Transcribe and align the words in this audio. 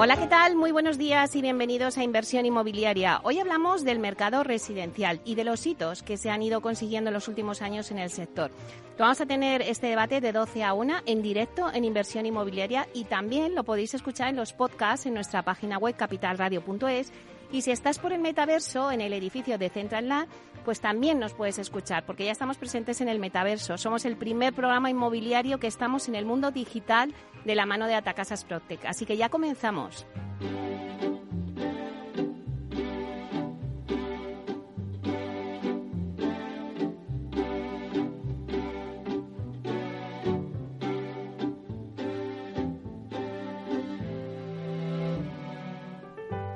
Hola, 0.00 0.16
¿qué 0.16 0.28
tal? 0.28 0.54
Muy 0.54 0.70
buenos 0.70 0.96
días 0.96 1.34
y 1.34 1.42
bienvenidos 1.42 1.98
a 1.98 2.04
Inversión 2.04 2.46
Inmobiliaria. 2.46 3.20
Hoy 3.24 3.40
hablamos 3.40 3.82
del 3.82 3.98
mercado 3.98 4.44
residencial 4.44 5.20
y 5.24 5.34
de 5.34 5.42
los 5.42 5.66
hitos 5.66 6.04
que 6.04 6.16
se 6.16 6.30
han 6.30 6.40
ido 6.40 6.60
consiguiendo 6.60 7.08
en 7.10 7.14
los 7.14 7.26
últimos 7.26 7.62
años 7.62 7.90
en 7.90 7.98
el 7.98 8.10
sector. 8.10 8.52
Vamos 8.96 9.20
a 9.20 9.26
tener 9.26 9.60
este 9.60 9.88
debate 9.88 10.20
de 10.20 10.30
12 10.30 10.62
a 10.62 10.72
1 10.72 10.98
en 11.04 11.20
directo 11.20 11.72
en 11.72 11.84
Inversión 11.84 12.26
Inmobiliaria 12.26 12.86
y 12.94 13.06
también 13.06 13.56
lo 13.56 13.64
podéis 13.64 13.92
escuchar 13.92 14.28
en 14.28 14.36
los 14.36 14.52
podcasts 14.52 15.06
en 15.06 15.14
nuestra 15.14 15.42
página 15.42 15.78
web 15.78 15.96
capitalradio.es 15.96 17.10
y 17.50 17.62
si 17.62 17.72
estás 17.72 17.98
por 17.98 18.12
el 18.12 18.20
metaverso, 18.20 18.92
en 18.92 19.00
el 19.00 19.12
edificio 19.12 19.58
de 19.58 19.68
Central 19.68 20.08
Land, 20.08 20.28
pues 20.68 20.82
también 20.82 21.18
nos 21.18 21.32
puedes 21.32 21.58
escuchar, 21.58 22.04
porque 22.04 22.26
ya 22.26 22.30
estamos 22.30 22.58
presentes 22.58 23.00
en 23.00 23.08
el 23.08 23.18
metaverso. 23.18 23.78
Somos 23.78 24.04
el 24.04 24.18
primer 24.18 24.52
programa 24.52 24.90
inmobiliario 24.90 25.58
que 25.58 25.66
estamos 25.66 26.08
en 26.08 26.14
el 26.14 26.26
mundo 26.26 26.50
digital 26.50 27.14
de 27.46 27.54
la 27.54 27.64
mano 27.64 27.86
de 27.86 27.94
Atacasas 27.94 28.44
Protec. 28.44 28.84
Así 28.84 29.06
que 29.06 29.16
ya 29.16 29.30
comenzamos. 29.30 30.06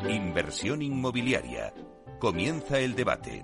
Inversión 0.07 0.83
inmobiliaria. 0.83 1.73
Comienza 2.19 2.79
el 2.79 2.95
debate. 2.95 3.43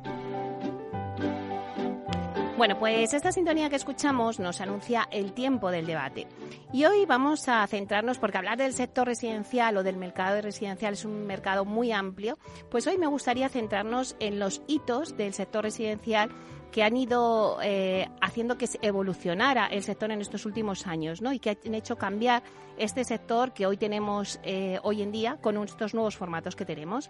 Bueno, 2.59 2.77
pues 2.77 3.15
esta 3.15 3.31
sintonía 3.31 3.71
que 3.71 3.77
escuchamos 3.77 4.41
nos 4.41 4.61
anuncia 4.61 5.07
el 5.13 5.33
tiempo 5.33 5.71
del 5.71 5.87
debate. 5.87 6.27
Y 6.73 6.87
hoy 6.87 7.07
vamos 7.07 7.49
a 7.49 7.65
centrarnos, 7.69 8.19
porque 8.19 8.37
hablar 8.37 8.59
del 8.59 8.73
sector 8.73 9.07
residencial 9.07 9.77
o 9.77 9.85
del 9.85 9.97
mercado 9.97 10.43
residencial 10.43 10.95
es 10.95 11.05
un 11.05 11.25
mercado 11.25 11.65
muy 11.65 11.93
amplio, 11.93 12.37
pues 12.69 12.85
hoy 12.89 12.99
me 12.99 13.07
gustaría 13.07 13.49
centrarnos 13.49 14.17
en 14.19 14.41
los 14.41 14.61
hitos 14.67 15.17
del 15.17 15.35
sector 15.35 15.63
residencial 15.63 16.31
que 16.73 16.83
han 16.83 16.97
ido 16.97 17.59
eh, 17.63 18.09
haciendo 18.21 18.59
que 18.59 18.69
evolucionara 18.83 19.69
el 19.69 19.85
sector 19.85 20.11
en 20.11 20.21
estos 20.21 20.45
últimos 20.45 20.89
años 20.89 21.23
¿no? 21.23 21.33
y 21.33 21.39
que 21.39 21.57
han 21.65 21.75
hecho 21.75 21.97
cambiar 21.97 22.43
este 22.77 23.05
sector 23.05 23.53
que 23.53 23.67
hoy 23.67 23.77
tenemos 23.77 24.41
eh, 24.43 24.81
hoy 24.83 25.03
en 25.03 25.13
día 25.13 25.39
con 25.41 25.57
estos 25.63 25.95
nuevos 25.95 26.17
formatos 26.17 26.57
que 26.57 26.65
tenemos. 26.65 27.09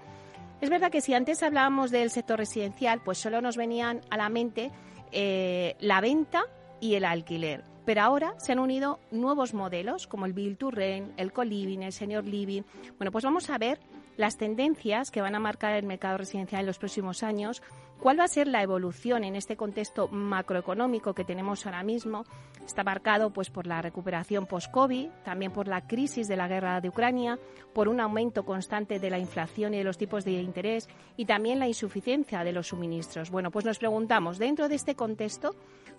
Es 0.60 0.68
verdad 0.68 0.90
que 0.90 1.00
si 1.00 1.14
antes 1.14 1.42
hablábamos 1.42 1.90
del 1.90 2.10
sector 2.10 2.36
residencial, 2.36 3.00
pues 3.02 3.16
solo 3.16 3.40
nos 3.40 3.56
venían 3.56 4.02
a 4.10 4.16
la 4.16 4.28
mente 4.28 4.72
eh, 5.12 5.76
la 5.80 6.00
venta 6.00 6.44
y 6.80 6.94
el 6.94 7.04
alquiler. 7.04 7.64
Pero 7.84 8.02
ahora 8.02 8.34
se 8.38 8.52
han 8.52 8.58
unido 8.58 9.00
nuevos 9.10 9.54
modelos 9.54 10.06
como 10.06 10.26
el 10.26 10.34
Build 10.34 10.58
to 10.58 10.70
Rent, 10.70 11.18
el 11.18 11.32
Co-Living, 11.32 11.80
el 11.80 11.92
Senior 11.92 12.24
Living. 12.24 12.62
Bueno, 12.98 13.10
pues 13.10 13.24
vamos 13.24 13.48
a 13.48 13.56
ver 13.56 13.80
las 14.18 14.36
tendencias 14.36 15.10
que 15.10 15.22
van 15.22 15.34
a 15.34 15.38
marcar 15.38 15.74
el 15.74 15.86
mercado 15.86 16.18
residencial 16.18 16.60
en 16.60 16.66
los 16.66 16.78
próximos 16.78 17.22
años, 17.22 17.62
cuál 18.00 18.18
va 18.18 18.24
a 18.24 18.28
ser 18.28 18.48
la 18.48 18.62
evolución 18.62 19.24
en 19.24 19.36
este 19.36 19.56
contexto 19.56 20.08
macroeconómico 20.08 21.14
que 21.14 21.24
tenemos 21.24 21.66
ahora 21.66 21.82
mismo. 21.82 22.24
Está 22.64 22.84
marcado 22.84 23.30
pues 23.30 23.50
por 23.50 23.66
la 23.66 23.82
recuperación 23.82 24.46
post-COVID, 24.46 25.08
también 25.24 25.52
por 25.52 25.68
la 25.68 25.86
crisis 25.86 26.28
de 26.28 26.36
la 26.36 26.48
guerra 26.48 26.80
de 26.80 26.88
Ucrania, 26.88 27.38
por 27.72 27.88
un 27.88 28.00
aumento 28.00 28.44
constante 28.44 28.98
de 28.98 29.10
la 29.10 29.18
inflación 29.18 29.74
y 29.74 29.78
de 29.78 29.84
los 29.84 29.98
tipos 29.98 30.24
de 30.24 30.32
interés 30.32 30.88
y 31.16 31.24
también 31.24 31.58
la 31.58 31.68
insuficiencia 31.68 32.44
de 32.44 32.52
los 32.52 32.68
suministros. 32.68 33.30
Bueno, 33.30 33.50
pues 33.50 33.64
nos 33.64 33.78
preguntamos, 33.78 34.38
dentro 34.38 34.68
de 34.68 34.74
este 34.74 34.94
contexto, 34.94 35.54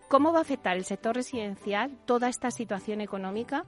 ¿cómo 0.08 0.32
va 0.32 0.40
a 0.40 0.44
afectar 0.44 0.78
el 0.78 0.86
sector 0.86 1.16
residencial 1.16 1.98
toda 2.06 2.30
esta 2.30 2.52
situación 2.52 3.02
económica? 3.02 3.66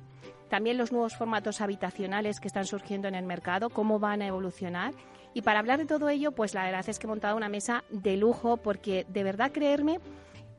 también 0.52 0.78
los 0.78 0.92
nuevos 0.92 1.16
formatos 1.16 1.62
habitacionales 1.62 2.42
que 2.42 2.50
están 2.50 2.66
surgiendo 2.66 3.08
en 3.08 3.16
el 3.16 3.26
mercado, 3.26 3.70
cómo 3.70 4.00
van 4.00 4.22
a 4.22 4.28
evolucionar. 4.28 4.94
Y 5.34 5.42
para 5.42 5.60
hablar 5.60 5.80
de 5.80 5.86
todo 5.86 6.10
ello, 6.10 6.32
pues 6.32 6.54
la 6.54 6.64
verdad 6.64 6.88
es 6.88 7.00
que 7.00 7.08
he 7.08 7.10
montado 7.10 7.38
una 7.38 7.50
mesa 7.50 7.84
de 7.90 8.18
lujo 8.18 8.58
porque 8.58 9.06
de 9.10 9.24
verdad 9.24 9.52
creerme 9.52 10.00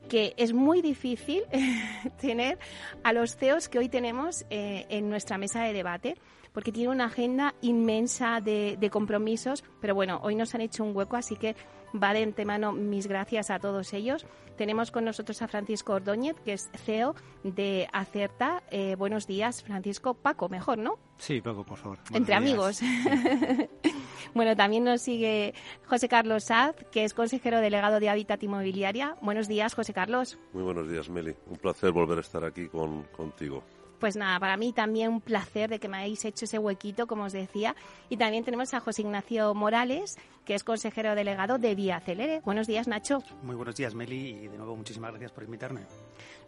que 0.08 0.34
es 0.36 0.52
muy 0.52 0.82
difícil 0.82 1.42
tener 2.20 2.58
a 3.02 3.12
los 3.12 3.36
CEOs 3.36 3.68
que 3.68 3.78
hoy 3.78 3.88
tenemos 3.88 4.44
eh, 4.50 4.86
en 4.88 5.08
nuestra 5.08 5.38
mesa 5.38 5.62
de 5.62 5.72
debate 5.72 6.16
porque 6.52 6.72
tiene 6.72 6.90
una 6.90 7.06
agenda 7.06 7.54
inmensa 7.62 8.40
de, 8.42 8.76
de, 8.78 8.90
compromisos, 8.90 9.64
pero 9.80 9.94
bueno, 9.94 10.20
hoy 10.22 10.34
nos 10.34 10.54
han 10.54 10.60
hecho 10.60 10.84
un 10.84 10.94
hueco, 10.94 11.16
así 11.16 11.36
que 11.36 11.56
va 12.00 12.12
de 12.12 12.22
antemano 12.22 12.72
mis 12.72 13.06
gracias 13.06 13.50
a 13.50 13.58
todos 13.58 13.92
ellos. 13.92 14.26
Tenemos 14.56 14.91
con 14.91 15.04
nosotros 15.04 15.41
a 15.42 15.48
Francisco 15.48 15.94
Ordóñez, 15.94 16.36
que 16.44 16.53
es 16.53 16.70
CEO 16.84 17.14
de 17.42 17.88
Acerta. 17.92 18.62
Eh, 18.70 18.94
buenos 18.97 19.26
días, 19.26 19.62
Francisco. 19.62 20.14
Paco, 20.14 20.48
mejor, 20.48 20.78
¿no? 20.78 20.98
Sí, 21.19 21.41
Paco, 21.41 21.64
por 21.64 21.78
favor. 21.78 21.98
Entre 22.12 22.34
amigos. 22.34 22.81
bueno, 24.34 24.54
también 24.54 24.84
nos 24.84 25.00
sigue 25.02 25.54
José 25.86 26.08
Carlos 26.08 26.44
Saz, 26.44 26.76
que 26.92 27.04
es 27.04 27.14
consejero 27.14 27.60
delegado 27.60 27.98
de 27.98 28.08
Hábitat 28.08 28.42
Inmobiliaria. 28.42 29.16
Buenos 29.22 29.48
días, 29.48 29.75
José 29.75 29.92
Carlos. 29.92 30.38
Muy 30.52 30.62
buenos 30.62 30.88
días, 30.88 31.08
Meli. 31.08 31.34
Un 31.47 31.56
placer 31.56 31.91
volver 31.92 32.19
a 32.19 32.22
estar 32.22 32.44
aquí 32.44 32.69
con, 32.69 33.04
contigo. 33.04 33.62
Pues 34.02 34.16
nada, 34.16 34.40
para 34.40 34.56
mí 34.56 34.72
también 34.72 35.10
un 35.10 35.20
placer 35.20 35.70
de 35.70 35.78
que 35.78 35.86
me 35.86 35.98
hayáis 35.98 36.24
hecho 36.24 36.46
ese 36.46 36.58
huequito, 36.58 37.06
como 37.06 37.22
os 37.22 37.32
decía. 37.32 37.76
Y 38.08 38.16
también 38.16 38.42
tenemos 38.42 38.74
a 38.74 38.80
José 38.80 39.02
Ignacio 39.02 39.54
Morales, 39.54 40.18
que 40.44 40.56
es 40.56 40.64
consejero 40.64 41.14
delegado 41.14 41.58
de 41.58 41.76
Vía 41.76 42.00
Celere. 42.00 42.40
Buenos 42.40 42.66
días, 42.66 42.88
Nacho. 42.88 43.22
Muy 43.44 43.54
buenos 43.54 43.76
días, 43.76 43.94
Meli, 43.94 44.30
y 44.30 44.48
de 44.48 44.56
nuevo 44.56 44.74
muchísimas 44.74 45.12
gracias 45.12 45.30
por 45.30 45.44
invitarme. 45.44 45.82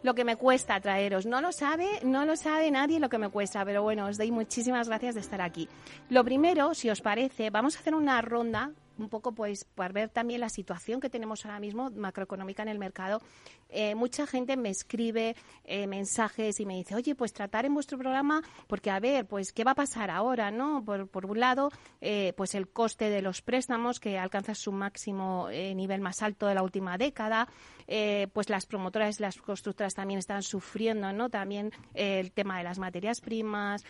Lo 0.03 0.13
que 0.13 0.25
me 0.25 0.35
cuesta 0.35 0.81
traeros, 0.81 1.25
no 1.25 1.39
lo 1.39 1.53
sabe, 1.53 1.87
no 2.03 2.25
lo 2.25 2.35
sabe 2.35 2.69
nadie 2.71 2.99
lo 2.99 3.07
que 3.07 3.19
me 3.19 3.29
cuesta, 3.29 3.63
pero 3.63 3.83
bueno, 3.83 4.07
os 4.07 4.17
doy 4.17 4.31
muchísimas 4.31 4.89
gracias 4.89 5.15
de 5.15 5.21
estar 5.21 5.41
aquí. 5.41 5.69
Lo 6.09 6.25
primero, 6.25 6.73
si 6.73 6.89
os 6.89 6.99
parece, 6.99 7.51
vamos 7.51 7.77
a 7.77 7.79
hacer 7.79 7.95
una 7.95 8.21
ronda 8.21 8.73
un 8.97 9.09
poco 9.09 9.33
pues 9.33 9.65
para 9.65 9.93
ver 9.93 10.09
también 10.09 10.41
la 10.41 10.49
situación 10.49 10.99
que 10.99 11.09
tenemos 11.09 11.45
ahora 11.45 11.59
mismo 11.59 11.89
macroeconómica 11.91 12.63
en 12.63 12.69
el 12.69 12.79
mercado. 12.79 13.21
Eh, 13.69 13.95
mucha 13.95 14.27
gente 14.27 14.55
me 14.57 14.69
escribe 14.69 15.35
eh, 15.63 15.87
mensajes 15.87 16.59
y 16.59 16.65
me 16.65 16.75
dice, 16.75 16.95
oye, 16.95 17.15
pues 17.15 17.33
tratar 17.33 17.65
en 17.65 17.73
vuestro 17.73 17.97
programa, 17.97 18.41
porque 18.67 18.91
a 18.91 18.99
ver, 18.99 19.25
pues 19.25 19.51
qué 19.51 19.63
va 19.63 19.71
a 19.71 19.75
pasar 19.75 20.11
ahora, 20.11 20.51
¿no? 20.51 20.83
Por, 20.85 21.07
por 21.07 21.25
un 21.25 21.39
lado, 21.39 21.71
eh, 21.99 22.33
pues 22.37 22.55
el 22.55 22.67
coste 22.67 23.09
de 23.09 23.21
los 23.21 23.41
préstamos 23.41 23.99
que 23.99 24.17
alcanza 24.17 24.55
su 24.55 24.71
máximo 24.71 25.49
nivel 25.49 26.01
más 26.01 26.21
alto 26.21 26.47
de 26.47 26.55
la 26.55 26.63
última 26.63 26.97
década, 26.97 27.47
pues 28.33 28.49
las 28.49 28.65
promotoras 28.65 29.19
las 29.19 29.37
constructoras 29.37 29.93
también 29.93 30.19
están 30.19 30.41
sufriendo, 30.41 31.11
¿no? 31.13 31.29
También 31.29 31.71
el 31.93 32.31
tema 32.31 32.57
de 32.57 32.63
las 32.63 32.79
materias 32.79 33.21
primas, 33.21 33.83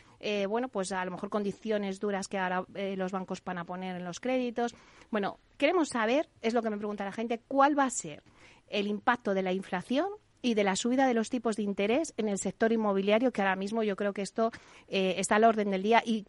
bueno, 0.50 0.68
pues 0.70 0.92
a 0.92 1.04
lo 1.06 1.12
mejor 1.12 1.30
condiciones 1.30 2.00
duras 2.00 2.28
que 2.28 2.38
ahora 2.38 2.66
los 2.96 3.12
bancos 3.12 3.44
van 3.44 3.58
a 3.58 3.66
poner 3.66 3.96
en 3.96 4.06
los 4.06 4.20
créditos. 4.20 4.76
Bueno, 5.12 5.40
queremos 5.58 5.90
saber, 5.90 6.30
es 6.42 6.54
lo 6.54 6.62
que 6.62 6.70
me 6.70 6.78
pregunta 6.78 7.06
la 7.06 7.12
gente, 7.12 7.42
cuál 7.48 7.78
va 7.78 7.86
a 7.86 7.90
ser 7.90 8.24
el 8.70 8.88
impacto 8.88 9.34
de 9.34 9.44
la 9.44 9.54
inflación 9.54 10.08
y 10.46 10.54
de 10.54 10.64
la 10.64 10.76
subida 10.76 11.08
de 11.08 11.16
los 11.16 11.32
tipos 11.32 11.56
de 11.56 11.64
interés 11.64 12.14
en 12.18 12.28
el 12.28 12.38
sector 12.38 12.72
inmobiliario, 12.72 13.32
que 13.32 13.42
ahora 13.42 13.56
mismo 13.56 13.82
yo 13.82 13.96
creo 13.96 14.14
que 14.14 14.22
esto 14.22 14.52
eh, 14.88 15.16
está 15.18 15.38
al 15.38 15.44
orden 15.44 15.72
del 15.72 15.82
día. 15.82 16.04
Y, 16.06 16.26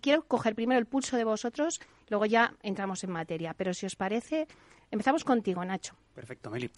quiero 0.00 0.22
coger 0.22 0.54
primero 0.54 0.78
el 0.78 0.86
pulso 0.86 1.16
de 1.16 1.24
vosotros, 1.24 1.80
luego 2.08 2.26
ya 2.26 2.54
entramos 2.62 3.02
en 3.02 3.10
materia. 3.10 3.54
Pero 3.54 3.74
si 3.74 3.84
os 3.84 3.96
parece, 3.96 4.46
empezamos 4.92 5.24
contigo, 5.24 5.64
Nacho. 5.64 5.96
Perfecto, 6.14 6.48
Meli. 6.48 6.70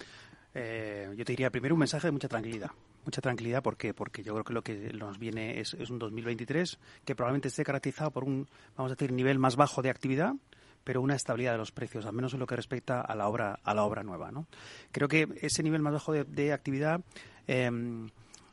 Eh, 0.54 1.12
yo 1.14 1.24
te 1.26 1.32
diría 1.32 1.50
primero 1.50 1.74
un 1.74 1.80
mensaje 1.80 2.06
de 2.06 2.12
mucha 2.12 2.26
tranquilidad. 2.26 2.70
Mucha 3.04 3.20
tranquilidad, 3.20 3.62
¿por 3.62 3.76
qué? 3.76 3.92
Porque 3.92 4.22
yo 4.22 4.32
creo 4.32 4.44
que 4.44 4.52
lo 4.54 4.62
que 4.62 4.92
nos 4.94 5.18
viene 5.18 5.60
es, 5.60 5.74
es 5.74 5.90
un 5.90 5.98
2023 5.98 6.78
que 7.04 7.14
probablemente 7.14 7.48
esté 7.48 7.64
caracterizado 7.64 8.10
por 8.10 8.24
un, 8.24 8.48
vamos 8.76 8.92
a 8.92 8.94
decir, 8.94 9.12
nivel 9.12 9.38
más 9.38 9.56
bajo 9.56 9.82
de 9.82 9.90
actividad, 9.90 10.34
pero 10.88 11.02
una 11.02 11.16
estabilidad 11.16 11.52
de 11.52 11.58
los 11.58 11.70
precios, 11.70 12.06
al 12.06 12.14
menos 12.14 12.32
en 12.32 12.40
lo 12.40 12.46
que 12.46 12.56
respecta 12.56 13.02
a 13.02 13.14
la 13.14 13.28
obra, 13.28 13.60
a 13.62 13.74
la 13.74 13.84
obra 13.84 14.02
nueva. 14.02 14.32
¿no? 14.32 14.46
Creo 14.90 15.06
que 15.06 15.28
ese 15.42 15.62
nivel 15.62 15.82
más 15.82 15.92
bajo 15.92 16.14
de, 16.14 16.50
actividad 16.50 17.02
em, 17.46 18.08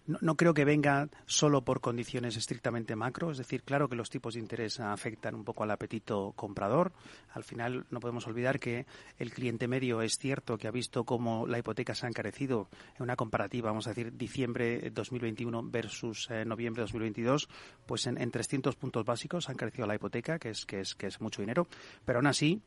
no, 0.07 0.35
creo 0.35 0.53
que 0.53 0.65
venga 0.65 1.09
solo 1.25 1.63
por 1.63 1.81
condiciones 1.81 2.37
estrictamente 2.37 2.95
macro, 2.95 3.31
es 3.31 3.37
decir, 3.37 3.63
claro 3.63 3.89
que 3.89 3.95
los 3.95 4.09
tipos 4.09 4.35
de 4.35 4.39
interés 4.39 4.79
afectan 4.79 5.33
un 5.33 5.43
poco 5.43 5.63
al 5.63 5.71
apetito 5.71 6.33
comprador. 6.35 6.91
Al 7.33 7.43
final 7.43 7.85
no 7.89 7.99
podemos 7.99 8.27
olvidar 8.27 8.59
que 8.59 8.85
el 9.17 9.31
cliente 9.31 9.67
medio 9.67 10.01
es 10.01 10.17
cierto 10.17 10.57
que 10.57 10.67
ha 10.67 10.71
visto 10.71 11.03
cómo 11.05 11.47
la 11.47 11.57
hipoteca 11.57 11.95
se 11.95 12.05
ha 12.05 12.09
encarecido 12.09 12.69
en 12.97 13.03
una 13.03 13.15
comparativa, 13.15 13.69
vamos 13.69 13.87
a 13.87 13.91
decir, 13.91 14.15
diciembre 14.15 14.91
2021 14.91 15.63
versus 15.69 16.27
eh, 16.29 16.45
noviembre 16.45 16.81
2022, 16.81 17.49
pues 17.85 18.05
en, 18.05 18.21
en 18.21 18.29
300 18.29 18.75
puntos 18.75 19.05
básicos 19.05 19.49
ha 19.49 19.53
encarecido 19.53 19.87
la 19.87 19.95
hipoteca, 19.95 20.37
que 20.37 20.49
es, 20.49 20.65
que 20.65 20.81
es, 20.81 20.93
que 20.93 21.07
es 21.07 21.19
mucho 21.19 21.41
dinero, 21.41 21.67
pero 22.05 22.19
aún 22.19 22.27
así 22.27 22.61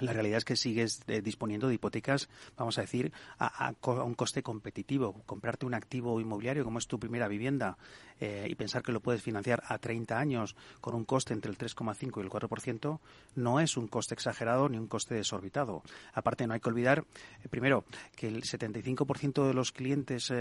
la 0.00 0.12
realidad 0.12 0.38
es 0.38 0.44
que 0.44 0.56
sigues 0.56 1.02
eh, 1.06 1.20
disponiendo 1.22 1.68
de 1.68 1.74
hipotecas, 1.74 2.28
vamos 2.56 2.78
a 2.78 2.82
decir, 2.82 3.12
a, 3.38 3.74
un 3.82 4.14
coste 4.14 4.42
competitivo. 4.42 5.22
Comprarte 5.26 5.66
un 5.66 5.74
activo 5.74 6.20
inmobiliario 6.20 6.64
como 6.64 6.78
es 6.78 6.86
tu 6.86 6.98
primera 6.98 7.28
vivienda 7.28 7.76
eh, 8.20 8.46
y 8.48 8.54
pensar 8.54 8.82
que 8.82 8.92
lo 8.92 9.00
puedes 9.00 9.22
financiar 9.22 9.62
a 9.66 9.78
30 9.78 10.18
años 10.18 10.56
con 10.80 10.94
un 10.94 11.04
coste 11.04 11.34
entre 11.34 11.50
el 11.50 11.58
3,5 11.58 12.18
y 12.18 12.20
el 12.20 12.30
4% 12.30 12.98
no 13.36 13.60
es 13.60 13.76
un 13.76 13.88
coste 13.88 14.14
exagerado 14.14 14.68
ni 14.68 14.78
un 14.78 14.86
coste 14.86 15.14
desorbitado. 15.14 15.82
Aparte, 16.12 16.46
no 16.46 16.54
hay 16.54 16.60
que 16.60 16.68
olvidar, 16.68 17.04
eh, 17.44 17.48
primero, 17.48 17.84
que 18.16 18.28
el 18.28 18.42
75% 18.42 19.46
de 19.46 19.54
los 19.54 19.72
clientes 19.72 20.32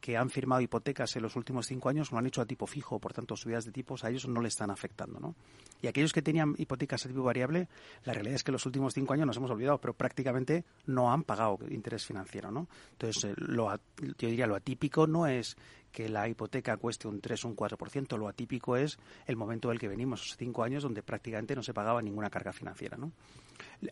que 0.00 0.16
han 0.16 0.30
firmado 0.30 0.60
hipotecas 0.60 1.14
en 1.16 1.22
los 1.22 1.36
últimos 1.36 1.66
cinco 1.66 1.88
años 1.88 2.12
lo 2.12 2.18
han 2.18 2.26
hecho 2.26 2.40
a 2.40 2.46
tipo 2.46 2.66
fijo, 2.66 2.98
por 2.98 3.12
tanto, 3.12 3.36
subidas 3.36 3.64
de 3.64 3.72
tipos 3.72 4.04
a 4.04 4.10
ellos 4.10 4.28
no 4.28 4.40
le 4.40 4.48
están 4.48 4.70
afectando. 4.70 5.18
¿no? 5.20 5.34
Y 5.80 5.86
aquellos 5.86 6.12
que 6.12 6.22
tenían 6.22 6.54
hipotecas 6.58 7.04
a 7.04 7.08
tipo 7.08 7.22
variable, 7.22 7.68
la 8.04 8.12
realidad 8.12 8.36
es 8.36 8.44
que 8.44 8.52
los 8.52 8.66
últimos 8.66 8.94
cinco 8.94 9.07
años 9.14 9.26
nos 9.26 9.36
hemos 9.36 9.50
olvidado, 9.50 9.78
pero 9.78 9.94
prácticamente 9.94 10.64
no 10.86 11.12
han 11.12 11.24
pagado 11.24 11.58
interés 11.70 12.04
financiero, 12.04 12.50
¿no? 12.50 12.68
Entonces, 12.92 13.24
eh, 13.24 13.34
lo, 13.36 13.74
yo 13.74 14.28
diría 14.28 14.46
lo 14.46 14.56
atípico 14.56 15.06
no 15.06 15.26
es 15.26 15.56
que 15.98 16.08
la 16.08 16.28
hipoteca 16.28 16.76
cueste 16.76 17.08
un 17.08 17.20
3 17.20 17.44
o 17.44 17.48
un 17.48 17.56
4%, 17.56 18.16
lo 18.16 18.28
atípico 18.28 18.76
es 18.76 19.00
el 19.26 19.34
momento 19.34 19.70
del 19.70 19.80
que 19.80 19.88
venimos, 19.88 20.22
esos 20.22 20.36
cinco 20.36 20.62
años 20.62 20.84
donde 20.84 21.02
prácticamente 21.02 21.56
no 21.56 21.62
se 21.64 21.74
pagaba 21.74 22.00
ninguna 22.00 22.30
carga 22.30 22.52
financiera, 22.52 22.96
¿no? 22.96 23.10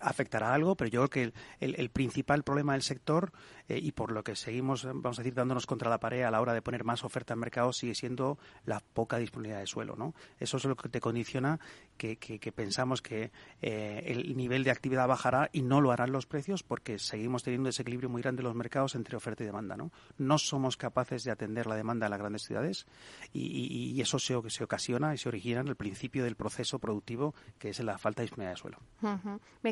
afectará 0.00 0.52
algo, 0.52 0.74
pero 0.76 0.90
yo 0.90 1.08
creo 1.08 1.32
que 1.32 1.32
el, 1.60 1.90
principal 1.90 2.42
problema 2.42 2.72
del 2.72 2.82
sector 2.82 3.32
eh, 3.68 3.78
y 3.80 3.92
por 3.92 4.12
lo 4.12 4.24
que 4.24 4.36
seguimos, 4.36 4.84
vamos 4.84 5.18
a 5.18 5.22
decir, 5.22 5.34
dándonos 5.34 5.66
contra 5.66 5.88
la 5.88 5.98
pared 5.98 6.22
a 6.22 6.30
la 6.30 6.40
hora 6.40 6.52
de 6.52 6.62
poner 6.62 6.84
más 6.84 7.04
oferta 7.04 7.34
en 7.34 7.40
mercado 7.40 7.72
sigue 7.72 7.94
siendo 7.94 8.38
la 8.64 8.80
poca 8.80 9.18
disponibilidad 9.18 9.60
de 9.60 9.66
suelo, 9.66 9.96
¿no? 9.96 10.14
Eso 10.38 10.56
es 10.56 10.64
lo 10.64 10.76
que 10.76 10.88
te 10.88 11.00
condiciona 11.00 11.60
que, 11.96 12.16
pensamos 12.54 13.00
que 13.00 13.30
eh, 13.62 14.02
el 14.06 14.36
nivel 14.36 14.64
de 14.64 14.70
actividad 14.70 15.08
bajará 15.08 15.48
y 15.52 15.62
no 15.62 15.80
lo 15.80 15.92
harán 15.92 16.12
los 16.12 16.26
precios 16.26 16.62
porque 16.62 16.98
seguimos 16.98 17.42
teniendo 17.42 17.68
ese 17.68 17.82
equilibrio 17.82 18.10
muy 18.10 18.22
grande 18.22 18.40
en 18.40 18.46
los 18.46 18.54
mercados 18.54 18.94
entre 18.94 19.16
oferta 19.16 19.42
y 19.42 19.46
demanda, 19.46 19.76
¿no? 19.76 19.92
No 20.18 20.38
somos 20.38 20.76
capaces 20.76 21.24
de 21.24 21.30
atender 21.30 21.66
la 21.66 21.76
demanda 21.76 21.95
en 22.04 22.10
las 22.10 22.20
grandes 22.20 22.42
ciudades 22.42 22.86
y, 23.32 23.98
eso 24.00 24.18
se, 24.18 24.38
se, 24.50 24.62
ocasiona 24.62 25.14
y 25.14 25.18
se 25.18 25.28
origina 25.28 25.60
en 25.60 25.68
el 25.68 25.76
principio 25.76 26.22
del 26.24 26.36
proceso 26.36 26.78
productivo 26.78 27.34
que 27.58 27.70
es 27.70 27.80
la 27.80 27.96
falta 27.96 28.20
de 28.20 28.24
disponibilidad 28.26 28.54
de 28.54 28.60
suelo 28.60 28.78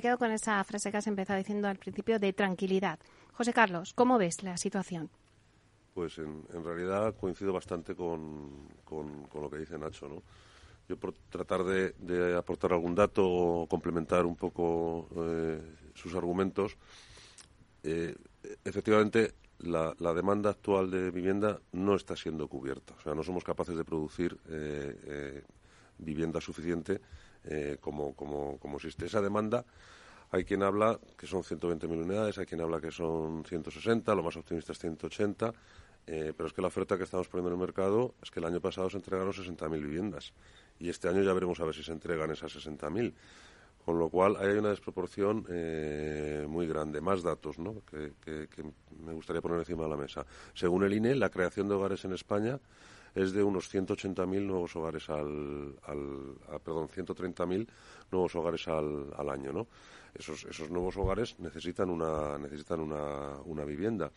quedo 0.04 0.18
con 0.18 0.30
esa 0.32 0.62
frase 0.64 0.90
que 0.90 0.98
has 0.98 1.06
empezado 1.06 1.38
diciendo 1.38 1.66
al 1.66 1.78
principio 1.78 2.18
de 2.18 2.34
tranquilidad. 2.34 2.98
José 3.32 3.54
Carlos, 3.54 3.94
¿cómo 3.94 4.18
ves 4.18 4.42
la 4.42 4.58
situación? 4.58 5.08
Pues 5.94 6.18
en, 6.18 6.44
realidad 6.62 7.16
coincido 7.16 7.54
bastante 7.54 7.94
con, 7.94 8.68
con, 8.84 9.26
lo 9.32 9.48
que 9.48 9.56
dice 9.56 9.78
Nacho, 9.78 10.08
¿no? 10.08 10.22
Yo 10.86 10.98
por 10.98 11.14
tratar 11.30 11.64
de, 11.64 12.36
aportar 12.36 12.74
algún 12.74 12.94
dato 12.94 13.26
o 13.26 13.66
complementar 13.66 14.26
un 14.26 14.36
poco 14.36 15.08
eh, 15.16 15.58
sus 15.94 16.14
argumentos, 16.14 16.76
eh, 17.82 18.14
efectivamente 18.62 19.32
la, 19.58 20.14
demanda 20.14 20.50
actual 20.50 20.90
de 20.90 21.10
vivienda 21.10 21.60
no 21.72 21.94
está 21.94 22.16
siendo 22.16 22.48
cubierta. 22.48 22.94
O 22.94 23.00
sea, 23.00 23.14
no 23.14 23.22
somos 23.22 23.44
capaces 23.44 23.76
de 23.76 23.84
producir 23.84 24.38
eh, 24.48 25.42
vivienda 25.98 26.40
suficiente 26.40 27.00
como, 27.80 28.14
como, 28.14 28.58
como 28.58 28.76
existe 28.78 29.04
esa 29.04 29.20
demanda 29.20 29.66
hay 30.34 30.44
quien 30.44 30.64
habla 30.64 30.98
que 31.16 31.28
son 31.28 31.44
120.000 31.44 31.88
unidades, 31.90 32.38
hay 32.38 32.46
quien 32.46 32.60
habla 32.60 32.80
que 32.80 32.90
son 32.90 33.44
160, 33.44 34.14
lo 34.16 34.22
más 34.24 34.36
optimista 34.36 34.72
es 34.72 34.80
180, 34.80 35.52
eh, 36.08 36.32
pero 36.36 36.48
es 36.48 36.52
que 36.52 36.60
la 36.60 36.66
oferta 36.66 36.98
que 36.98 37.04
estamos 37.04 37.28
poniendo 37.28 37.50
en 37.50 37.60
el 37.60 37.60
mercado 37.60 38.16
es 38.20 38.32
que 38.32 38.40
el 38.40 38.46
año 38.46 38.60
pasado 38.60 38.90
se 38.90 38.96
entregaron 38.96 39.32
60.000 39.32 39.80
viviendas 39.80 40.32
y 40.80 40.88
este 40.88 41.08
año 41.08 41.22
ya 41.22 41.32
veremos 41.32 41.60
a 41.60 41.64
ver 41.64 41.74
si 41.74 41.84
se 41.84 41.92
entregan 41.92 42.32
esas 42.32 42.52
60.000. 42.56 43.14
Con 43.84 43.98
lo 43.98 44.08
cual 44.08 44.36
hay 44.38 44.56
una 44.56 44.70
desproporción 44.70 45.46
eh, 45.50 46.46
muy 46.48 46.66
grande. 46.66 47.00
Más 47.00 47.22
datos 47.22 47.58
¿no? 47.58 47.82
que, 47.84 48.12
me 49.04 49.12
gustaría 49.12 49.42
poner 49.42 49.58
encima 49.58 49.84
de 49.84 49.90
la 49.90 49.96
mesa. 49.96 50.24
Según 50.54 50.84
el 50.84 50.94
INE, 50.94 51.14
la 51.14 51.28
creación 51.28 51.68
de 51.68 51.74
hogares 51.74 52.04
en 52.04 52.12
España 52.12 52.58
es 53.14 53.32
de 53.32 53.42
unos 53.42 53.72
180.000 53.72 54.26
nuevos 54.42 54.74
hogares 54.74 55.08
al, 55.10 55.74
al 55.84 56.60
perdón, 56.64 56.88
130.000 56.88 57.68
nuevos 58.10 58.34
hogares 58.34 58.66
al, 58.68 59.12
al 59.16 59.28
año, 59.28 59.52
¿no? 59.52 59.66
esos, 60.14 60.44
esos 60.44 60.70
nuevos 60.70 60.96
hogares 60.96 61.38
necesitan 61.38 61.90
una, 61.90 62.38
necesitan 62.38 62.80
una, 62.80 63.38
una 63.44 63.64
vivienda. 63.64 64.10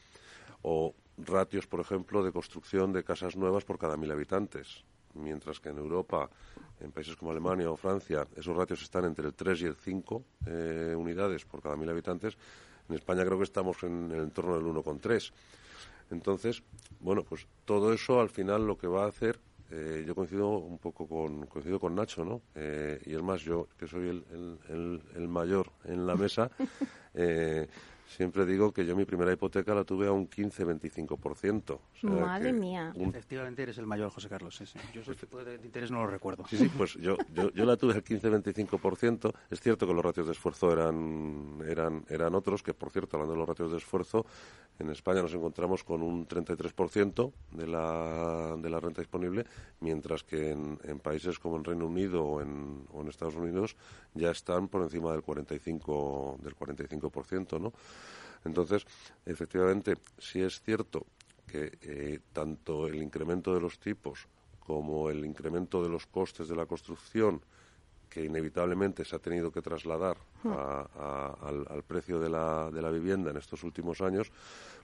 O 0.61 0.93
ratios, 1.17 1.67
por 1.67 1.79
ejemplo, 1.79 2.23
de 2.23 2.31
construcción 2.31 2.93
de 2.93 3.03
casas 3.03 3.35
nuevas 3.35 3.65
por 3.65 3.77
cada 3.77 3.97
mil 3.97 4.11
habitantes. 4.11 4.83
Mientras 5.17 5.59
que 5.59 5.69
en 5.69 5.77
Europa, 5.77 6.29
en 6.79 6.91
países 6.91 7.15
como 7.15 7.31
Alemania 7.31 7.69
o 7.69 7.77
Francia, 7.77 8.27
esos 8.35 8.55
ratios 8.55 8.81
están 8.81 9.05
entre 9.05 9.27
el 9.27 9.33
3 9.33 9.61
y 9.61 9.65
el 9.65 9.75
5 9.75 10.23
eh, 10.45 10.95
unidades 10.97 11.45
por 11.45 11.61
cada 11.61 11.75
mil 11.75 11.89
habitantes. 11.89 12.37
En 12.89 12.95
España 12.95 13.25
creo 13.25 13.37
que 13.37 13.43
estamos 13.43 13.83
en, 13.83 14.11
el 14.11 14.21
entorno 14.21 14.55
del 14.55 14.65
1,3. 14.65 15.31
Entonces, 16.11 16.63
bueno, 16.99 17.23
pues 17.23 17.47
todo 17.65 17.91
eso 17.91 18.21
al 18.21 18.29
final 18.29 18.65
lo 18.65 18.77
que 18.77 18.87
va 18.87 19.03
a 19.03 19.07
hacer 19.07 19.39
eh, 19.69 20.05
yo 20.07 20.15
coincido 20.15 20.49
un 20.59 20.77
poco 20.77 21.07
con, 21.07 21.45
coincido 21.47 21.79
con 21.79 21.93
Nacho, 21.93 22.23
¿no? 22.23 22.41
Eh, 22.55 23.01
y 23.05 23.15
es 23.15 23.21
más, 23.21 23.41
yo 23.41 23.67
que 23.77 23.85
soy 23.85 24.07
el, 24.07 24.59
el, 24.69 25.01
el 25.15 25.27
mayor 25.27 25.71
en 25.83 26.07
la 26.07 26.15
mesa, 26.15 26.49
eh, 27.13 27.67
Siempre 28.07 28.45
digo 28.45 28.71
que 28.71 28.85
yo 28.85 28.95
mi 28.95 29.03
primera 29.03 29.33
hipoteca 29.33 29.75
la 29.75 29.83
tuve 29.83 30.07
a 30.07 30.11
un 30.11 30.29
15-25%. 30.29 31.71
O 32.03 32.07
Madre 32.07 32.53
mía. 32.53 32.93
Efectivamente 32.97 33.63
eres 33.63 33.77
el 33.77 33.85
mayor, 33.85 34.09
José 34.11 34.29
Carlos. 34.29 34.61
Yo 34.93 35.01
ese 35.01 35.15
tipo 35.15 35.43
de 35.43 35.55
interés 35.55 35.91
no 35.91 35.99
lo 35.99 36.07
recuerdo. 36.07 36.45
Sí, 36.47 36.57
sí, 36.57 36.69
pues 36.69 36.93
yo, 36.93 37.17
yo, 37.33 37.51
yo 37.51 37.65
la 37.65 37.75
tuve 37.75 37.93
al 37.93 38.03
15-25%. 38.03 39.33
Es 39.49 39.59
cierto 39.59 39.85
que 39.85 39.93
los 39.93 40.03
ratios 40.03 40.27
de 40.27 40.31
esfuerzo 40.31 40.71
eran, 40.71 41.59
eran, 41.67 42.05
eran 42.09 42.33
otros, 42.33 42.63
que 42.63 42.73
por 42.73 42.91
cierto, 42.91 43.17
hablando 43.17 43.33
de 43.33 43.39
los 43.39 43.49
ratios 43.49 43.71
de 43.71 43.77
esfuerzo, 43.77 44.25
en 44.79 44.89
España 44.89 45.21
nos 45.21 45.33
encontramos 45.33 45.83
con 45.83 46.01
un 46.01 46.27
33% 46.27 47.31
de 47.51 47.67
la, 47.67 48.55
de 48.57 48.69
la 48.69 48.79
renta 48.79 49.01
disponible, 49.01 49.45
mientras 49.81 50.23
que 50.23 50.51
en, 50.51 50.79
en 50.83 50.99
países 50.99 51.39
como 51.39 51.57
en 51.57 51.63
Reino 51.63 51.87
Unido 51.87 52.23
o 52.23 52.41
en, 52.41 52.85
o 52.93 53.01
en 53.01 53.07
Estados 53.07 53.35
Unidos 53.35 53.75
ya 54.13 54.31
están 54.31 54.67
por 54.67 54.81
encima 54.83 55.11
del 55.11 55.23
45%, 55.23 56.37
del 56.37 56.55
45%, 56.55 57.59
¿no? 57.59 57.73
Entonces, 58.45 58.85
efectivamente, 59.25 59.95
sí 60.17 60.41
es 60.41 60.61
cierto 60.61 61.05
que 61.45 61.77
eh, 61.81 62.19
tanto 62.33 62.87
el 62.87 63.01
incremento 63.01 63.53
de 63.53 63.61
los 63.61 63.79
tipos 63.79 64.27
como 64.59 65.09
el 65.09 65.25
incremento 65.25 65.81
de 65.81 65.89
los 65.89 66.05
costes 66.07 66.49
de 66.49 66.55
la 66.55 66.65
construcción, 66.65 67.41
que 68.09 68.25
inevitablemente 68.25 69.05
se 69.05 69.15
ha 69.15 69.19
tenido 69.19 69.51
que 69.51 69.61
trasladar 69.61 70.17
hmm. 70.43 70.51
al, 70.51 71.83
precio 71.87 72.19
de 72.19 72.29
la, 72.29 72.69
de 72.71 72.81
la 72.81 72.89
vivienda 72.89 73.31
en 73.31 73.37
estos 73.37 73.63
últimos 73.63 74.01
años, 74.01 74.31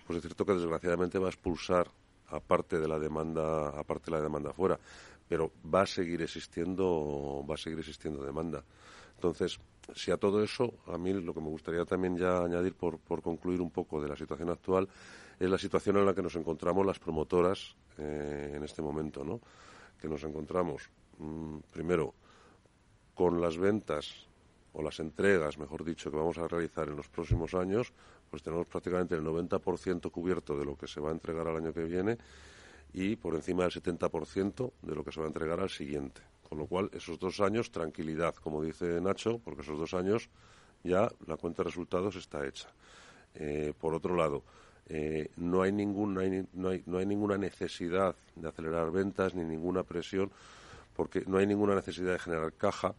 pues 0.06 0.18
es 0.18 0.24
cierto 0.24 0.46
que 0.46 0.54
desgraciadamente 0.54 1.20
va 1.20 1.28
a 1.28 1.30
expulsar 1.30 1.90
aparte 2.30 2.80
de 2.80 2.88
la 2.88 3.00
demanda, 3.00 3.70
aparte 3.70 4.06
de 4.10 4.18
la 4.18 4.24
demanda 4.24 4.54
fuera, 4.54 4.80
pero 5.28 5.52
va 5.74 5.82
a 5.82 5.86
seguir 5.86 6.22
existiendo, 6.22 7.46
va 7.50 7.56
a 7.56 7.58
seguir 7.58 7.80
existiendo 7.80 8.24
demanda. 8.24 8.64
Entonces, 9.16 9.60
si 9.96 10.12
a 10.12 10.18
todo 10.18 10.44
eso, 10.44 10.74
a 10.88 10.98
mí 10.98 11.14
lo 11.14 11.34
que 11.34 11.42
me 11.42 11.50
gustaría 11.50 11.86
también 11.86 12.18
ya 12.18 12.44
añadir 12.44 12.74
por, 12.76 13.00
por 13.00 13.22
concluir 13.22 13.62
un 13.62 13.72
poco 13.72 14.02
de 14.02 14.08
la 14.08 14.16
situación 14.16 14.50
actual 14.50 14.88
es 15.40 15.50
la 15.50 15.58
situación 15.58 15.98
en 15.98 16.06
la 16.06 16.14
que 16.14 16.22
nos 16.22 16.36
encontramos 16.36 16.86
las 16.86 17.00
promotoras 17.00 17.76
eh, 17.98 18.54
en 18.56 18.64
este 18.64 18.82
momento, 18.82 19.24
¿no? 19.24 19.40
Que 20.00 20.08
nos 20.08 20.24
encontramos, 20.24 20.90
mm, 21.18 21.58
primero, 21.72 22.14
con 23.14 23.42
las 23.42 23.58
ventas 23.58 24.28
o 24.74 24.82
las 24.82 25.00
entregas, 25.00 25.58
mejor 25.58 25.84
dicho, 25.84 26.10
que 26.10 26.18
vamos 26.18 26.38
a 26.38 26.48
realizar 26.48 26.88
en 26.88 26.96
los 26.96 27.08
próximos 27.08 27.54
años, 27.54 27.94
pues 28.30 28.42
tenemos 28.42 28.66
prácticamente 28.66 29.16
el 29.16 29.22
90% 29.22 30.10
cubierto 30.12 30.58
de 30.58 30.66
lo 30.66 30.76
que 30.76 30.88
se 30.88 31.00
va 31.00 31.10
a 31.10 31.14
entregar 31.14 31.48
al 31.48 31.58
año 31.58 31.74
que 31.74 31.84
viene 31.84 32.18
y 32.94 33.16
por 33.16 33.36
encima 33.36 33.64
del 33.64 33.72
70% 33.72 34.72
de 34.82 34.96
lo 34.96 35.04
que 35.04 35.12
se 35.12 35.20
va 35.20 35.28
a 35.28 35.30
entregar 35.30 35.60
al 35.60 35.70
siguiente. 35.70 36.22
Con 36.54 36.60
lo 36.60 36.68
cual, 36.68 36.92
esos 36.94 37.18
dos 37.18 37.40
años, 37.40 37.72
tranquilidad, 37.72 38.36
como 38.36 38.62
dice 38.62 39.02
Nacho, 39.02 39.40
porque 39.44 39.64
esos 39.64 39.80
dos 39.80 39.96
años 39.96 40.30
ya 40.84 41.12
la 41.26 41.36
cuenta 41.36 41.64
de 41.64 41.70
resultados 41.70 42.16
está 42.16 42.46
hecha. 42.46 42.70
Eh, 43.34 43.74
por 43.82 43.96
otro 43.96 44.16
lado, 44.16 44.44
eh, 44.86 45.32
no, 45.38 45.64
hay 45.64 45.72
ningún, 45.72 46.14
no, 46.14 46.20
hay, 46.20 46.48
no, 46.54 46.70
hay, 46.70 46.84
no 46.86 47.00
hay 47.00 47.08
ninguna 47.08 47.40
necesidad 47.40 48.16
de 48.36 48.48
acelerar 48.48 48.92
ventas 48.92 49.34
ni 49.34 49.44
ninguna 49.44 49.82
presión, 49.82 50.30
porque 50.96 51.24
no 51.26 51.40
hay 51.40 51.48
ninguna 51.48 51.74
necesidad 51.74 52.12
de 52.12 52.20
generar 52.20 52.54
caja, 52.54 52.94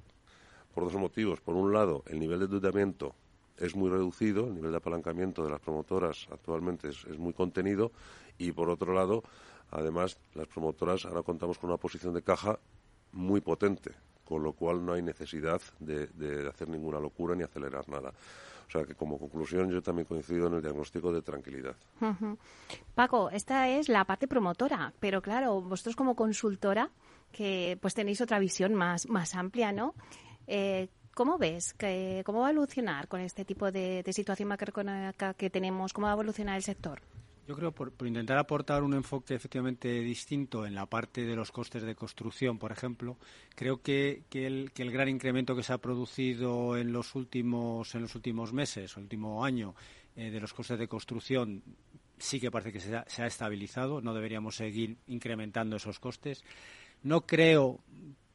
por 0.74 0.82
dos 0.82 0.94
motivos. 0.94 1.40
Por 1.40 1.54
un 1.54 1.72
lado, 1.72 2.02
el 2.08 2.18
nivel 2.18 2.40
de 2.40 2.46
endeudamiento 2.46 3.14
es 3.56 3.76
muy 3.76 3.88
reducido, 3.88 4.48
el 4.48 4.54
nivel 4.56 4.72
de 4.72 4.78
apalancamiento 4.78 5.44
de 5.44 5.50
las 5.50 5.60
promotoras 5.60 6.26
actualmente 6.32 6.88
es, 6.88 7.04
es, 7.04 7.18
muy 7.18 7.32
contenido 7.32 7.92
y 8.36 8.50
por 8.50 8.68
otro 8.68 8.92
lado, 8.92 9.22
además, 9.70 10.18
las 10.34 10.48
promotoras 10.48 11.04
ahora 11.04 11.22
contamos 11.22 11.56
con 11.56 11.70
una 11.70 11.78
posición 11.78 12.14
de 12.14 12.22
caja 12.22 12.58
muy 13.14 13.40
potente, 13.40 13.92
con 14.24 14.42
lo 14.42 14.52
cual 14.52 14.84
no 14.84 14.92
hay 14.92 15.02
necesidad 15.02 15.60
de, 15.78 16.48
hacer 16.48 16.68
ninguna 16.68 17.00
locura 17.00 17.34
ni 17.34 17.42
acelerar 17.42 17.88
nada. 17.88 18.12
O 18.66 18.70
sea 18.70 18.84
que 18.84 18.94
como 18.94 19.18
conclusión 19.18 19.70
yo 19.70 19.82
también 19.82 20.06
coincido 20.06 20.48
en 20.48 20.54
el 20.54 20.62
diagnóstico 20.62 21.12
de 21.12 21.22
tranquilidad. 21.22 21.76
Paco, 22.94 23.30
esta 23.30 23.68
es 23.68 23.88
la 23.88 24.04
parte 24.04 24.26
promotora, 24.26 24.92
pero 25.00 25.22
claro, 25.22 25.60
vosotros 25.60 25.94
como 25.94 26.16
consultora, 26.16 26.90
que 27.30 27.78
pues 27.80 27.94
tenéis 27.94 28.20
otra 28.20 28.38
visión 28.38 28.74
más, 28.74 29.08
más 29.08 29.34
amplia, 29.34 29.72
¿no? 29.72 29.94
Eh, 30.46 30.88
¿Cómo 31.14 31.38
ves? 31.38 31.74
Que, 31.74 32.22
¿Cómo 32.26 32.40
va 32.40 32.48
a 32.48 32.50
evolucionar 32.50 33.06
con 33.06 33.20
este 33.20 33.44
tipo 33.44 33.70
de, 33.70 34.02
de 34.02 34.12
situación 34.12 34.48
macroeconómica 34.48 35.34
que 35.34 35.48
tenemos? 35.48 35.92
¿Cómo 35.92 36.06
va 36.06 36.12
a 36.12 36.14
evolucionar 36.14 36.56
el 36.56 36.62
sector? 36.64 37.00
Yo 37.46 37.54
creo 37.54 37.72
por, 37.72 37.92
por 37.92 38.08
intentar 38.08 38.38
aportar 38.38 38.82
un 38.82 38.94
enfoque 38.94 39.34
efectivamente 39.34 39.88
distinto 40.00 40.64
en 40.64 40.74
la 40.74 40.86
parte 40.86 41.26
de 41.26 41.36
los 41.36 41.52
costes 41.52 41.82
de 41.82 41.94
construcción, 41.94 42.58
por 42.58 42.72
ejemplo, 42.72 43.18
creo 43.54 43.82
que, 43.82 44.22
que, 44.30 44.46
el, 44.46 44.70
gran 44.74 45.10
incremento 45.10 45.54
que 45.54 45.62
se 45.62 45.74
ha 45.74 45.78
producido 45.78 46.78
en 46.78 46.92
los 46.92 47.14
últimos 47.14 47.94
en 47.94 48.02
los 48.02 48.14
últimos 48.14 48.54
meses, 48.54 48.96
el 48.96 49.02
último 49.02 49.44
año, 49.44 49.74
eh, 50.16 50.30
de 50.30 50.40
los 50.40 50.54
costes 50.54 50.78
de 50.78 50.88
construcción 50.88 51.62
sí 52.16 52.40
que 52.40 52.50
parece 52.50 52.72
que 52.72 52.80
se 52.80 52.96
ha, 52.96 53.04
se 53.08 53.22
ha 53.22 53.26
estabilizado. 53.26 54.00
No 54.00 54.14
deberíamos 54.14 54.56
seguir 54.56 54.96
incrementando 55.06 55.76
esos 55.76 56.00
costes. 56.00 56.44
No 57.02 57.26
creo 57.26 57.80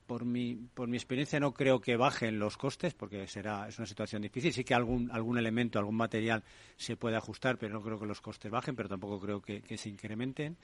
por 0.09 0.25
mi, 0.25 0.55
por 0.55 0.87
mi 0.87 0.97
experiencia 0.97 1.39
no 1.39 1.53
creo 1.53 1.79
que 1.79 1.95
bajen 1.95 2.39
los 2.39 2.57
costes 2.57 2.95
porque 2.95 3.27
será 3.27 3.67
es 3.67 3.77
una 3.77 3.85
situación 3.85 4.23
difícil. 4.23 4.51
Sí 4.51 4.63
que 4.63 4.73
algún 4.73 5.11
algún 5.11 5.37
elemento 5.37 5.77
algún 5.77 5.97
material 5.97 6.43
se 6.77 6.97
puede 6.97 7.15
ajustar 7.15 7.59
pero 7.59 7.75
no 7.75 7.81
creo 7.83 7.99
que 7.99 8.07
los 8.07 8.19
costes 8.19 8.49
bajen 8.49 8.75
pero 8.75 8.89
tampoco 8.89 9.19
creo 9.19 9.39
que, 9.39 9.77
se 9.77 9.87
incrementen. 9.87 10.57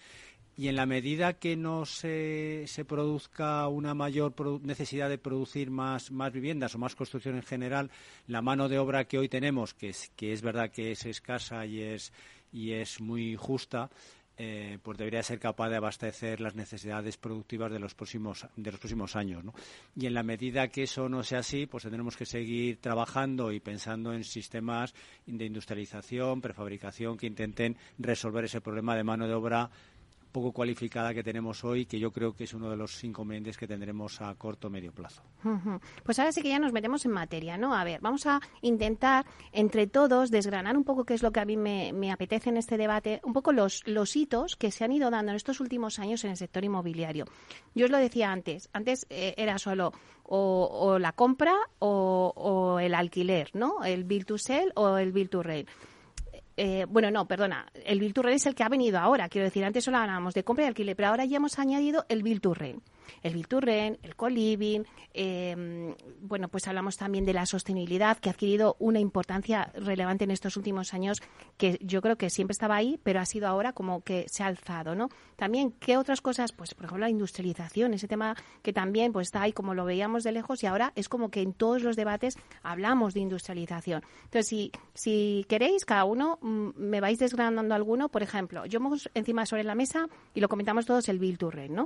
Y 0.57 0.67
en 0.67 0.75
la 0.75 0.87
medida 0.87 1.33
que 1.33 1.55
no 1.55 1.85
se, 1.85 2.63
se 2.65 2.85
produzca 2.85 3.67
una 3.67 3.93
mayor 3.93 4.33
necesidad 4.63 5.09
de 5.09 5.19
producir 5.19 5.69
más, 5.69 6.09
más 6.09 6.33
viviendas 6.33 6.73
o 6.73 6.79
más 6.79 6.95
construcción 6.95 7.35
en 7.35 7.43
general, 7.43 7.91
la 8.25 8.41
mano 8.41 8.67
de 8.67 8.79
obra 8.79 9.05
que 9.05 9.19
hoy 9.19 9.29
tenemos, 9.29 9.75
que 9.75 9.89
es, 9.89 10.11
que 10.15 10.33
es 10.33 10.41
verdad 10.41 10.71
que 10.71 10.91
es 10.91 11.05
escasa 11.05 11.67
y 11.67 11.83
es, 11.83 12.11
y 12.51 12.71
es 12.71 12.99
muy 12.99 13.35
justa, 13.35 13.91
eh, 14.37 14.79
pues 14.83 14.97
debería 14.97 15.23
ser 15.23 15.39
capaz 15.39 15.69
de 15.69 15.77
abastecer 15.77 16.41
las 16.41 16.55
necesidades 16.55 17.17
productivas 17.17 17.71
de 17.71 17.79
los 17.79 17.95
próximos 17.95 18.45
de 18.55 18.71
los 18.71 18.79
próximos 18.79 19.15
años 19.15 19.43
¿no? 19.43 19.53
y 19.95 20.07
en 20.07 20.13
la 20.13 20.23
medida 20.23 20.67
que 20.67 20.83
eso 20.83 21.07
no 21.07 21.23
sea 21.23 21.39
así 21.39 21.65
pues 21.65 21.83
tendremos 21.83 22.17
que 22.17 22.25
seguir 22.25 22.81
trabajando 22.81 23.51
y 23.51 23.59
pensando 23.59 24.13
en 24.13 24.23
sistemas 24.23 24.93
de 25.25 25.45
industrialización 25.45 26.41
prefabricación 26.41 27.17
que 27.17 27.27
intenten 27.27 27.77
resolver 27.97 28.45
ese 28.45 28.61
problema 28.61 28.95
de 28.95 29.03
mano 29.03 29.27
de 29.27 29.33
obra 29.33 29.69
poco 30.35 30.51
cualificada 30.51 31.13
que 31.13 31.23
tenemos 31.23 31.63
hoy, 31.63 31.85
que 31.85 31.97
yo 31.97 32.11
creo 32.11 32.35
que 32.35 32.43
es 32.43 32.53
uno 32.53 32.69
de 32.69 32.75
los 32.75 33.01
inconvenientes 33.05 33.57
que 33.57 33.67
tendremos 33.67 34.19
a 34.19 34.35
corto 34.35 34.67
o 34.67 34.69
medio 34.69 34.91
plazo. 34.91 35.23
Pues 36.03 36.19
ahora 36.19 36.33
sí 36.33 36.41
que 36.41 36.49
ya 36.49 36.59
nos 36.59 36.73
metemos 36.73 37.05
en 37.05 37.11
materia, 37.11 37.57
¿no? 37.57 37.73
A 37.73 37.85
ver, 37.85 38.01
vamos 38.01 38.25
a 38.25 38.41
intentar 38.61 39.25
entre 39.53 39.87
todos 39.87 40.31
desgranar 40.31 40.75
un 40.75 40.83
poco 40.83 41.05
qué 41.05 41.13
es 41.13 41.23
lo 41.23 41.31
que 41.31 41.39
a 41.39 41.45
mí 41.45 41.55
me, 41.55 42.11
apetece 42.11 42.49
en 42.49 42.57
este 42.57 42.75
debate, 42.75 43.21
un 43.23 43.31
poco 43.31 43.53
los, 43.53 43.81
hitos 44.13 44.57
que 44.57 44.71
se 44.71 44.83
han 44.83 44.91
ido 44.91 45.09
dando 45.09 45.31
en 45.31 45.37
estos 45.37 45.61
últimos 45.61 45.99
años 45.99 46.25
en 46.25 46.31
el 46.31 46.37
sector 46.37 46.65
inmobiliario. 46.65 47.23
Yo 47.73 47.85
os 47.85 47.91
lo 47.91 47.97
decía 47.97 48.29
antes, 48.29 48.69
antes 48.73 49.07
eh, 49.09 49.35
era 49.37 49.57
solo 49.57 49.93
o, 50.23 50.99
la 50.99 51.13
compra 51.13 51.55
o, 51.79 52.77
el 52.81 52.93
alquiler, 52.93 53.51
¿no? 53.53 53.85
El 53.85 54.03
bill 54.03 54.25
to 54.25 54.37
sell 54.37 54.73
o 54.75 54.97
el 54.97 55.13
bill 55.13 55.29
to 55.29 55.43
rent 55.43 55.69
eh, 56.57 56.85
bueno, 56.89 57.11
no, 57.11 57.27
perdona, 57.27 57.67
el 57.85 57.99
Bill 57.99 58.13
to 58.13 58.21
Rent 58.21 58.37
es 58.37 58.45
el 58.45 58.55
que 58.55 58.63
ha 58.63 58.69
venido 58.69 58.99
ahora. 58.99 59.29
Quiero 59.29 59.45
decir, 59.45 59.65
antes 59.65 59.83
solo 59.83 59.97
hablábamos 59.97 60.33
de 60.33 60.43
compra 60.43 60.65
y 60.65 60.67
alquiler, 60.67 60.95
pero 60.95 61.09
ahora 61.09 61.25
ya 61.25 61.37
hemos 61.37 61.59
añadido 61.59 62.05
el 62.09 62.23
Bill 62.23 62.41
to 62.41 62.53
Rent 62.53 62.83
el 63.23 63.33
Vilturren, 63.33 63.97
el 64.03 64.15
co-living, 64.15 64.83
eh, 65.13 65.95
bueno, 66.21 66.47
pues 66.49 66.67
hablamos 66.67 66.97
también 66.97 67.25
de 67.25 67.33
la 67.33 67.45
sostenibilidad 67.45 68.17
que 68.17 68.29
ha 68.29 68.33
adquirido 68.33 68.75
una 68.79 68.99
importancia 68.99 69.71
relevante 69.75 70.23
en 70.23 70.31
estos 70.31 70.57
últimos 70.57 70.93
años 70.93 71.21
que 71.57 71.77
yo 71.81 72.01
creo 72.01 72.17
que 72.17 72.29
siempre 72.29 72.53
estaba 72.53 72.75
ahí, 72.75 72.99
pero 73.03 73.19
ha 73.19 73.25
sido 73.25 73.47
ahora 73.47 73.73
como 73.73 74.01
que 74.01 74.25
se 74.29 74.43
ha 74.43 74.47
alzado, 74.47 74.95
¿no? 74.95 75.09
También, 75.35 75.71
¿qué 75.79 75.97
otras 75.97 76.21
cosas? 76.21 76.51
Pues, 76.51 76.73
por 76.73 76.85
ejemplo, 76.85 77.05
la 77.05 77.09
industrialización, 77.09 77.93
ese 77.93 78.07
tema 78.07 78.35
que 78.61 78.73
también 78.73 79.13
pues 79.13 79.27
está 79.27 79.41
ahí 79.41 79.53
como 79.53 79.73
lo 79.73 79.85
veíamos 79.85 80.23
de 80.23 80.31
lejos 80.31 80.63
y 80.63 80.67
ahora 80.67 80.91
es 80.95 81.09
como 81.09 81.29
que 81.29 81.41
en 81.41 81.53
todos 81.53 81.83
los 81.83 81.95
debates 81.95 82.37
hablamos 82.63 83.13
de 83.13 83.21
industrialización. 83.21 84.03
Entonces, 84.25 84.47
si, 84.47 84.71
si 84.93 85.45
queréis, 85.47 85.85
cada 85.85 86.05
uno 86.05 86.39
mm, 86.41 86.69
me 86.75 87.01
vais 87.01 87.19
desgranando 87.19 87.75
alguno, 87.75 88.09
por 88.09 88.23
ejemplo, 88.23 88.65
yo 88.65 88.77
hemos 88.77 89.09
encima 89.13 89.45
sobre 89.45 89.63
la 89.63 89.75
mesa 89.75 90.07
y 90.33 90.39
lo 90.39 90.49
comentamos 90.49 90.85
todos 90.85 91.07
el 91.09 91.19
Bill 91.19 91.37
¿no? 91.69 91.85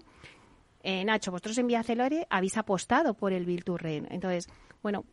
Eh, 0.90 1.06
Nacho, 1.06 1.30
vosotros 1.30 1.56
en 1.60 1.68
Vía 1.68 1.84
Celore 1.84 2.26
habéis 2.32 2.58
apostado 2.58 3.14
por 3.14 3.32
el 3.32 3.46
Bilturren. 3.46 4.08
Entonces, 4.10 4.48
bueno, 4.82 5.06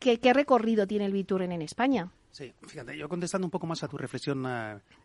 ¿qué, 0.00 0.18
¿qué, 0.18 0.32
recorrido 0.32 0.88
tiene 0.88 1.06
el 1.06 1.12
Bilturren 1.12 1.52
en 1.52 1.62
España? 1.62 2.10
Sí, 2.32 2.52
fíjate, 2.66 2.98
yo 2.98 3.08
contestando 3.08 3.46
un 3.46 3.50
poco 3.52 3.68
más 3.68 3.84
a 3.84 3.88
tu 3.88 3.96
reflexión 3.96 4.44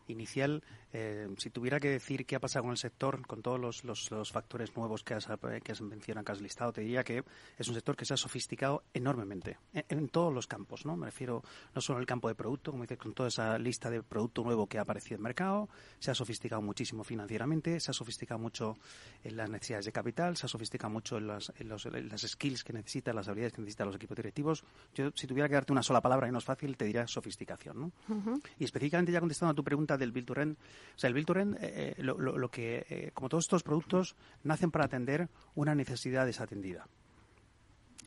inicial, 0.08 0.64
eh, 0.92 1.28
si 1.38 1.50
tuviera 1.50 1.80
que 1.80 1.90
decir 1.90 2.26
qué 2.26 2.36
ha 2.36 2.40
pasado 2.40 2.64
con 2.64 2.72
el 2.72 2.78
sector, 2.78 3.26
con 3.26 3.42
todos 3.42 3.60
los, 3.60 3.84
los, 3.84 4.12
los 4.12 4.32
factores 4.32 4.76
nuevos 4.76 5.04
que 5.04 5.14
has, 5.14 5.28
que 5.64 5.72
has 5.72 5.82
mencionado, 5.82 6.26
que 6.26 6.32
has 6.32 6.42
listado, 6.42 6.72
te 6.74 6.82
diría 6.82 7.04
que 7.04 7.24
es 7.58 7.68
un 7.68 7.74
sector 7.76 7.96
que 7.96 8.06
se 8.06 8.14
ha 8.14 8.18
sofisticado 8.18 8.84
enormemente 8.94 9.58
en, 9.74 9.86
en, 9.90 10.10
todos 10.10 10.34
los 10.34 10.48
campos, 10.48 10.86
¿no? 10.86 10.96
Me 10.96 11.08
refiero 11.08 11.44
no 11.74 11.82
solo 11.82 12.00
en 12.00 12.02
el 12.02 12.08
campo 12.08 12.28
de 12.28 12.36
producto, 12.36 12.72
como 12.72 12.84
dices, 12.84 12.98
con 12.98 13.14
toda 13.14 13.30
esa 13.30 13.58
lista 13.58 13.90
de 13.90 14.04
producto 14.04 14.44
nuevo 14.44 14.68
que 14.68 14.78
ha 14.78 14.82
aparecido 14.82 15.16
en 15.16 15.20
el 15.20 15.24
mercado, 15.24 15.70
se 16.00 16.12
ha 16.12 16.16
sofisticado 16.16 16.62
muchísimo 16.62 17.04
financieramente, 17.04 17.80
se 17.80 17.92
ha 17.92 17.94
sofisticado 17.94 18.40
mucho 18.40 18.78
en 19.24 19.38
las 19.38 19.50
necesidades 19.50 19.86
de 19.86 19.92
capital, 19.92 20.38
se 20.38 20.46
ha 20.46 20.50
sofisticado 20.50 20.92
mucho 20.92 21.18
en, 21.18 21.28
las, 21.28 21.52
en, 21.58 21.70
los, 21.70 21.86
en 21.86 22.10
las 22.10 22.22
skills 22.22 22.64
que 22.64 22.74
necesitan, 22.74 23.16
las 23.16 23.28
habilidades 23.28 23.54
que 23.54 23.62
necesitan 23.62 23.88
los 23.88 23.96
equipos 23.96 24.16
directivos. 24.16 24.64
Yo, 24.94 25.12
si 25.16 25.28
tuviera 25.28 25.48
que 25.48 25.56
darte 25.56 25.72
una 25.72 25.84
sola 25.84 26.02
palabra 26.02 26.28
y 26.28 26.32
no 26.32 26.38
es 26.38 26.46
fácil, 26.46 26.78
te 26.78 26.86
diría 26.86 27.08
sofisticación. 27.08 27.80
¿no? 27.80 27.92
Uh 28.10 28.22
-huh. 28.22 28.42
Y 28.60 28.66
específicamente 28.66 29.12
ya 29.12 29.20
contestando 29.20 29.52
a 29.52 29.56
tu 29.56 29.64
pregunta 29.64 29.93
del 29.98 30.12
Build 30.12 30.28
to 30.28 30.34
Rent, 30.34 30.58
o 30.60 31.00
sea, 31.00 31.10
el 31.10 31.26
to 31.26 31.34
Rent, 31.34 31.58
eh, 31.60 31.96
lo, 32.00 32.18
lo, 32.18 32.50
que, 32.50 32.86
eh, 32.90 33.12
como 33.14 33.30
todos 33.30 33.46
estos 33.46 33.64
productos, 33.64 34.16
nacen 34.44 34.72
para 34.72 34.86
atender 34.86 35.30
una 35.56 35.76
necesidad 35.76 36.26
desatendida. 36.26 36.88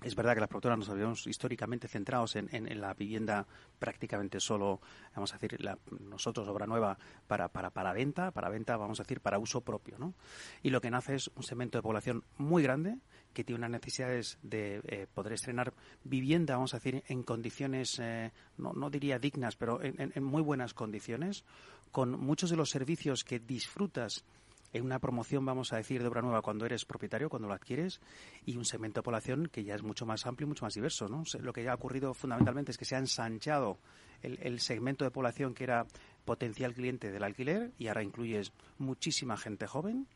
Es 0.02 0.14
verdad 0.14 0.34
que 0.34 0.40
las 0.40 0.48
productoras 0.48 0.78
nos 0.78 0.88
habíamos 0.90 1.26
históricamente 1.26 1.88
centrados 1.88 2.36
en, 2.36 2.48
en, 2.52 2.70
en, 2.70 2.80
la 2.80 2.92
vivienda 2.94 3.46
prácticamente 3.78 4.40
solo, 4.40 4.80
vamos 5.14 5.32
a 5.32 5.38
decir, 5.38 5.60
la, 5.62 5.78
nosotros, 6.00 6.46
obra 6.48 6.66
nueva, 6.66 6.98
para, 7.26 7.48
para, 7.48 7.70
para 7.70 7.92
venta, 7.92 8.30
para 8.30 8.50
venta, 8.50 8.76
vamos 8.76 9.00
a 9.00 9.04
decir, 9.04 9.20
para 9.20 9.38
uso 9.38 9.62
propio. 9.62 9.98
¿no? 9.98 10.14
Y 10.62 10.70
lo 10.70 10.80
que 10.80 10.90
nace 10.90 11.14
es 11.14 11.30
un 11.34 11.42
segmento 11.42 11.78
de 11.78 11.82
población 11.82 12.24
muy 12.36 12.62
grande 12.62 12.98
que 13.36 13.44
tiene 13.44 13.58
unas 13.58 13.70
necesidades 13.70 14.38
de 14.42 14.80
eh, 14.86 15.06
poder 15.12 15.34
estrenar 15.34 15.74
vivienda, 16.04 16.54
vamos 16.54 16.72
a 16.72 16.78
decir, 16.78 17.04
en 17.06 17.22
condiciones, 17.22 17.98
eh, 17.98 18.32
no, 18.56 18.72
no, 18.72 18.88
diría 18.88 19.18
dignas, 19.18 19.56
pero 19.56 19.78
en, 19.82 20.24
muy 20.24 20.40
buenas 20.40 20.72
condiciones, 20.72 21.44
con 21.92 22.18
muchos 22.18 22.48
de 22.48 22.56
los 22.56 22.70
servicios 22.70 23.24
que 23.24 23.38
disfrutas 23.38 24.24
en 24.72 24.86
una 24.86 25.00
promoción, 25.00 25.44
vamos 25.44 25.74
a 25.74 25.76
decir, 25.76 26.00
de 26.00 26.08
obra 26.08 26.22
nueva 26.22 26.40
cuando 26.40 26.64
eres 26.64 26.86
propietario, 26.86 27.28
cuando 27.28 27.46
lo 27.46 27.52
adquieres, 27.52 28.00
y 28.46 28.56
un 28.56 28.64
segmento 28.64 29.00
de 29.00 29.04
población 29.04 29.50
que 29.52 29.64
ya 29.64 29.74
es 29.74 29.82
mucho 29.82 30.06
más 30.06 30.24
amplio 30.24 30.46
y 30.46 30.48
mucho 30.48 30.64
más 30.64 30.72
diverso. 30.72 31.06
¿no? 31.06 31.22
Lo 31.38 31.52
que 31.52 31.62
ya 31.62 31.72
ha 31.72 31.74
ocurrido 31.74 32.14
fundamentalmente 32.14 32.70
es 32.70 32.78
que 32.78 32.86
se 32.86 32.96
ha 32.96 32.98
ensanchado 32.98 33.78
el, 34.22 34.38
el 34.40 34.60
segmento 34.60 35.04
de 35.04 35.10
población 35.10 35.52
que 35.52 35.64
era 35.64 35.84
potencial 36.24 36.72
cliente 36.72 37.12
del 37.12 37.22
alquiler 37.22 37.72
y 37.78 37.88
ahora 37.88 38.02
incluyes 38.02 38.54
muchísima 38.78 39.36
gente 39.36 39.66
joven 39.66 40.06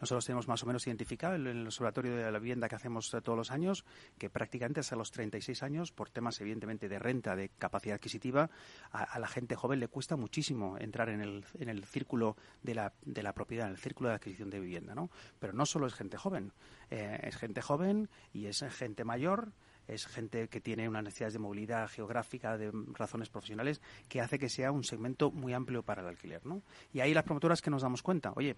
nosotros 0.00 0.24
tenemos 0.24 0.48
más 0.48 0.62
o 0.62 0.66
menos 0.66 0.86
identificado 0.86 1.34
en 1.34 1.46
el 1.46 1.66
observatorio 1.66 2.16
de 2.16 2.30
la 2.30 2.38
vivienda 2.38 2.68
que 2.68 2.74
hacemos 2.74 3.10
todos 3.10 3.36
los 3.36 3.50
años 3.50 3.84
que 4.18 4.30
prácticamente 4.30 4.80
hasta 4.80 4.96
los 4.96 5.10
36 5.10 5.62
años, 5.62 5.92
por 5.92 6.10
temas 6.10 6.40
evidentemente 6.40 6.88
de 6.88 6.98
renta, 6.98 7.36
de 7.36 7.50
capacidad 7.50 7.96
adquisitiva, 7.96 8.50
a, 8.90 9.02
a 9.02 9.18
la 9.18 9.28
gente 9.28 9.56
joven 9.56 9.80
le 9.80 9.88
cuesta 9.88 10.16
muchísimo 10.16 10.78
entrar 10.78 11.08
en 11.08 11.20
el, 11.20 11.44
en 11.58 11.68
el 11.68 11.84
círculo 11.84 12.36
de 12.62 12.74
la, 12.74 12.92
de 13.02 13.22
la 13.22 13.32
propiedad, 13.32 13.66
en 13.66 13.72
el 13.72 13.78
círculo 13.78 14.08
de 14.08 14.16
adquisición 14.16 14.50
de 14.50 14.60
vivienda. 14.60 14.94
¿no? 14.94 15.10
Pero 15.38 15.52
no 15.52 15.66
solo 15.66 15.86
es 15.86 15.94
gente 15.94 16.16
joven, 16.16 16.52
eh, 16.90 17.20
es 17.22 17.36
gente 17.36 17.62
joven 17.62 18.08
y 18.32 18.46
es 18.46 18.64
gente 18.70 19.04
mayor 19.04 19.52
es 19.90 20.06
gente 20.06 20.48
que 20.48 20.60
tiene 20.60 20.88
unas 20.88 21.02
necesidades 21.02 21.32
de 21.34 21.40
movilidad 21.40 21.88
geográfica, 21.88 22.56
de 22.56 22.70
razones 22.92 23.28
profesionales, 23.28 23.80
que 24.08 24.20
hace 24.20 24.38
que 24.38 24.48
sea 24.48 24.70
un 24.70 24.84
segmento 24.84 25.32
muy 25.32 25.52
amplio 25.52 25.82
para 25.82 26.02
el 26.02 26.08
alquiler. 26.08 26.46
¿no? 26.46 26.62
Y 26.92 27.00
ahí 27.00 27.12
las 27.12 27.24
promotoras 27.24 27.60
que 27.60 27.70
nos 27.70 27.82
damos 27.82 28.02
cuenta, 28.02 28.32
oye, 28.36 28.56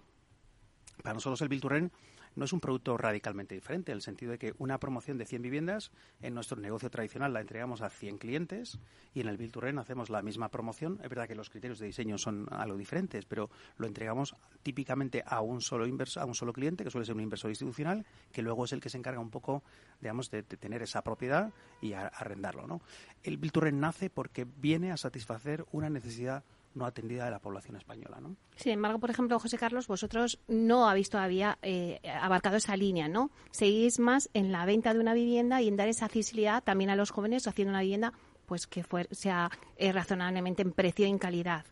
para 1.02 1.14
nosotros 1.14 1.40
el 1.42 1.60
Rent 1.60 1.92
no 2.34 2.44
es 2.44 2.52
un 2.52 2.60
producto 2.60 2.96
radicalmente 2.96 3.54
diferente, 3.54 3.92
en 3.92 3.96
el 3.96 4.02
sentido 4.02 4.32
de 4.32 4.38
que 4.38 4.54
una 4.58 4.78
promoción 4.78 5.18
de 5.18 5.26
100 5.26 5.42
viviendas 5.42 5.90
en 6.20 6.34
nuestro 6.34 6.58
negocio 6.58 6.90
tradicional 6.90 7.32
la 7.32 7.40
entregamos 7.40 7.82
a 7.82 7.90
100 7.90 8.18
clientes 8.18 8.78
y 9.14 9.20
en 9.20 9.28
el 9.28 9.38
Rent 9.52 9.78
hacemos 9.78 10.08
la 10.08 10.22
misma 10.22 10.48
promoción. 10.48 10.98
Es 11.02 11.10
verdad 11.10 11.28
que 11.28 11.34
los 11.34 11.50
criterios 11.50 11.78
de 11.78 11.86
diseño 11.86 12.16
son 12.18 12.46
algo 12.50 12.76
diferentes, 12.76 13.26
pero 13.26 13.50
lo 13.76 13.86
entregamos 13.86 14.34
típicamente 14.62 15.22
a 15.26 15.40
un 15.40 15.60
solo 15.60 15.86
inverso, 15.86 16.20
a 16.20 16.24
un 16.24 16.34
solo 16.34 16.52
cliente, 16.52 16.84
que 16.84 16.90
suele 16.90 17.04
ser 17.04 17.14
un 17.14 17.20
inversor 17.20 17.50
institucional, 17.50 18.06
que 18.32 18.42
luego 18.42 18.64
es 18.64 18.72
el 18.72 18.80
que 18.80 18.88
se 18.88 18.98
encarga 18.98 19.20
un 19.20 19.30
poco, 19.30 19.62
digamos, 20.00 20.30
de, 20.30 20.42
tener 20.42 20.82
esa 20.82 21.02
propiedad 21.02 21.52
y 21.80 21.92
arrendarlo. 21.92 22.66
¿no? 22.66 22.80
El 23.22 23.38
Rent 23.52 23.78
nace 23.78 24.08
porque 24.08 24.44
viene 24.44 24.92
a 24.92 24.96
satisfacer 24.96 25.66
una 25.72 25.90
necesidad 25.90 26.44
no 26.74 26.86
atendida 26.86 27.24
de 27.24 27.30
la 27.30 27.38
población 27.38 27.76
española. 27.76 28.18
¿no? 28.20 28.36
Sin 28.56 28.72
embargo, 28.72 28.98
por 28.98 29.10
ejemplo, 29.10 29.38
José 29.38 29.58
Carlos, 29.58 29.86
vosotros 29.86 30.38
no 30.48 30.88
habéis 30.88 31.10
todavía 31.10 31.58
eh, 31.62 32.00
abarcado 32.20 32.56
esa 32.56 32.76
línea, 32.76 33.08
¿no? 33.08 33.30
Seguís 33.50 33.98
más 33.98 34.30
en 34.34 34.52
la 34.52 34.64
venta 34.64 34.94
de 34.94 35.00
una 35.00 35.14
vivienda 35.14 35.60
y 35.62 35.68
en 35.68 35.76
dar 35.76 35.88
esa 35.88 36.06
accesibilidad 36.06 36.62
también 36.62 36.90
a 36.90 36.96
los 36.96 37.10
jóvenes 37.10 37.46
haciendo 37.46 37.70
una 37.70 37.82
vivienda 37.82 38.12
pues 38.46 38.66
que 38.66 38.84
fue, 38.84 39.06
sea 39.10 39.50
eh, 39.76 39.92
razonablemente 39.92 40.62
en 40.62 40.72
precio 40.72 41.06
y 41.06 41.10
en 41.10 41.18
calidad. 41.18 41.64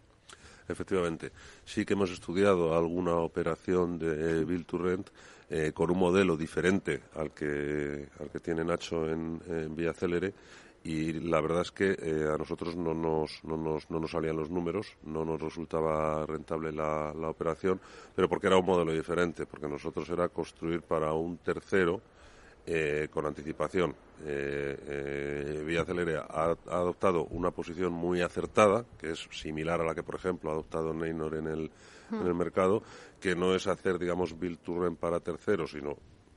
Efectivamente. 0.69 1.33
Sí 1.65 1.85
que 1.85 1.95
hemos 1.95 2.11
estudiado 2.11 2.77
alguna 2.77 3.17
operación 3.17 3.99
de 3.99 4.45
Bill 4.45 4.65
to 4.65 4.79
Rent 4.79 5.11
eh, 5.49 5.73
con 5.75 5.91
un 5.91 5.99
modelo 5.99 6.37
diferente 6.37 7.03
al 7.17 7.33
que, 7.33 8.09
al 8.21 8.31
que 8.31 8.39
tiene 8.39 8.65
Nacho 8.65 9.09
en, 9.11 9.43
en 9.49 9.75
Vía 9.75 9.93
Célere 9.93 10.33
y 10.83 11.13
la 11.13 11.41
verdad 11.41 11.63
es 11.63 11.73
que 11.73 11.91
eh, 11.91 12.29
a 12.33 12.39
nosotros 12.39 12.75
no 12.75 12.95
nos, 12.95 13.45
no, 13.45 13.57
nos, 13.57 13.91
no 13.91 14.01
nos 14.01 14.11
salían 14.11 14.37
los 14.37 14.51
números, 14.51 14.97
no 15.05 15.25
nos 15.25 15.41
resultaba 15.41 16.25
rentable 16.25 16.73
la, 16.73 17.13
la 17.15 17.29
operación, 17.29 17.81
pero 18.15 18.29
porque 18.29 18.47
era 18.47 18.57
un 18.57 18.65
modelo 18.65 18.93
diferente, 18.93 19.47
porque 19.47 19.69
nosotros 19.69 20.09
era 20.09 20.29
construir 20.29 20.83
para 20.83 21.13
un 21.13 21.39
tercero 21.39 22.01
eh, 22.67 23.09
con 23.11 23.27
anticipación. 23.27 23.95
Eh, 24.25 24.77
eh, 24.87 25.65
Vía 25.67 25.85
Celere 25.85 26.17
ha, 26.17 26.25
ha, 26.25 26.77
adoptado 26.77 27.25
una 27.25 27.51
posición 27.51 27.93
muy 27.93 28.21
acertada, 28.21 28.85
que 28.99 29.13
es 29.13 29.29
similar 29.33 29.81
a 29.81 29.85
la 29.85 29.95
que, 29.95 30.03
por 30.03 30.15
ejemplo, 30.15 30.51
ha 30.51 30.53
adoptado 30.53 30.93
Neynor 30.93 31.37
en 31.37 31.47
el, 31.47 31.71
en 32.13 32.27
el 32.27 32.35
mercado, 32.35 32.83
que 33.21 33.35
no 33.35 33.55
es 33.55 33.67
hacer, 33.67 33.99
digamos, 33.99 34.39
build 34.39 34.59
to 34.59 34.79
rent 34.79 34.99
para 34.99 35.21
terceros, 35.21 35.73
sino 35.73 35.97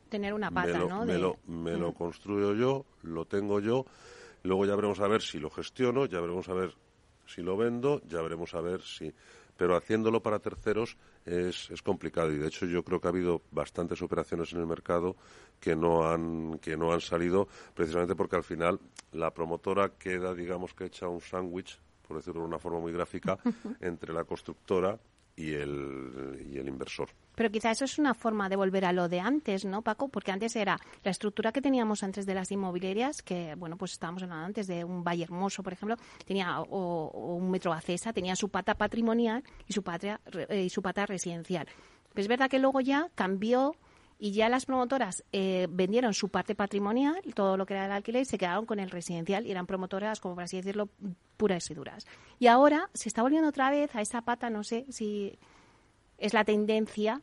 tener 0.10 0.34
una 0.34 0.52
pata, 0.52 0.74
me 0.74 0.80
lo, 0.80 0.90
¿no? 0.90 1.06
Me, 1.06 1.18
lo, 1.18 1.38
me 1.48 1.78
lo 1.78 1.94
construyo 1.94 2.54
yo, 2.54 2.86
lo 3.02 3.26
tengo 3.26 3.60
yo, 3.60 3.86
luego 4.44 4.66
ya 4.66 4.76
veremos 4.76 5.00
a 5.00 5.08
ver 5.08 5.22
si 5.22 5.40
lo 5.40 5.50
gestiono, 5.50 6.06
ya 6.06 6.20
veremos 6.20 6.48
a 6.50 6.54
ver 6.54 6.76
si 7.26 7.42
lo 7.42 7.58
vendo, 7.58 8.02
ya 8.08 8.22
veremos 8.22 8.54
a 8.54 8.62
ver 8.62 8.82
si... 8.82 9.14
Pero 9.56 9.76
haciéndolo 9.76 10.24
para 10.24 10.40
terceros 10.40 10.98
es, 11.26 11.70
es 11.70 11.82
complicado 11.84 12.32
y 12.32 12.38
de 12.38 12.48
hecho 12.48 12.66
yo 12.66 12.84
creo 12.84 13.00
que 13.00 13.08
ha 13.08 13.12
habido 13.12 13.44
bastantes 13.52 14.02
operaciones 14.02 14.52
en 14.52 14.60
el 14.60 14.66
mercado 14.66 15.16
que 15.60 15.76
no 15.76 16.10
han 16.10 16.58
que 16.58 16.76
no 16.76 16.92
han 16.92 17.02
salido 17.02 17.48
precisamente 17.76 18.16
porque 18.16 18.36
al 18.36 18.44
final 18.44 18.80
la 19.12 19.32
promotora 19.32 19.90
queda 19.90 20.34
digamos 20.34 20.74
que 20.74 20.86
hecha 20.86 21.08
un 21.08 21.22
sándwich 21.22 21.80
por 22.08 22.18
decirlo 22.18 22.42
de 22.42 22.48
una 22.48 22.58
forma 22.58 22.80
muy 22.80 22.92
gráfica 22.92 23.38
entre 23.80 24.12
la 24.12 24.24
constructora 24.24 25.00
y 25.36 25.54
el, 25.54 26.48
y 26.52 26.58
el 26.58 26.68
inversor. 26.68 27.10
Pero 27.36 27.50
quizá 27.50 27.72
eso 27.72 27.86
es 27.86 27.98
una 27.98 28.14
forma 28.14 28.50
de 28.50 28.56
volver 28.56 28.86
a 28.86 28.94
lo 28.94 29.10
de 29.10 29.20
antes, 29.20 29.66
¿no, 29.66 29.82
Paco? 29.82 30.08
Porque 30.08 30.32
antes 30.32 30.56
era 30.56 30.80
la 31.04 31.12
estructura 31.12 31.52
que 31.52 31.62
teníamos 31.62 32.04
antes 32.04 32.26
de 32.26 32.34
las 32.34 32.52
inmobiliarias, 32.52 33.22
que, 33.22 33.56
bueno, 33.56 33.78
pues 33.78 33.94
estábamos 33.94 34.24
hablando 34.24 34.46
antes 34.46 34.68
de 34.68 34.84
un 34.84 35.04
Valle 35.04 35.24
Hermoso, 35.24 35.64
por 35.64 35.74
ejemplo, 35.74 35.98
tenía, 36.26 36.62
o, 36.62 37.36
un 37.36 37.50
Metro 37.50 37.74
Acesa, 37.74 38.14
tenía 38.14 38.36
su 38.36 38.50
pata 38.50 38.76
patrimonial 38.76 39.44
y 39.68 39.74
su, 39.74 39.84
patria, 39.84 40.20
eh, 40.50 40.64
y 40.64 40.70
su 40.70 40.82
pata 40.82 41.06
residencial. 41.06 41.68
Es 42.16 42.28
verdad 42.28 42.50
que 42.50 42.60
luego 42.60 42.80
ya 42.82 43.10
cambió 43.16 43.76
y 44.20 44.32
ya 44.32 44.48
las 44.48 44.66
promotoras 44.66 45.24
eh, 45.32 45.68
vendieron 45.70 46.14
su 46.14 46.30
parte 46.30 46.56
patrimonial, 46.56 47.20
todo 47.34 47.58
lo 47.58 47.66
que 47.66 47.74
era 47.74 47.86
el 47.88 47.92
alquiler, 47.92 48.22
y 48.22 48.26
se 48.26 48.38
quedaron 48.38 48.66
con 48.66 48.80
el 48.80 48.90
residencial 48.90 49.46
y 49.46 49.52
eran 49.52 49.66
promotoras, 49.66 50.22
como 50.22 50.36
por 50.36 50.44
así 50.44 50.58
decirlo, 50.58 50.88
puras 51.36 51.70
y 51.70 51.74
duras. 51.74 52.06
Y 52.40 52.48
ahora 52.48 52.90
se 52.94 53.10
está 53.10 53.22
volviendo 53.22 53.50
otra 53.50 53.70
vez 53.72 53.94
a 53.96 54.02
esa 54.02 54.22
pata, 54.22 54.50
no 54.50 54.64
sé 54.64 54.86
si 54.90 55.38
es 56.24 56.34
la 56.34 56.44
tendencia 56.46 57.22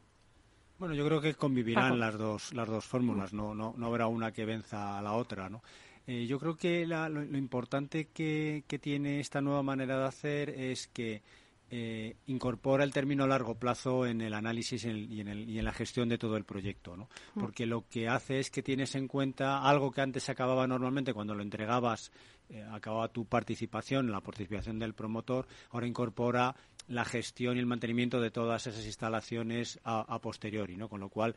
Bueno, 0.78 0.94
yo 0.94 1.04
creo 1.06 1.20
que 1.20 1.34
convivirán 1.34 1.84
Paco. 1.90 1.96
las 1.96 2.18
dos, 2.18 2.52
las 2.54 2.68
dos 2.68 2.84
fórmulas, 2.84 3.32
no, 3.32 3.54
no, 3.54 3.74
no 3.76 3.86
habrá 3.86 4.06
una 4.06 4.32
que 4.32 4.44
venza 4.44 4.98
a 4.98 5.02
la 5.02 5.12
otra, 5.12 5.48
¿no? 5.48 5.62
Eh, 6.06 6.26
yo 6.26 6.38
creo 6.38 6.56
que 6.56 6.86
la- 6.86 7.08
lo, 7.08 7.22
lo 7.24 7.36
importante 7.38 8.08
que, 8.08 8.64
que 8.66 8.78
tiene 8.78 9.20
esta 9.20 9.40
nueva 9.40 9.62
manera 9.62 9.98
de 9.98 10.06
hacer 10.06 10.50
es 10.50 10.88
que 10.88 11.22
eh, 11.72 12.16
incorpora 12.26 12.82
el 12.82 12.92
término 12.92 13.28
largo 13.28 13.54
plazo 13.54 14.04
en 14.04 14.20
el 14.22 14.34
análisis 14.34 14.84
en 14.86 14.96
y, 15.12 15.20
en 15.20 15.28
el- 15.28 15.48
y 15.48 15.58
en 15.58 15.64
la 15.64 15.72
gestión 15.72 16.08
de 16.08 16.18
todo 16.18 16.36
el 16.36 16.44
proyecto, 16.44 16.96
¿no? 16.96 17.08
Porque 17.38 17.64
lo 17.64 17.86
que 17.88 18.08
hace 18.08 18.40
es 18.40 18.50
que 18.50 18.60
tienes 18.62 18.96
en 18.96 19.06
cuenta 19.06 19.62
algo 19.62 19.92
que 19.92 20.00
antes 20.00 20.24
se 20.24 20.32
acababa 20.32 20.66
normalmente 20.66 21.14
cuando 21.14 21.32
lo 21.34 21.42
entregabas, 21.44 22.10
eh, 22.48 22.66
acababa 22.72 23.06
tu 23.06 23.24
participación, 23.26 24.10
la 24.10 24.20
participación 24.20 24.80
del 24.80 24.94
promotor, 24.94 25.46
ahora 25.70 25.86
incorpora 25.86 26.56
la 26.90 27.04
gestión 27.04 27.56
y 27.56 27.60
el 27.60 27.66
mantenimiento 27.66 28.20
de 28.20 28.30
todas 28.30 28.66
esas 28.66 28.84
instalaciones 28.84 29.80
a, 29.84 30.00
a 30.00 30.18
posteriori, 30.20 30.76
¿no? 30.76 30.88
Con 30.88 31.00
lo 31.00 31.08
cual 31.08 31.34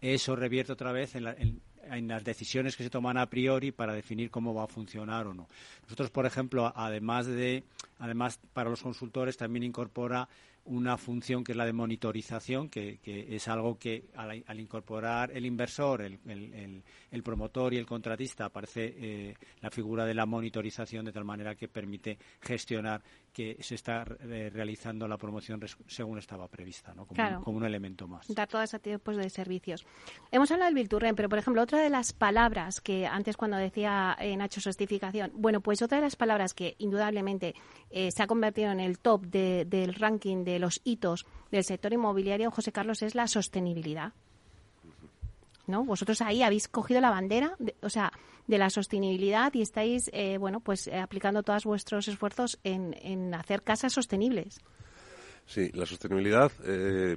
eso 0.00 0.36
revierte 0.36 0.72
otra 0.72 0.92
vez 0.92 1.14
en, 1.14 1.24
la- 1.24 1.32
en- 1.32 1.60
en 1.90 2.08
las 2.08 2.24
decisiones 2.24 2.76
que 2.76 2.82
se 2.82 2.90
toman 2.90 3.16
a 3.16 3.30
priori 3.30 3.70
para 3.72 3.94
definir 3.94 4.30
cómo 4.30 4.52
va 4.52 4.64
a 4.64 4.66
funcionar 4.66 5.26
o 5.28 5.32
no. 5.34 5.48
Nosotros, 5.84 6.10
por 6.10 6.26
ejemplo, 6.26 6.72
además 6.74 7.26
de, 7.26 7.62
además 8.00 8.40
para 8.52 8.68
los 8.68 8.82
consultores 8.82 9.36
también 9.36 9.62
incorpora 9.62 10.28
una 10.66 10.96
función 10.96 11.42
que 11.44 11.52
es 11.52 11.56
la 11.58 11.64
de 11.64 11.72
monitorización, 11.72 12.68
que, 12.68 12.98
que 12.98 13.34
es 13.34 13.48
algo 13.48 13.78
que 13.78 14.04
al, 14.16 14.42
al 14.46 14.60
incorporar 14.60 15.30
el 15.32 15.46
inversor, 15.46 16.02
el, 16.02 16.18
el- 16.26 16.82
el- 17.10 17.22
promotor 17.22 17.74
y 17.74 17.78
el 17.78 17.86
contratista 17.86 18.44
aparece 18.44 18.94
eh, 18.96 19.34
la 19.60 19.70
figura 19.70 20.04
de 20.04 20.14
la 20.14 20.26
monitorización 20.26 21.04
de 21.06 21.12
tal 21.12 21.24
manera 21.24 21.54
que 21.56 21.66
permite 21.66 22.18
gestionar 22.40 23.02
que 23.32 23.56
se 23.60 23.74
está 23.74 24.04
eh, 24.20 24.50
realizando 24.52 25.06
la 25.08 25.16
promoción 25.18 25.60
según 25.86 26.18
estaba 26.18 26.46
prevista, 26.48 26.94
¿no? 26.94 27.04
como, 27.04 27.16
Claro. 27.16 27.38
un, 27.38 27.44
como 27.44 27.56
un 27.58 27.64
elemento 27.64 28.06
más. 28.08 28.26
dar 28.34 28.46
todo 28.48 28.62
ese 28.62 28.78
tipo 28.78 29.12
de 29.12 29.28
servicios. 29.28 29.84
Hemos 30.30 30.50
hablado 30.52 30.68
del 30.68 30.74
Bilturren, 30.76 31.14
pero 31.16 31.28
por 31.28 31.38
ejemplo, 31.38 31.62
otra 31.62 31.80
de 31.82 31.90
las 31.90 32.12
palabras 32.12 32.80
que 32.80 33.06
antes 33.06 33.36
cuando 33.36 33.56
decía 33.56 34.16
eh, 34.20 34.36
Nacho 34.36 34.60
justificación, 34.62 35.32
bueno, 35.34 35.60
pues 35.60 35.82
otra 35.82 35.98
de 35.98 36.02
las 36.04 36.16
palabras 36.16 36.54
que 36.54 36.76
indudablemente 36.78 37.54
eh, 37.90 38.10
se 38.10 38.22
ha 38.22 38.26
convertido 38.26 38.70
en 38.70 38.80
el 38.80 38.98
top 39.00 39.26
de- 39.26 39.64
del 39.66 39.94
ranking 39.94 40.44
de 40.44 40.55
los 40.58 40.80
hitos 40.84 41.26
del 41.50 41.64
sector 41.64 41.92
inmobiliario, 41.92 42.50
José 42.50 42.72
Carlos, 42.72 43.02
es 43.02 43.14
la 43.14 43.26
sostenibilidad. 43.26 44.12
¿No? 45.66 45.84
Vosotros 45.84 46.22
ahí 46.22 46.42
habéis 46.42 46.68
cogido 46.68 47.00
la 47.00 47.10
bandera, 47.10 47.56
de- 47.58 47.74
o 47.82 47.90
sea, 47.90 48.12
de 48.46 48.58
la 48.58 48.70
sostenibilidad 48.70 49.52
y 49.54 49.62
estáis, 49.62 50.08
eh, 50.12 50.38
bueno, 50.38 50.60
pues 50.60 50.86
eh, 50.86 50.98
aplicando 51.00 51.42
todos 51.42 51.64
vuestros 51.64 52.06
esfuerzos 52.06 52.60
en, 52.62 52.94
en 53.02 53.34
hacer 53.34 53.62
casas 53.62 53.92
sostenibles. 53.92 54.60
Sí, 55.46 55.70
la 55.74 55.84
sostenibilidad 55.86 56.52
eh, 56.64 57.16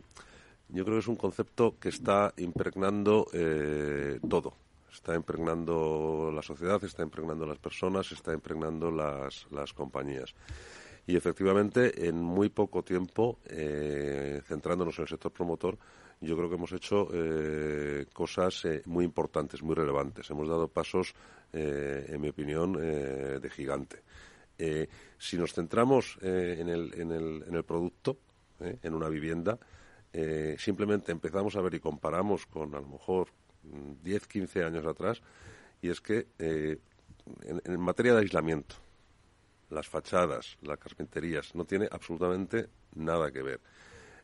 yo 0.70 0.84
creo 0.84 0.96
que 0.98 1.02
es 1.02 1.08
un 1.08 1.16
concepto 1.16 1.76
que 1.80 1.90
está 1.90 2.34
impregnando 2.38 3.28
eh, 3.34 4.20
todo. 4.28 4.54
Está 4.92 5.14
impregnando 5.16 6.32
la 6.34 6.42
sociedad, 6.42 6.84
está 6.84 7.04
impregnando 7.04 7.46
las 7.46 7.60
personas, 7.60 8.12
está 8.12 8.34
impregnando 8.34 8.90
las, 8.90 9.46
las 9.52 9.72
compañías. 9.74 10.34
Y 11.10 11.16
efectivamente, 11.16 12.08
en 12.08 12.22
muy 12.22 12.50
poco 12.50 12.84
tiempo, 12.84 13.40
eh, 13.48 14.44
centrándonos 14.46 14.96
en 15.00 15.02
el 15.02 15.10
sector 15.10 15.32
promotor, 15.32 15.76
yo 16.22 16.38
creo 16.38 16.48
que 16.48 16.54
hemos 16.54 16.72
hecho 16.72 17.10
eh, 17.12 18.06
cosas 18.14 18.64
eh, 18.66 18.84
muy 18.86 19.06
importantes, 19.06 19.64
muy 19.64 19.74
relevantes. 19.74 20.30
Hemos 20.30 20.48
dado 20.48 20.68
pasos, 20.68 21.16
en 21.52 22.22
mi 22.22 22.30
opinión, 22.30 22.74
de 22.74 23.50
gigante. 23.50 24.04
Si 25.18 25.36
nos 25.36 25.52
centramos 25.52 26.20
en, 26.22 26.70
el, 26.70 27.64
producto, 27.66 28.20
en 28.60 28.94
una 28.94 29.10
vivienda, 29.10 29.58
simplemente 30.60 31.12
empezamos 31.12 31.56
a 31.56 31.62
ver 31.62 31.74
y 31.74 31.80
comparamos 31.80 32.46
con 32.46 32.76
a 32.76 32.82
lo 32.82 32.88
mejor 32.88 33.30
mm, 33.64 34.04
10, 34.04 34.28
15 34.28 34.64
años 34.64 34.86
atrás, 34.86 35.24
y 35.82 35.90
es 35.90 36.02
que 36.02 36.28
en 36.38 37.80
materia 37.80 38.14
de 38.14 38.20
aislamiento, 38.20 38.76
las 39.70 39.88
fachadas, 39.88 40.58
las 40.62 40.78
carpinterías, 40.78 41.56
no 41.56 41.66
tiene 41.66 41.88
absolutamente 41.92 42.70
nada 42.96 43.32
que 43.32 43.42
ver. 43.42 43.60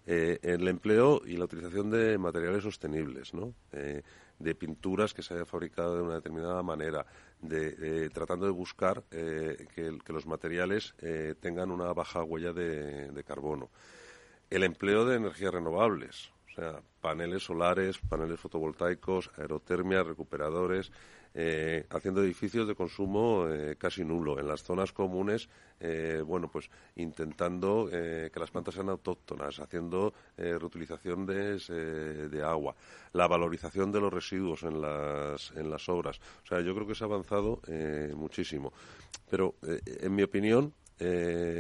Eh, 0.07 0.39
el 0.43 0.67
empleo 0.67 1.21
y 1.25 1.35
la 1.37 1.45
utilización 1.45 1.89
de 1.89 2.17
materiales 2.17 2.63
sostenibles, 2.63 3.33
¿no? 3.33 3.53
Eh, 3.71 4.03
de 4.37 4.53
pinturas 4.55 5.13
que 5.13 5.23
se 5.23 5.33
hayan 5.33 5.45
fabricado 5.45 5.95
de 5.95 6.01
una 6.03 6.15
determinada 6.15 6.61
manera, 6.61 7.05
de, 7.41 7.71
de- 7.71 8.09
tratando 8.09 8.45
de 8.45 8.51
buscar 8.51 9.03
eh, 9.11 9.65
que, 9.73 10.13
los 10.13 10.25
materiales 10.27 10.93
eh, 10.99 11.35
tengan 11.39 11.71
una 11.71 11.91
baja 11.93 12.21
huella 12.23 12.53
de, 12.53 13.11
de 13.11 13.23
carbono. 13.23 13.69
El 14.49 14.63
empleo 14.63 15.05
de 15.05 15.15
energías 15.15 15.53
renovables, 15.53 16.31
o 16.51 16.55
sea, 16.55 16.81
paneles 17.01 17.43
solares, 17.43 17.97
paneles 17.97 18.39
fotovoltaicos, 18.39 19.31
aerotermia, 19.37 20.03
recuperadores, 20.03 20.91
eh, 21.35 21.85
haciendo 21.89 22.23
edificios 22.23 22.65
de 22.67 22.75
consumo 22.75 23.45
eh, 23.49 23.75
casi 23.77 24.05
nulo. 24.05 24.39
En 24.39 24.47
las 24.47 24.63
zonas 24.63 24.93
comunes, 24.93 25.49
eh, 25.81 26.23
bueno, 26.25 26.49
pues 26.49 26.69
intentando 26.95 27.89
eh, 27.91 28.31
que 28.33 28.39
las 28.39 28.49
plantas 28.49 28.75
sean 28.75 28.87
autóctonas, 28.89 29.59
haciendo 29.59 30.13
eh, 30.37 30.57
reutilización 30.57 31.25
de, 31.25 31.59
eh, 31.69 32.29
de 32.31 32.43
agua, 32.43 32.73
la 33.11 33.27
valorización 33.27 33.91
de 33.91 33.99
los 33.99 34.13
residuos 34.13 34.63
en 34.63 34.81
las, 34.81 35.51
en 35.51 35.69
las 35.69 35.89
obras. 35.89 36.21
O 36.43 36.47
sea, 36.47 36.61
yo 36.61 36.73
creo 36.73 36.87
que 36.87 36.95
se 36.95 37.03
ha 37.03 37.07
avanzado 37.07 37.59
muchísimo. 38.15 38.71
Pero, 39.29 39.55
en 39.61 40.15
mi 40.15 40.23
opinión, 40.23 40.73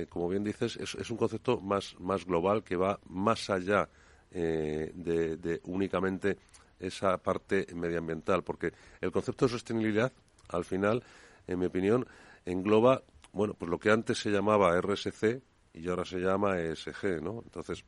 como 0.09 0.29
bien 0.29 0.43
dices, 0.43 0.77
es, 0.77 0.95
es 0.95 1.09
un 1.09 1.17
concepto 1.17 1.59
más, 1.59 1.95
más 1.99 2.25
global 2.25 2.63
que 2.63 2.77
va 2.77 2.99
más 3.09 3.49
allá 3.49 3.89
de, 4.31 4.91
de 5.37 5.61
únicamente 5.65 6.37
esa 6.79 7.17
parte 7.17 7.67
medioambiental, 7.73 8.43
porque 8.43 8.73
el 9.01 9.11
concepto 9.11 9.45
de 9.45 9.51
sostenibilidad, 9.51 10.11
al 10.49 10.65
final, 10.65 11.03
en 11.47 11.59
mi 11.59 11.65
opinión, 11.65 12.07
engloba, 12.45 13.03
bueno, 13.33 13.53
pues 13.53 13.69
lo 13.69 13.79
que 13.79 13.91
antes 13.91 14.19
se 14.19 14.29
llamaba 14.29 14.79
RSC 14.79 15.41
y 15.73 15.89
ahora 15.89 16.05
se 16.05 16.19
llama 16.19 16.59
ESG, 16.59 17.21
¿no? 17.21 17.41
Entonces, 17.43 17.83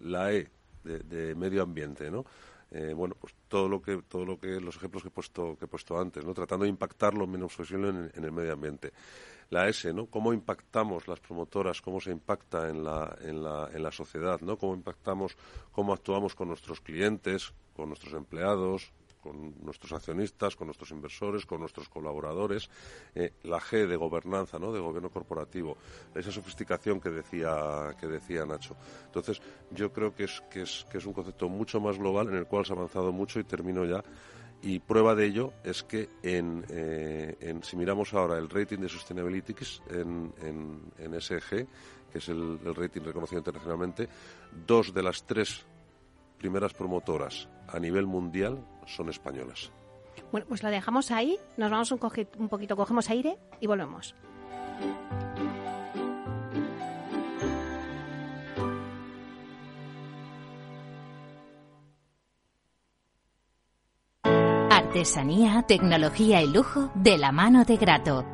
la, 0.00 0.32
E 0.32 0.48
de, 0.84 1.00
de 1.00 1.34
medio 1.34 1.62
ambiente, 1.62 2.10
¿no? 2.10 2.24
eh, 2.74 2.92
bueno, 2.92 3.14
pues 3.18 3.34
todo 3.48 3.68
lo 3.68 3.80
que, 3.80 4.02
todo 4.02 4.24
lo 4.24 4.38
que, 4.38 4.60
los 4.60 4.76
ejemplos 4.76 5.02
que 5.04 5.08
he 5.08 5.12
puesto, 5.12 5.56
que 5.56 5.66
he 5.66 5.68
puesto 5.68 5.98
antes, 5.98 6.24
¿no? 6.24 6.34
Tratando 6.34 6.64
de 6.64 6.70
impactar 6.70 7.14
lo 7.14 7.26
menos 7.26 7.54
posible 7.54 7.88
en, 7.88 8.24
el 8.24 8.32
medio 8.32 8.52
ambiente. 8.52 8.92
La 9.50 9.68
S, 9.68 9.92
¿no? 9.92 10.06
Cómo 10.06 10.32
impactamos 10.32 11.06
las 11.06 11.20
promotoras, 11.20 11.80
cómo 11.80 12.00
se 12.00 12.10
impacta 12.10 12.68
en 12.68 12.82
la, 12.82 13.16
en 13.20 13.44
la, 13.44 13.70
en 13.72 13.80
la 13.80 13.92
sociedad, 13.92 14.40
¿no? 14.40 14.56
Cómo 14.56 14.74
impactamos, 14.74 15.36
cómo 15.70 15.92
actuamos 15.92 16.34
con 16.34 16.48
nuestros 16.48 16.80
clientes, 16.80 17.52
con 17.74 17.88
nuestros 17.88 18.14
empleados, 18.14 18.92
con 19.24 19.54
nuestros 19.64 19.90
accionistas, 19.92 20.54
con 20.54 20.66
nuestros 20.66 20.90
inversores, 20.90 21.46
con 21.46 21.60
nuestros 21.60 21.88
colaboradores, 21.88 22.68
eh, 23.14 23.32
la 23.44 23.58
G 23.58 23.86
de 23.86 23.96
gobernanza, 23.96 24.58
¿no? 24.58 24.70
de 24.70 24.80
gobierno 24.80 25.08
corporativo, 25.08 25.78
esa 26.14 26.30
sofisticación 26.30 27.00
que 27.00 27.08
decía, 27.08 27.96
que 27.98 28.06
decía 28.06 28.44
Nacho. 28.44 28.76
Entonces, 29.06 29.40
yo 29.70 29.94
creo 29.94 30.14
que 30.14 30.24
es, 30.24 30.42
que, 30.50 30.62
es, 30.62 30.84
que 30.90 30.98
es 30.98 31.06
un 31.06 31.14
concepto 31.14 31.48
mucho 31.48 31.80
más 31.80 31.96
global 31.96 32.28
en 32.28 32.36
el 32.36 32.46
cual 32.46 32.66
se 32.66 32.74
ha 32.74 32.76
avanzado 32.76 33.12
mucho 33.12 33.40
y 33.40 33.44
termino 33.44 33.86
ya. 33.86 34.04
Y 34.60 34.78
prueba 34.78 35.14
de 35.14 35.26
ello 35.26 35.52
es 35.62 35.82
que 35.82 36.08
en, 36.22 36.64
eh, 36.68 37.60
si 37.62 37.76
miramos 37.76 38.12
ahora 38.12 38.36
el 38.36 38.50
rating 38.50 38.78
de 38.78 38.88
Sustainability 38.90 39.54
en, 39.90 40.32
en, 40.98 41.20
SG, 41.20 41.66
que 42.10 42.18
es 42.18 42.28
el 42.28 42.58
rating 42.74 43.02
reconocido 43.02 43.38
internacionalmente, 43.38 44.08
dos 44.66 44.92
de 44.92 45.02
las 45.02 45.26
tres 45.26 45.66
primeras 46.44 46.74
promotoras 46.74 47.48
a 47.68 47.78
nivel 47.80 48.06
mundial 48.06 48.62
son 48.84 49.08
españolas. 49.08 49.72
Bueno, 50.30 50.46
pues 50.46 50.62
la 50.62 50.68
dejamos 50.68 51.10
ahí, 51.10 51.38
nos 51.56 51.70
vamos 51.70 51.90
un, 51.90 51.98
un 52.38 52.48
poquito, 52.50 52.76
cogemos 52.76 53.08
aire 53.08 53.38
y 53.62 53.66
volvemos. 53.66 54.14
Artesanía, 64.68 65.62
tecnología 65.62 66.42
y 66.42 66.52
lujo 66.52 66.90
de 66.94 67.16
la 67.16 67.32
mano 67.32 67.64
de 67.64 67.78
Grato 67.78 68.33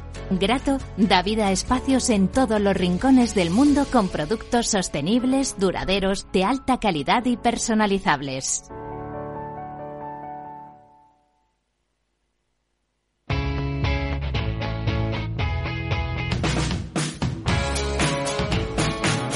Grato 0.29 0.77
da 0.97 1.21
vida 1.21 1.47
a 1.47 1.51
espacios 1.51 2.09
en 2.09 2.27
todos 2.27 2.59
los 2.59 2.75
rincones 2.75 3.35
del 3.35 3.49
mundo 3.49 3.85
con 3.91 4.07
productos 4.07 4.67
sostenibles, 4.67 5.55
duraderos, 5.59 6.27
de 6.31 6.43
alta 6.43 6.79
calidad 6.79 7.25
y 7.25 7.37
personalizables. 7.37 8.63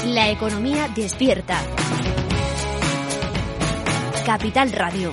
La 0.06 0.30
economía 0.30 0.88
despierta. 0.94 1.60
Capital 4.24 4.72
Radio. 4.72 5.12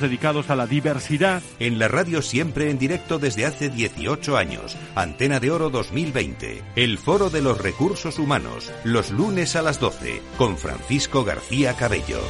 dedicados 0.00 0.50
a 0.50 0.56
la 0.56 0.66
diversidad. 0.66 1.42
En 1.58 1.78
la 1.78 1.88
radio 1.88 2.22
siempre 2.22 2.70
en 2.70 2.78
directo 2.78 3.18
desde 3.18 3.46
hace 3.46 3.68
18 3.68 4.36
años. 4.36 4.76
Antena 4.94 5.40
de 5.40 5.50
Oro 5.50 5.70
2020. 5.70 6.62
El 6.76 6.98
Foro 6.98 7.30
de 7.30 7.42
los 7.42 7.58
Recursos 7.58 8.18
Humanos. 8.18 8.72
Los 8.84 9.10
lunes 9.10 9.56
a 9.56 9.62
las 9.62 9.80
12. 9.80 10.20
Con 10.36 10.58
Francisco 10.58 11.24
García 11.24 11.74
Cabello. 11.74 12.20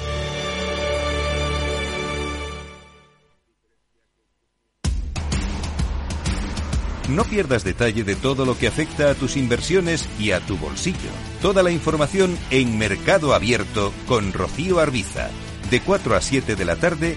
No 7.09 7.24
pierdas 7.24 7.64
detalle 7.64 8.03
de 8.03 8.16
todo 8.16 8.46
lo 8.46 8.57
que 8.57 8.66
afecta 8.66 9.11
a 9.11 9.14
tus 9.14 9.37
inversiones 9.37 10.09
y 10.18 10.31
a 10.31 10.40
tu 10.40 10.57
bolsillo. 10.57 11.11
Toda 11.42 11.62
la 11.62 11.70
información 11.70 12.38
en 12.50 12.79
Mercado 12.79 13.35
Abierto 13.35 13.92
con 14.07 14.33
Rocío 14.33 14.81
Arbiza 14.81 15.29
de 15.70 15.81
4 15.81 16.16
a 16.16 16.20
7 16.20 16.57
de 16.57 16.64
la 16.64 16.77
tarde 16.77 17.16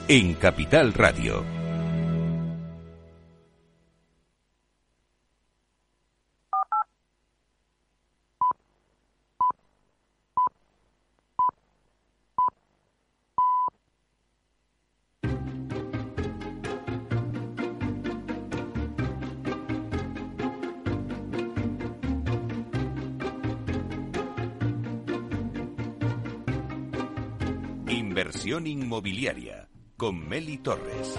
en 0.13 0.33
Capital 0.33 0.93
Radio. 0.93 1.45
Inversión 27.87 28.67
inmobiliaria 28.67 29.70
con 30.01 30.27
Meli 30.27 30.57
Torres. 30.57 31.15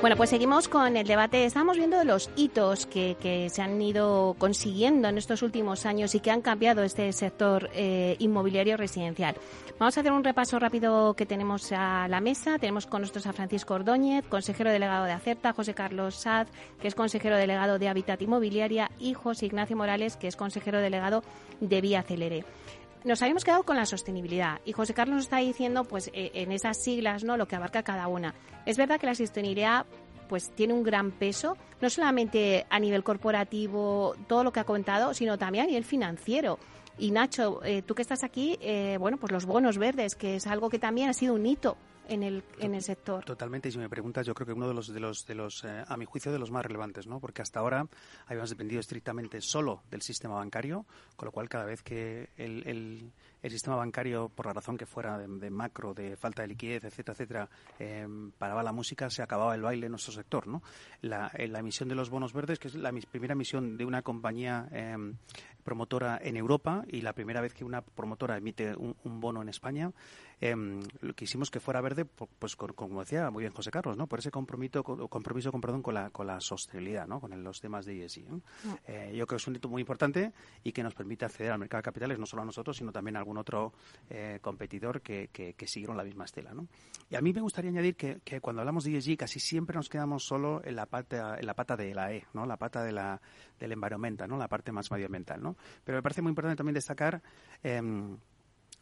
Bueno, 0.00 0.16
pues 0.16 0.30
seguimos 0.30 0.68
con 0.68 0.96
el 0.96 1.06
debate. 1.06 1.44
Estamos 1.44 1.76
viendo 1.76 2.02
los 2.02 2.30
hitos 2.34 2.86
que, 2.86 3.48
se 3.52 3.60
han 3.60 3.82
ido 3.82 4.34
consiguiendo 4.38 5.08
en 5.08 5.18
estos 5.18 5.42
últimos 5.42 5.84
años 5.84 6.14
y 6.14 6.20
que 6.20 6.30
han 6.30 6.40
cambiado 6.40 6.82
este 6.82 7.12
sector 7.12 7.68
eh, 7.74 8.16
inmobiliario 8.20 8.78
residencial. 8.78 9.36
Vamos 9.78 9.98
a 9.98 10.00
hacer 10.00 10.12
un 10.12 10.24
repaso 10.24 10.58
rápido 10.58 11.12
que 11.12 11.26
tenemos 11.26 11.70
a 11.72 12.08
la 12.08 12.22
mesa. 12.22 12.58
Tenemos 12.58 12.86
con 12.86 13.02
nosotros 13.02 13.26
a 13.26 13.34
Francisco 13.34 13.74
Ordóñez, 13.74 14.24
consejero 14.26 14.70
delegado 14.70 15.04
de 15.04 15.12
Acerta, 15.12 15.52
José 15.52 15.74
Carlos 15.74 16.14
Saz, 16.14 16.48
que 16.80 16.88
es 16.88 16.94
consejero 16.94 17.36
delegado 17.36 17.78
de 17.78 17.88
Habitat 17.88 18.22
Inmobiliaria, 18.22 18.90
y 18.98 19.12
José 19.12 19.44
Ignacio 19.44 19.76
Morales, 19.76 20.16
que 20.16 20.28
es 20.28 20.36
consejero 20.36 20.80
delegado 20.80 21.22
de 21.60 21.82
Vía 21.82 22.02
Celere 22.02 22.46
nos 23.04 23.22
habíamos 23.22 23.44
quedado 23.44 23.62
con 23.62 23.76
la 23.76 23.86
sostenibilidad 23.86 24.60
y 24.64 24.72
José 24.72 24.94
Carlos 24.94 25.16
nos 25.16 25.24
está 25.24 25.38
diciendo 25.38 25.84
pues 25.84 26.10
eh, 26.12 26.30
en 26.34 26.52
esas 26.52 26.82
siglas 26.82 27.24
no 27.24 27.36
lo 27.36 27.46
que 27.46 27.56
abarca 27.56 27.82
cada 27.82 28.08
una. 28.08 28.34
Es 28.64 28.76
verdad 28.76 28.98
que 28.98 29.06
la 29.06 29.14
sostenibilidad 29.14 29.86
pues 30.28 30.50
tiene 30.50 30.74
un 30.74 30.82
gran 30.82 31.12
peso, 31.12 31.56
no 31.80 31.88
solamente 31.88 32.66
a 32.68 32.80
nivel 32.80 33.04
corporativo, 33.04 34.14
todo 34.26 34.42
lo 34.42 34.52
que 34.52 34.60
ha 34.60 34.64
contado, 34.64 35.14
sino 35.14 35.38
también 35.38 35.64
a 35.64 35.66
nivel 35.68 35.84
financiero. 35.84 36.58
Y 36.98 37.10
Nacho, 37.10 37.62
eh, 37.62 37.82
tú 37.82 37.94
que 37.94 38.02
estás 38.02 38.24
aquí, 38.24 38.58
eh, 38.60 38.96
bueno, 38.98 39.18
pues 39.18 39.30
los 39.30 39.46
bonos 39.46 39.78
verdes, 39.78 40.16
que 40.16 40.36
es 40.36 40.46
algo 40.46 40.70
que 40.70 40.78
también 40.78 41.10
ha 41.10 41.12
sido 41.12 41.34
un 41.34 41.46
hito 41.46 41.76
en 42.08 42.22
el, 42.22 42.42
en 42.58 42.74
el 42.74 42.82
sector. 42.82 43.24
Totalmente, 43.24 43.68
y 43.68 43.72
si 43.72 43.78
me 43.78 43.88
preguntas, 43.88 44.26
yo 44.26 44.34
creo 44.34 44.46
que 44.46 44.52
uno 44.52 44.68
de 44.68 44.74
los, 44.74 44.92
de 44.92 45.00
los, 45.00 45.26
de 45.26 45.34
los 45.34 45.64
eh, 45.64 45.84
a 45.86 45.96
mi 45.96 46.04
juicio, 46.04 46.32
de 46.32 46.38
los 46.38 46.50
más 46.50 46.64
relevantes, 46.64 47.06
¿no? 47.06 47.20
Porque 47.20 47.42
hasta 47.42 47.60
ahora 47.60 47.86
habíamos 48.26 48.50
dependido 48.50 48.80
estrictamente 48.80 49.40
solo 49.40 49.82
del 49.90 50.02
sistema 50.02 50.34
bancario, 50.34 50.86
con 51.16 51.26
lo 51.26 51.32
cual 51.32 51.48
cada 51.48 51.64
vez 51.64 51.82
que 51.82 52.30
el, 52.36 52.66
el, 52.66 53.12
el 53.42 53.50
sistema 53.50 53.76
bancario, 53.76 54.28
por 54.28 54.46
la 54.46 54.52
razón 54.52 54.76
que 54.76 54.86
fuera, 54.86 55.18
de, 55.18 55.50
macro, 55.50 55.94
de 55.94 56.16
falta 56.16 56.42
de 56.42 56.48
liquidez, 56.48 56.84
etcétera, 56.84 57.12
etcétera, 57.12 57.48
eh, 57.78 58.06
paraba 58.38 58.62
la 58.62 58.72
música, 58.72 59.10
se 59.10 59.22
acababa 59.22 59.54
el 59.54 59.62
baile 59.62 59.86
en 59.86 59.92
nuestro 59.92 60.12
sector, 60.12 60.46
¿no? 60.46 60.62
La, 61.02 61.30
la 61.36 61.58
emisión 61.58 61.88
de 61.88 61.94
los 61.94 62.10
bonos 62.10 62.32
verdes, 62.32 62.58
que 62.58 62.68
es 62.68 62.74
la 62.74 62.92
primera 63.10 63.32
emisión 63.32 63.76
de 63.76 63.84
una 63.84 64.02
compañía 64.02 64.68
eh, 64.72 64.96
promotora 65.66 66.18
en 66.22 66.36
Europa 66.36 66.84
y 66.86 67.00
la 67.00 67.12
primera 67.12 67.40
vez 67.40 67.52
que 67.52 67.64
una 67.64 67.82
promotora 67.82 68.36
emite 68.36 68.74
un, 68.76 69.20
bono 69.20 69.42
en 69.42 69.48
España, 69.48 69.90
eh, 70.40 70.54
quisimos 71.14 71.50
que 71.50 71.60
fuera 71.60 71.80
verde, 71.80 72.04
pues 72.04 72.56
como 72.56 73.00
decía 73.00 73.30
muy 73.30 73.42
bien 73.42 73.52
José 73.52 73.70
Carlos, 73.70 73.96
¿no? 73.96 74.06
Por 74.06 74.18
ese 74.18 74.30
compromiso, 74.30 74.84
compromiso 74.84 75.50
con, 75.50 75.60
perdón, 75.60 75.82
con 75.82 75.94
la, 75.94 76.10
con 76.10 76.26
la 76.26 76.40
sostenibilidad, 76.40 77.06
¿no? 77.06 77.20
Con 77.20 77.42
los 77.42 77.60
temas 77.60 77.86
de 77.86 78.04
ESG. 78.04 78.30
Mm. 78.30 78.40
Eh, 78.86 79.14
yo 79.16 79.26
creo 79.26 79.38
que 79.38 79.42
es 79.42 79.46
un 79.46 79.56
hito 79.56 79.68
muy 79.68 79.80
importante 79.80 80.32
y 80.62 80.72
que 80.72 80.82
nos 80.82 80.94
permite 80.94 81.24
acceder 81.24 81.52
al 81.52 81.58
mercado 81.58 81.78
de 81.78 81.84
capitales 81.84 82.18
no 82.18 82.26
solo 82.26 82.42
a 82.42 82.44
nosotros, 82.44 82.76
sino 82.76 82.92
también 82.92 83.16
a 83.16 83.20
algún 83.20 83.38
otro 83.38 83.72
eh, 84.10 84.38
competidor 84.42 85.00
que, 85.00 85.28
que, 85.28 85.66
siguieron 85.66 85.96
la 85.96 86.04
misma 86.04 86.24
estela, 86.24 86.54
¿no? 86.54 86.68
Y 87.10 87.16
a 87.16 87.20
mí 87.20 87.32
me 87.32 87.40
gustaría 87.40 87.70
añadir 87.70 87.96
que, 87.96 88.20
que, 88.22 88.40
cuando 88.40 88.60
hablamos 88.60 88.84
de 88.84 88.96
ESG 88.96 89.16
casi 89.16 89.40
siempre 89.40 89.76
nos 89.76 89.88
quedamos 89.88 90.24
solo 90.24 90.62
en 90.64 90.76
la 90.76 90.86
pata, 90.86 91.38
en 91.38 91.46
la 91.46 91.54
pata 91.54 91.76
de 91.76 91.94
la 91.94 92.12
E, 92.12 92.24
¿no? 92.34 92.46
La 92.46 92.56
pata 92.56 92.84
de 92.84 92.92
la, 92.92 93.20
del 93.58 93.72
environmental, 93.72 94.28
¿no? 94.28 94.36
La 94.36 94.48
parte 94.48 94.70
más 94.70 94.90
medioambiental, 94.90 95.42
¿no? 95.42 95.56
Pero 95.82 95.98
me 95.98 96.02
parece 96.02 96.22
muy 96.22 96.30
importante 96.30 96.56
también 96.56 96.74
destacar 96.74 97.22
em, 97.62 98.16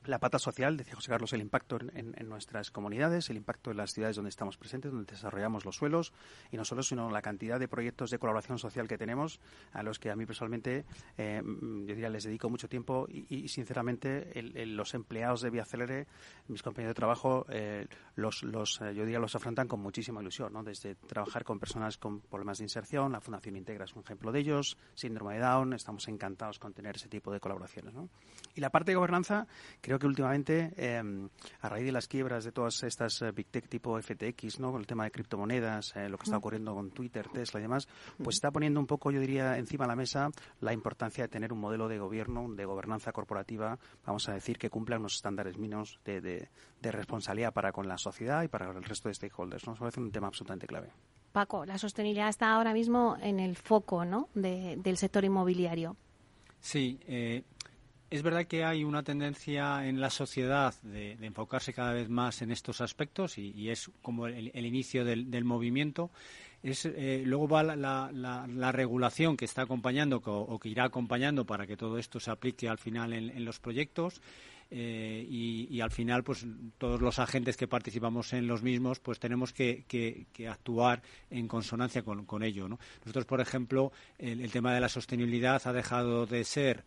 la 0.07 0.19
pata 0.19 0.39
social, 0.39 0.77
decía 0.77 0.95
José 0.95 1.11
Carlos, 1.11 1.33
el 1.33 1.41
impacto 1.41 1.79
en, 1.95 2.15
nuestras 2.29 2.71
comunidades, 2.71 3.31
el 3.31 3.37
impacto 3.37 3.71
en 3.71 3.77
las 3.77 3.93
ciudades 3.93 4.17
donde 4.17 4.29
estamos 4.29 4.57
presentes, 4.57 4.93
donde 4.93 5.13
desarrollamos 5.13 5.65
los 5.65 5.77
suelos, 5.77 6.13
y 6.51 6.57
no 6.57 6.65
solo, 6.65 6.83
sino 6.83 7.11
la 7.11 7.23
cantidad 7.23 7.59
de 7.59 7.69
proyectos 7.69 8.11
de 8.11 8.19
colaboración 8.19 8.59
social 8.59 8.89
que 8.89 8.99
tenemos, 8.99 9.41
a 9.73 9.83
los 9.83 9.99
que 9.99 10.11
a 10.11 10.17
mí 10.17 10.27
personalmente, 10.27 10.85
eh, 11.17 11.43
yo 11.45 11.95
diría, 11.95 12.09
les 12.09 12.25
dedico 12.25 12.49
mucho 12.49 12.69
tiempo 12.69 13.07
y, 13.09 13.49
sinceramente, 13.49 14.31
los 14.67 14.95
empleados 14.95 15.41
de 15.41 15.51
Vía 15.51 15.65
Celere, 15.65 16.07
mis 16.49 16.63
compañeros 16.63 16.91
de 16.91 16.95
trabajo, 16.95 17.47
eh, 17.49 17.87
los, 18.17 18.43
los 18.43 18.81
eh, 18.81 18.95
yo 18.95 19.05
diría, 19.05 19.19
los 19.19 19.35
afrontan 19.35 19.69
con 19.69 19.81
muchísima 19.81 20.21
ilusión, 20.21 20.53
¿no? 20.53 20.63
Desde 20.63 20.95
trabajar 20.95 21.45
con 21.45 21.59
personas 21.59 21.99
con 21.99 22.21
problemas 22.21 22.59
de 22.59 22.65
inserción, 22.65 23.13
la 23.13 23.21
Fundación 23.21 23.57
Integra 23.57 23.85
es 23.85 23.95
un 23.95 24.03
ejemplo 24.03 24.33
de 24.33 24.41
ellos, 24.41 24.77
síndrome 24.95 25.35
de 25.35 25.41
Down, 25.41 25.73
estamos 25.75 26.07
encantados 26.09 26.59
con 26.59 26.73
tener 26.73 26.97
ese 26.97 27.09
tipo 27.09 27.33
de 27.33 27.41
colaboraciones, 27.41 27.95
¿no? 27.95 28.09
Y 28.55 28.61
la 28.61 28.71
parte 28.71 28.93
de 28.93 28.97
gobernanza, 28.97 29.47
creo 29.81 29.94
que 29.99 30.07
últimamente, 30.07 30.73
em, 30.77 31.29
a 31.61 31.69
raíz 31.69 31.85
de 31.85 31.93
las 31.93 32.09
quiebras 32.09 32.45
de 32.45 32.53
todas 32.53 32.83
estas 32.83 33.21
eh, 33.23 33.33
Big 33.33 33.47
Tech 33.47 33.69
tipo 33.69 34.01
FTX, 34.01 34.61
¿no? 34.61 34.73
Con 34.73 34.81
el 34.81 34.87
tema 34.87 35.05
de 35.05 35.11
criptomonedas, 35.11 35.95
eh, 35.97 36.09
lo 36.09 36.19
que 36.19 36.25
está 36.25 36.37
ocurriendo 36.37 36.75
con 36.75 36.91
Twitter, 36.91 37.29
Tesla 37.29 37.61
y 37.61 37.63
demás, 37.63 37.89
pues 38.23 38.37
está 38.37 38.51
poniendo 38.51 38.81
un 38.81 38.87
poco, 38.87 39.11
yo 39.11 39.21
diría, 39.21 39.59
encima 39.59 39.85
de 39.85 39.89
la 39.89 39.97
mesa 39.97 40.31
la 40.61 40.73
importancia 40.73 41.25
de 41.25 41.29
tener 41.29 41.53
un 41.53 41.61
modelo 41.61 41.89
de 41.89 41.99
gobierno, 41.99 42.47
de 42.49 42.65
gobernanza 42.65 43.13
corporativa, 43.13 43.79
vamos 44.05 44.29
a 44.29 44.35
decir, 44.35 44.59
que 44.59 44.71
cumpla 44.71 44.99
unos 44.99 45.17
estándares 45.17 45.59
mínimos 45.59 46.01
de, 46.05 46.21
de, 46.21 46.93
responsabilidad 46.93 47.53
para 47.53 47.73
con 47.73 47.89
la 47.89 47.97
sociedad 47.97 48.43
y 48.43 48.49
para 48.49 48.71
el 48.71 48.85
resto 48.85 49.09
de 49.09 49.15
stakeholders. 49.15 49.67
¿no? 49.67 49.73
Eso 49.73 49.81
parece 49.81 50.01
un 50.01 50.13
tema 50.13 50.29
absolutamente 50.29 50.67
clave. 50.67 50.91
Paco, 51.33 51.65
la 51.65 51.79
sostenibilidad 51.79 52.29
está 52.29 52.53
ahora 52.53 52.73
mismo 52.73 53.17
en 53.21 53.41
el 53.41 53.57
foco 53.57 54.05
¿no? 54.05 54.29
del 54.35 54.97
sector 54.97 55.25
inmobiliario. 55.25 55.97
Sí, 56.61 56.99
eh, 57.07 57.43
es 58.15 58.23
verdad 58.23 58.47
que 58.47 58.65
hay 58.65 58.85
una 58.85 59.03
tendencia 59.03 59.89
en 59.89 60.01
la 60.01 60.09
sociedad 60.09 60.73
de, 60.83 61.19
enfocarse 61.21 61.73
cada 61.73 61.93
vez 61.93 62.09
más 62.09 62.43
en 62.43 62.53
estos 62.53 62.81
aspectos 62.81 63.39
y, 63.39 63.71
es 63.71 63.91
como 64.03 64.29
el, 64.29 64.65
inicio 64.65 65.05
del, 65.05 65.45
movimiento. 65.45 66.11
Es, 66.63 66.87
eh, 66.87 67.25
luego 67.27 67.49
va 67.49 67.65
la, 67.65 68.73
regulación 68.73 69.37
que 69.37 69.45
está 69.45 69.63
acompañando 69.63 70.23
o 70.25 70.59
que 70.61 70.69
irá 70.69 70.85
acompañando 70.85 71.45
para 71.45 71.67
que 71.67 71.77
todo 71.77 71.99
esto 71.99 72.21
se 72.21 72.31
aplique 72.31 72.69
al 72.69 72.79
final 72.79 73.13
en, 73.13 73.45
los 73.45 73.59
proyectos. 73.59 74.21
Eh, 74.71 75.27
y, 75.29 75.81
al 75.81 75.91
final 75.91 76.23
pues 76.23 76.47
todos 76.79 77.01
los 77.01 77.19
agentes 77.19 77.57
que 77.57 77.67
participamos 77.67 78.33
en 78.33 78.47
los 78.47 78.63
mismos 78.63 79.01
pues 79.01 79.19
tenemos 79.19 79.53
que, 79.53 79.85
actuar 80.49 81.03
en 81.31 81.49
consonancia 81.49 82.03
con, 82.03 82.43
ello 82.43 82.67
nosotros 82.69 83.27
por 83.27 83.43
ejemplo 83.43 83.93
el, 84.19 84.51
tema 84.51 84.73
de 84.73 84.81
la 84.81 84.89
sostenibilidad 84.89 85.61
ha 85.67 85.73
dejado 85.75 86.25
de 86.25 86.45
ser 86.45 86.83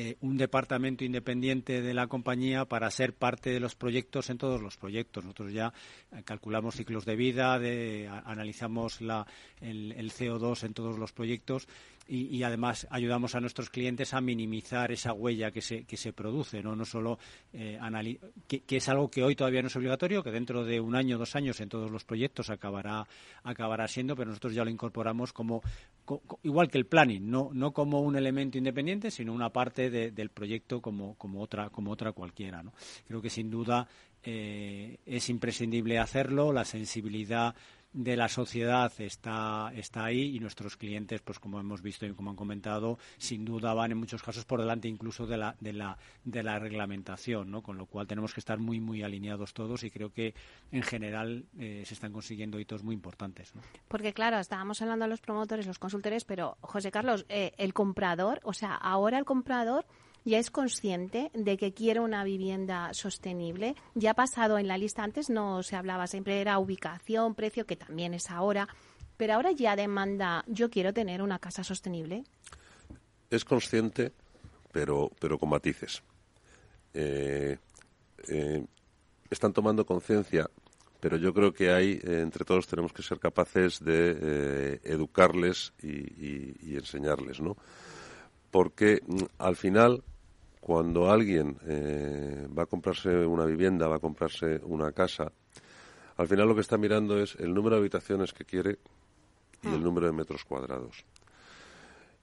eh, 0.00 0.16
un 0.20 0.36
departamento 0.36 1.04
independiente 1.04 1.82
de 1.82 1.92
la 1.92 2.06
compañía 2.06 2.66
para 2.66 2.88
ser 2.88 3.14
parte 3.14 3.50
de 3.50 3.58
los 3.58 3.74
proyectos 3.74 4.30
en 4.30 4.38
todos 4.38 4.62
los 4.62 4.76
proyectos. 4.76 5.24
Nosotros 5.24 5.52
ya 5.52 5.72
eh, 6.12 6.22
calculamos 6.24 6.76
ciclos 6.76 7.04
de 7.04 7.16
vida, 7.16 7.54
analizamos 8.24 9.00
el, 9.00 9.90
el, 9.90 10.12
CO2 10.12 10.62
en 10.62 10.74
todos 10.74 11.00
los 11.00 11.10
proyectos 11.10 11.66
y, 12.08 12.42
además 12.42 12.86
ayudamos 12.90 13.34
a 13.34 13.40
nuestros 13.40 13.68
clientes 13.68 14.14
a 14.14 14.20
minimizar 14.20 14.90
esa 14.90 15.12
huella 15.12 15.50
que 15.50 15.60
se, 15.60 15.84
que 15.84 15.98
se 15.98 16.14
produce, 16.14 16.62
no, 16.62 16.74
no 16.74 16.86
solo 16.86 17.18
eh, 17.52 17.78
que, 18.46 18.76
es 18.76 18.88
algo 18.88 19.10
que 19.10 19.22
hoy 19.22 19.36
todavía 19.36 19.60
no 19.60 19.68
es 19.68 19.76
obligatorio, 19.76 20.22
que 20.22 20.30
dentro 20.30 20.64
de 20.64 20.80
un 20.80 20.96
año, 20.96 21.18
dos 21.18 21.36
años 21.36 21.60
en 21.60 21.68
todos 21.68 21.90
los 21.90 22.04
proyectos 22.04 22.48
acabará, 22.48 23.06
acabará 23.42 23.86
siendo, 23.88 24.16
pero 24.16 24.30
nosotros 24.30 24.54
ya 24.54 24.64
lo 24.64 24.70
incorporamos 24.70 25.34
como, 25.34 25.62
igual 26.42 26.68
que 26.68 26.78
el 26.78 26.86
planning, 26.86 27.30
no, 27.30 27.50
no 27.52 27.72
como 27.72 28.00
un 28.00 28.16
elemento 28.16 28.56
independiente, 28.56 29.10
sino 29.10 29.34
una 29.34 29.50
parte 29.50 29.90
del 29.90 30.30
proyecto 30.30 30.80
como, 30.80 31.14
como, 31.16 31.42
otra, 31.42 31.68
como 31.68 31.90
otra 31.90 32.12
cualquiera. 32.12 32.62
¿no? 32.62 32.72
Creo 33.06 33.20
que 33.20 33.30
sin 33.30 33.50
duda 33.50 33.86
eh, 34.22 34.98
es 35.06 35.28
imprescindible 35.28 35.98
hacerlo, 35.98 36.52
la 36.52 36.64
sensibilidad 36.64 37.54
de 37.92 38.16
la 38.16 38.28
sociedad 38.28 38.92
está, 38.98 39.72
está 39.74 40.04
ahí 40.04 40.36
y 40.36 40.40
nuestros 40.40 40.76
clientes, 40.76 41.20
pues 41.22 41.38
como 41.38 41.58
hemos 41.58 41.82
visto 41.82 42.06
y 42.06 42.12
como 42.12 42.30
han 42.30 42.36
comentado, 42.36 42.98
sin 43.16 43.44
duda 43.44 43.74
van 43.74 43.92
en 43.92 43.98
muchos 43.98 44.22
casos 44.22 44.44
por 44.44 44.60
delante 44.60 44.88
incluso 44.88 45.26
de 45.26 45.38
la, 45.38 45.56
de 45.60 45.72
la, 45.72 45.98
de 46.24 46.42
la 46.42 46.58
reglamentación, 46.58 47.50
¿no? 47.50 47.62
Con 47.62 47.78
lo 47.78 47.86
cual 47.86 48.06
tenemos 48.06 48.34
que 48.34 48.40
estar 48.40 48.58
muy, 48.58 48.80
muy 48.80 49.02
alineados 49.02 49.54
todos 49.54 49.84
y 49.84 49.90
creo 49.90 50.12
que 50.12 50.34
en 50.70 50.82
general 50.82 51.46
eh, 51.58 51.82
se 51.86 51.94
están 51.94 52.12
consiguiendo 52.12 52.60
hitos 52.60 52.82
muy 52.82 52.94
importantes. 52.94 53.52
Porque 53.88 54.12
claro, 54.12 54.38
estábamos 54.38 54.82
hablando 54.82 55.04
de 55.04 55.10
los 55.10 55.20
promotores, 55.20 55.66
los 55.66 55.78
consultores, 55.78 56.24
pero 56.24 56.58
José 56.60 56.90
Carlos, 56.90 57.24
eh, 57.28 57.52
el 57.56 57.72
comprador, 57.72 58.40
o 58.44 58.52
sea, 58.52 58.74
ahora 58.74 59.18
el 59.18 59.24
comprador 59.24 59.86
ya 60.24 60.38
es 60.38 60.50
consciente 60.50 61.30
de 61.34 61.56
que 61.56 61.72
quiere 61.72 62.00
una 62.00 62.24
vivienda 62.24 62.92
sostenible. 62.92 63.74
Ya 63.94 64.12
ha 64.12 64.14
pasado 64.14 64.58
en 64.58 64.68
la 64.68 64.78
lista, 64.78 65.02
antes 65.02 65.30
no 65.30 65.62
se 65.62 65.76
hablaba, 65.76 66.06
siempre 66.06 66.40
era 66.40 66.58
ubicación, 66.58 67.34
precio, 67.34 67.66
que 67.66 67.76
también 67.76 68.14
es 68.14 68.30
ahora, 68.30 68.68
pero 69.16 69.34
ahora 69.34 69.52
ya 69.52 69.76
demanda, 69.76 70.44
yo 70.46 70.70
quiero 70.70 70.92
tener 70.92 71.22
una 71.22 71.38
casa 71.38 71.64
sostenible. 71.64 72.24
Es 73.30 73.44
consciente, 73.44 74.12
pero, 74.72 75.10
pero 75.20 75.38
con 75.38 75.50
matices. 75.50 76.02
Eh, 76.94 77.58
eh, 78.28 78.64
están 79.30 79.52
tomando 79.52 79.84
conciencia, 79.84 80.48
pero 81.00 81.16
yo 81.16 81.34
creo 81.34 81.52
que 81.52 81.70
hay, 81.70 82.00
eh, 82.02 82.20
entre 82.22 82.44
todos 82.44 82.66
tenemos 82.66 82.92
que 82.92 83.02
ser 83.02 83.18
capaces 83.18 83.82
de 83.84 84.80
educarles 84.84 85.72
y, 85.82 86.70
y 86.70 86.76
enseñarles, 86.76 87.40
¿no? 87.40 87.56
Porque 88.50 89.00
mm, 89.06 89.24
al 89.38 89.56
final 89.56 90.02
cuando 90.60 91.10
alguien 91.10 91.56
eh, 91.66 92.46
va 92.56 92.64
a 92.64 92.66
comprarse 92.66 93.08
una 93.24 93.46
vivienda, 93.46 93.88
va 93.88 93.96
a 93.96 94.00
comprarse 94.00 94.60
una 94.64 94.92
casa, 94.92 95.32
al 96.16 96.28
final 96.28 96.48
lo 96.48 96.54
que 96.54 96.60
está 96.60 96.76
mirando 96.76 97.18
es 97.18 97.36
el 97.36 97.54
número 97.54 97.76
de 97.76 97.80
habitaciones 97.80 98.32
que 98.32 98.44
quiere 98.44 98.78
y 99.62 99.68
el 99.68 99.80
mm. 99.80 99.84
número 99.84 100.06
de 100.06 100.12
metros 100.12 100.44
cuadrados. 100.44 101.04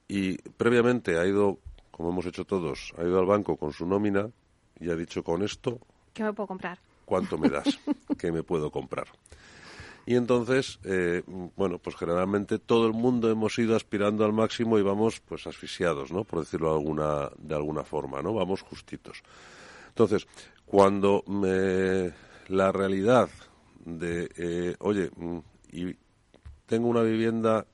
Y 0.08 0.38
previamente 0.38 1.18
ha 1.18 1.26
ido, 1.26 1.58
como 1.90 2.10
hemos 2.10 2.26
hecho 2.28 2.46
todos, 2.46 2.94
ha 2.98 3.04
ido 3.04 3.20
al 3.20 3.26
banco 3.26 3.58
con 3.58 3.74
su 3.74 3.88
nómina 3.88 4.30
y 4.80 4.92
ha 4.92 4.96
dicho 4.96 5.24
con 5.24 5.42
esto 5.42 5.80
¿Qué 6.16 6.24
me 6.24 6.32
puedo 6.32 6.48
comprar? 6.48 6.80
¿Cuánto 7.04 7.38
me 7.38 7.50
das? 7.50 7.78
¿Qué 8.18 8.32
me 8.32 8.42
puedo 8.42 8.72
comprar? 8.72 9.08
Y 10.06 10.16
entonces, 10.16 10.80
eh, 10.84 11.24
bueno, 11.56 11.80
pues 11.80 11.96
generalmente 11.96 12.60
todo 12.60 12.86
el 12.86 12.94
mundo 12.94 13.30
hemos 13.32 13.58
ido 13.58 13.76
aspirando 13.76 14.24
al 14.24 14.34
máximo 14.34 14.78
y 14.78 14.84
vamos 14.84 15.20
pues 15.20 15.48
asfixiados, 15.48 16.12
¿no? 16.12 16.24
Por 16.24 16.42
decirlo 16.42 16.70
de 16.70 16.76
alguna, 16.76 17.32
de 17.40 17.56
alguna 17.56 17.84
forma, 17.84 18.22
¿no? 18.22 18.34
Vamos 18.34 18.62
justitos. 18.62 19.24
Entonces, 19.88 20.28
cuando 20.66 21.24
me, 21.26 22.14
la 22.50 22.72
realidad 22.72 23.30
de, 23.84 24.30
eh, 24.38 24.76
oye, 24.80 25.10
mm, 25.16 25.40
y 25.72 25.96
tengo 26.68 26.88
una 26.88 27.02
vivienda 27.02 27.66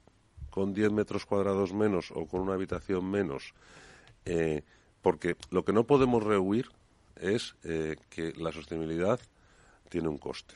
con 0.49 0.73
10 0.73 0.91
metros 0.93 1.25
cuadrados 1.25 1.73
menos 1.73 2.11
o 2.15 2.25
con 2.27 2.41
una 2.41 2.53
habitación 2.53 3.11
menos, 3.11 3.53
eh, 4.23 4.63
porque 5.01 5.35
lo 5.49 5.65
que 5.65 5.73
no 5.73 5.83
podemos 5.83 6.23
rehuir 6.23 6.69
es 7.17 7.55
que 7.61 8.33
la 8.37 8.51
sostenibilidad 8.51 9.19
tiene 9.89 10.07
un 10.07 10.17
coste 10.17 10.55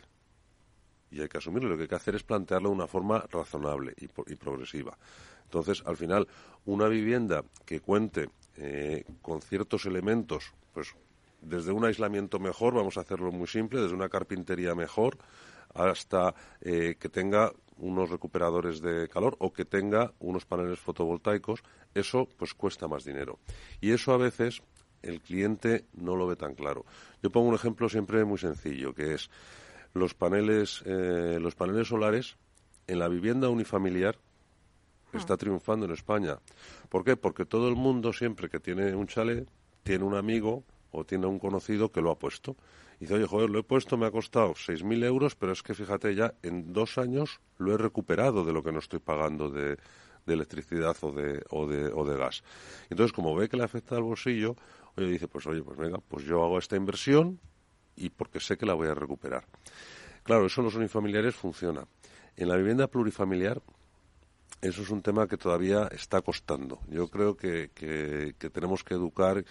y 1.11 1.21
hay 1.21 1.27
que 1.27 1.37
asumirlo. 1.37 1.69
Lo 1.69 1.77
que 1.77 1.83
hay 1.83 1.87
que 1.87 1.95
hacer 1.95 2.15
es 2.15 2.23
plantearlo 2.23 2.69
de 2.69 2.75
una 2.75 2.87
forma 2.87 3.25
razonable 3.31 3.93
y, 3.97 4.07
progresiva. 4.35 4.97
Entonces, 5.43 5.83
al 5.85 5.97
final, 5.97 6.27
una 6.65 6.87
vivienda 6.87 7.43
que 7.65 7.79
cuente 7.79 8.29
eh, 8.57 9.03
con 9.21 9.41
ciertos 9.41 9.85
elementos, 9.85 10.53
pues 10.73 10.95
desde 11.41 11.71
un 11.71 11.85
aislamiento 11.85 12.39
mejor, 12.39 12.73
vamos 12.73 12.97
a 12.97 13.01
hacerlo 13.01 13.31
muy 13.31 13.47
simple, 13.47 13.81
desde 13.81 13.95
una 13.95 14.09
carpintería 14.09 14.73
mejor, 14.73 15.17
hasta 15.73 16.33
eh, 16.61 16.95
que 16.99 17.09
tenga 17.09 17.51
unos 17.77 18.09
recuperadores 18.09 18.81
de 18.81 19.09
calor 19.09 19.35
o 19.39 19.51
que 19.51 19.65
tenga 19.65 20.13
unos 20.19 20.45
paneles 20.45 20.79
fotovoltaicos, 20.79 21.61
eso 21.93 22.27
pues 22.37 22.53
cuesta 22.53 22.87
más 22.87 23.03
dinero. 23.03 23.39
Y 23.81 23.91
eso 23.91 24.13
a 24.13 24.17
veces 24.17 24.61
el 25.01 25.21
cliente 25.21 25.85
no 25.93 26.15
lo 26.15 26.27
ve 26.27 26.35
tan 26.35 26.55
claro. 26.55 26.85
Yo 27.21 27.29
pongo 27.29 27.49
un 27.49 27.55
ejemplo 27.55 27.89
siempre 27.89 28.23
muy 28.25 28.37
sencillo, 28.37 28.93
que 28.93 29.13
es 29.13 29.29
los 29.95 30.13
paneles, 30.13 30.83
eh, 30.85 31.39
los 31.41 31.55
paneles 31.55 31.87
solares 31.87 32.35
en 32.85 32.99
la 32.99 33.07
vivienda 33.07 33.49
unifamiliar 33.49 34.17
ah. 35.13 35.17
está 35.17 35.37
triunfando 35.37 35.85
en 35.85 35.93
España. 35.93 36.37
¿Por 36.89 37.03
qué? 37.03 37.15
Porque 37.15 37.45
todo 37.45 37.69
el 37.69 37.75
mundo 37.75 38.13
siempre 38.13 38.49
que 38.49 38.59
tiene 38.59 38.93
un 38.93 39.07
chalet 39.07 39.49
tiene 39.83 40.03
un 40.03 40.15
amigo 40.15 40.63
o 40.91 41.05
tiene 41.05 41.25
un 41.27 41.39
conocido 41.39 41.91
que 41.91 42.01
lo 42.01 42.11
ha 42.11 42.19
puesto. 42.19 42.55
Y 42.99 43.05
dice, 43.05 43.15
oye, 43.15 43.25
joder, 43.25 43.49
lo 43.49 43.59
he 43.59 43.63
puesto, 43.63 43.97
me 43.97 44.05
ha 44.05 44.11
costado 44.11 44.53
6.000 44.53 45.03
euros, 45.05 45.35
pero 45.35 45.51
es 45.51 45.63
que 45.63 45.73
fíjate, 45.73 46.13
ya 46.13 46.33
en 46.43 46.73
dos 46.73 46.97
años 46.97 47.39
lo 47.57 47.73
he 47.73 47.77
recuperado 47.77 48.45
de 48.45 48.53
lo 48.53 48.63
que 48.63 48.71
no 48.71 48.79
estoy 48.79 48.99
pagando 48.99 49.49
de, 49.49 49.77
electricidad 50.27 50.95
o 51.01 51.11
de, 51.11 51.43
o, 51.51 51.67
de, 51.67 51.87
o 51.93 52.03
de 52.03 52.17
gas. 52.17 52.43
Entonces, 52.89 53.13
como 53.13 53.35
ve 53.35 53.47
que 53.47 53.57
le 53.57 53.63
afecta 53.63 53.95
al 53.95 54.03
bolsillo, 54.03 54.55
oye, 54.97 55.07
dice, 55.07 55.27
pues 55.27 55.45
oye, 55.47 55.61
pues 55.61 55.77
venga, 55.77 55.99
pues 55.99 56.25
yo 56.25 56.43
hago 56.43 56.57
esta 56.57 56.75
inversión, 56.75 57.39
y 57.95 58.09
porque 58.09 58.39
sé 58.39 58.57
que 58.57 58.65
la 58.65 58.73
voy 58.73 58.87
a 58.87 58.93
recuperar. 58.93 59.45
Claro, 60.23 60.47
eso 60.47 60.61
en 60.61 60.65
los 60.65 60.75
unifamiliares 60.75 61.35
funciona. 61.35 61.85
En 62.35 62.49
la 62.49 62.57
vivienda 62.57 62.87
plurifamiliar, 62.87 63.61
eso 64.61 64.81
es 64.81 64.89
un 64.89 65.01
tema 65.01 65.27
que 65.27 65.37
todavía 65.37 65.87
está 65.91 66.21
costando. 66.21 66.79
Yo 66.89 67.07
creo 67.07 67.37
que, 67.37 67.69
que, 67.73 68.33
tenemos 68.49 68.83
que 68.83 68.95
educar 68.95 69.45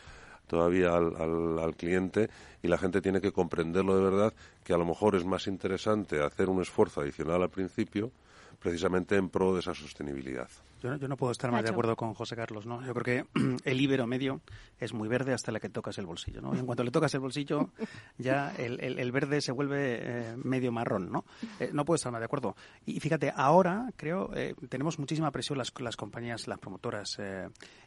todavía 0.46 0.94
al, 0.94 1.58
al, 1.58 1.76
cliente 1.76 2.28
y 2.62 2.68
la 2.68 2.76
gente 2.76 3.00
tiene 3.00 3.20
que 3.20 3.32
comprenderlo 3.32 3.96
de 3.96 4.02
verdad 4.02 4.34
que 4.62 4.74
a 4.74 4.76
lo 4.76 4.84
mejor 4.84 5.14
es 5.16 5.24
más 5.24 5.46
interesante 5.46 6.22
hacer 6.22 6.50
un 6.50 6.60
esfuerzo 6.60 7.00
adicional 7.00 7.42
al 7.42 7.50
principio 7.50 8.10
precisamente 8.58 9.16
en 9.16 9.28
pro 9.28 9.54
de 9.54 9.60
esa 9.60 9.74
sostenibilidad. 9.74 10.48
Yo 10.82 11.08
no, 11.08 11.16
puedo 11.16 11.32
estar 11.32 11.50
más 11.50 11.62
de 11.62 11.70
acuerdo 11.70 11.96
con 11.96 12.12
José 12.14 12.36
Carlos, 12.36 12.66
¿no? 12.66 12.84
Yo 12.84 12.92
creo 12.94 13.24
que 13.34 13.40
el 13.64 13.80
ibero 13.80 14.06
medio 14.06 14.42
es 14.78 14.92
muy 14.92 15.08
verde 15.08 15.32
hasta 15.32 15.50
la 15.50 15.60
que 15.60 15.70
tocas 15.70 15.96
el 15.98 16.06
bolsillo, 16.06 16.42
¿no? 16.42 16.54
Y 16.54 16.58
en 16.58 16.66
cuanto 16.66 16.84
le 16.84 16.90
tocas 16.90 17.14
el 17.14 17.20
bolsillo, 17.20 17.70
ya 18.18 18.54
el, 18.56 19.12
verde 19.12 19.40
se 19.40 19.52
vuelve 19.52 19.98
eh, 20.00 20.36
medio 20.36 20.72
marrón, 20.72 21.10
¿no? 21.10 21.24
Eh, 21.58 21.70
no 21.72 21.84
puedo 21.84 21.96
estar 21.96 22.12
más 22.12 22.20
de 22.20 22.26
acuerdo. 22.26 22.54
Y 22.84 23.00
fíjate, 23.00 23.32
ahora 23.34 23.90
creo 23.96 24.30
eh, 24.34 24.54
tenemos 24.68 24.98
muchísima 24.98 25.30
presión 25.30 25.58
las, 25.58 25.72
las 25.78 25.96
compañías, 25.96 26.46
las 26.48 26.58
promotoras 26.58 27.18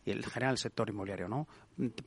y 0.06 0.12
el 0.12 0.26
general 0.26 0.54
el 0.54 0.58
sector 0.58 0.90
inmobiliario, 0.90 1.28
¿no? 1.28 1.48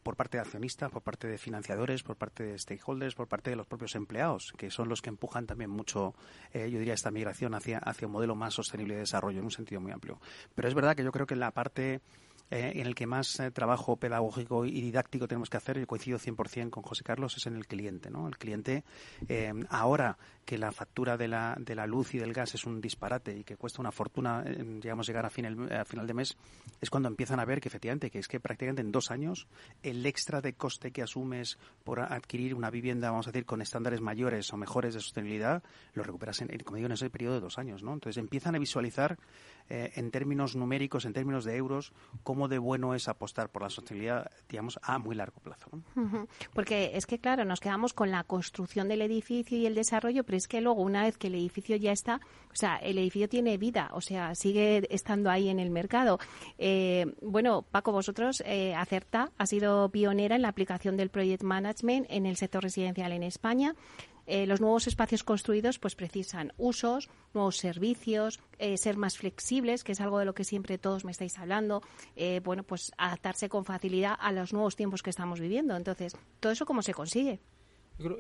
Por 0.02 0.16
parte 0.16 0.38
de 0.38 0.42
accionistas, 0.42 0.90
por 0.90 1.02
parte 1.02 1.28
de 1.28 1.38
financiadores, 1.38 2.02
por 2.02 2.16
parte 2.16 2.44
de 2.44 2.58
stakeholders, 2.58 3.14
por 3.14 3.28
parte 3.28 3.50
de 3.50 3.56
los 3.56 3.66
propios 3.66 3.94
empleados, 3.94 4.52
que 4.56 4.70
son 4.70 4.88
los 4.88 5.02
que 5.02 5.10
empujan 5.10 5.46
también 5.46 5.70
mucho, 5.70 6.14
yo 6.52 6.78
diría, 6.78 6.94
esta 6.94 7.10
migración 7.10 7.54
hacia, 7.54 7.78
hacia 7.78 8.06
un 8.06 8.12
modelo 8.12 8.34
más 8.34 8.54
sostenible 8.54 8.94
de 8.94 9.00
desarrollo 9.00 9.38
en 9.38 9.44
un 9.44 9.50
sentido 9.50 9.80
muy 9.80 9.92
amplio. 9.92 10.18
Pero 10.54 10.68
es 10.68 10.74
verdad 10.80 10.96
que 10.96 11.04
yo 11.04 11.12
creo 11.12 11.26
que 11.26 11.36
la 11.36 11.50
parte 11.50 12.00
eh, 12.50 12.72
en 12.74 12.86
el 12.86 12.96
que 12.96 13.06
más 13.06 13.38
eh, 13.38 13.52
trabajo 13.52 13.96
pedagógico 13.96 14.64
y 14.64 14.80
didáctico 14.80 15.28
tenemos 15.28 15.48
que 15.48 15.56
hacer, 15.56 15.78
yo 15.78 15.86
coincido 15.86 16.18
100% 16.18 16.70
con 16.70 16.82
José 16.82 17.04
Carlos, 17.04 17.36
es 17.36 17.46
en 17.46 17.54
el 17.54 17.66
cliente. 17.68 18.10
¿no? 18.10 18.26
El 18.26 18.38
cliente, 18.38 18.82
eh, 19.28 19.52
ahora 19.68 20.18
que 20.44 20.58
la 20.58 20.72
factura 20.72 21.16
de 21.16 21.28
la, 21.28 21.56
de 21.60 21.76
la 21.76 21.86
luz 21.86 22.12
y 22.14 22.18
del 22.18 22.32
gas 22.32 22.56
es 22.56 22.64
un 22.64 22.80
disparate 22.80 23.38
y 23.38 23.44
que 23.44 23.56
cuesta 23.56 23.80
una 23.80 23.92
fortuna, 23.92 24.42
digamos, 24.42 25.06
llegar 25.06 25.24
a, 25.24 25.30
final, 25.30 25.70
a 25.72 25.84
final 25.84 26.08
de 26.08 26.14
mes, 26.14 26.36
es 26.80 26.90
cuando 26.90 27.08
empiezan 27.08 27.38
a 27.38 27.44
ver 27.44 27.60
que 27.60 27.68
efectivamente, 27.68 28.10
que 28.10 28.18
es 28.18 28.26
que 28.26 28.40
prácticamente 28.40 28.82
en 28.82 28.90
dos 28.90 29.12
años 29.12 29.46
el 29.84 30.04
extra 30.04 30.40
de 30.40 30.54
coste 30.54 30.90
que 30.90 31.02
asumes 31.02 31.56
por 31.84 32.00
adquirir 32.00 32.56
una 32.56 32.68
vivienda, 32.68 33.12
vamos 33.12 33.28
a 33.28 33.30
decir, 33.30 33.46
con 33.46 33.62
estándares 33.62 34.00
mayores 34.00 34.52
o 34.52 34.56
mejores 34.56 34.94
de 34.94 35.00
sostenibilidad, 35.00 35.62
lo 35.94 36.02
recuperas, 36.02 36.40
en, 36.40 36.48
como 36.64 36.76
digo, 36.76 36.86
en 36.86 36.92
ese 36.92 37.10
periodo 37.10 37.34
de 37.34 37.40
dos 37.40 37.58
años. 37.58 37.84
¿no? 37.84 37.92
Entonces 37.92 38.16
empiezan 38.16 38.56
a 38.56 38.58
visualizar 38.58 39.18
en 39.70 40.10
términos 40.10 40.56
numéricos, 40.56 41.04
en 41.04 41.12
términos 41.12 41.44
de 41.44 41.56
euros, 41.56 41.92
cómo 42.22 42.48
de 42.48 42.58
bueno 42.58 42.94
es 42.94 43.08
apostar 43.08 43.50
por 43.50 43.62
la 43.62 43.70
sostenibilidad, 43.70 44.30
digamos, 44.48 44.78
a 44.82 44.98
muy 44.98 45.14
largo 45.14 45.40
plazo. 45.40 45.70
Porque 46.52 46.92
es 46.94 47.06
que, 47.06 47.18
claro, 47.18 47.44
nos 47.44 47.60
quedamos 47.60 47.92
con 47.92 48.10
la 48.10 48.24
construcción 48.24 48.88
del 48.88 49.02
edificio 49.02 49.56
y 49.56 49.66
el 49.66 49.74
desarrollo, 49.74 50.24
pero 50.24 50.36
es 50.36 50.48
que 50.48 50.60
luego, 50.60 50.82
una 50.82 51.04
vez 51.04 51.16
que 51.16 51.28
el 51.28 51.34
edificio 51.34 51.76
ya 51.76 51.92
está, 51.92 52.20
o 52.52 52.56
sea, 52.56 52.76
el 52.76 52.98
edificio 52.98 53.28
tiene 53.28 53.56
vida, 53.58 53.90
o 53.92 54.00
sea, 54.00 54.34
sigue 54.34 54.86
estando 54.90 55.30
ahí 55.30 55.48
en 55.48 55.60
el 55.60 55.70
mercado. 55.70 56.18
Eh, 56.58 57.06
bueno, 57.22 57.62
Paco, 57.62 57.92
vosotros, 57.92 58.42
eh, 58.46 58.74
Acerta 58.74 59.30
ha 59.38 59.46
sido 59.46 59.88
pionera 59.90 60.36
en 60.36 60.42
la 60.42 60.48
aplicación 60.48 60.96
del 60.96 61.10
Project 61.10 61.42
Management 61.42 62.06
en 62.10 62.26
el 62.26 62.36
sector 62.36 62.62
residencial 62.62 63.12
en 63.12 63.22
España. 63.22 63.74
Eh, 64.32 64.46
los 64.46 64.60
nuevos 64.60 64.86
espacios 64.86 65.24
construidos 65.24 65.80
pues 65.80 65.96
precisan 65.96 66.52
usos, 66.56 67.10
nuevos 67.34 67.56
servicios, 67.56 68.38
eh, 68.60 68.76
ser 68.76 68.96
más 68.96 69.18
flexibles, 69.18 69.82
que 69.82 69.90
es 69.90 70.00
algo 70.00 70.20
de 70.20 70.24
lo 70.24 70.34
que 70.34 70.44
siempre 70.44 70.78
todos 70.78 71.04
me 71.04 71.10
estáis 71.10 71.36
hablando, 71.36 71.82
eh, 72.14 72.40
bueno, 72.44 72.62
pues 72.62 72.92
adaptarse 72.96 73.48
con 73.48 73.64
facilidad 73.64 74.14
a 74.20 74.30
los 74.30 74.52
nuevos 74.52 74.76
tiempos 74.76 75.02
que 75.02 75.10
estamos 75.10 75.40
viviendo. 75.40 75.74
Entonces, 75.74 76.16
¿todo 76.38 76.52
eso 76.52 76.64
cómo 76.64 76.82
se 76.82 76.94
consigue? 76.94 77.40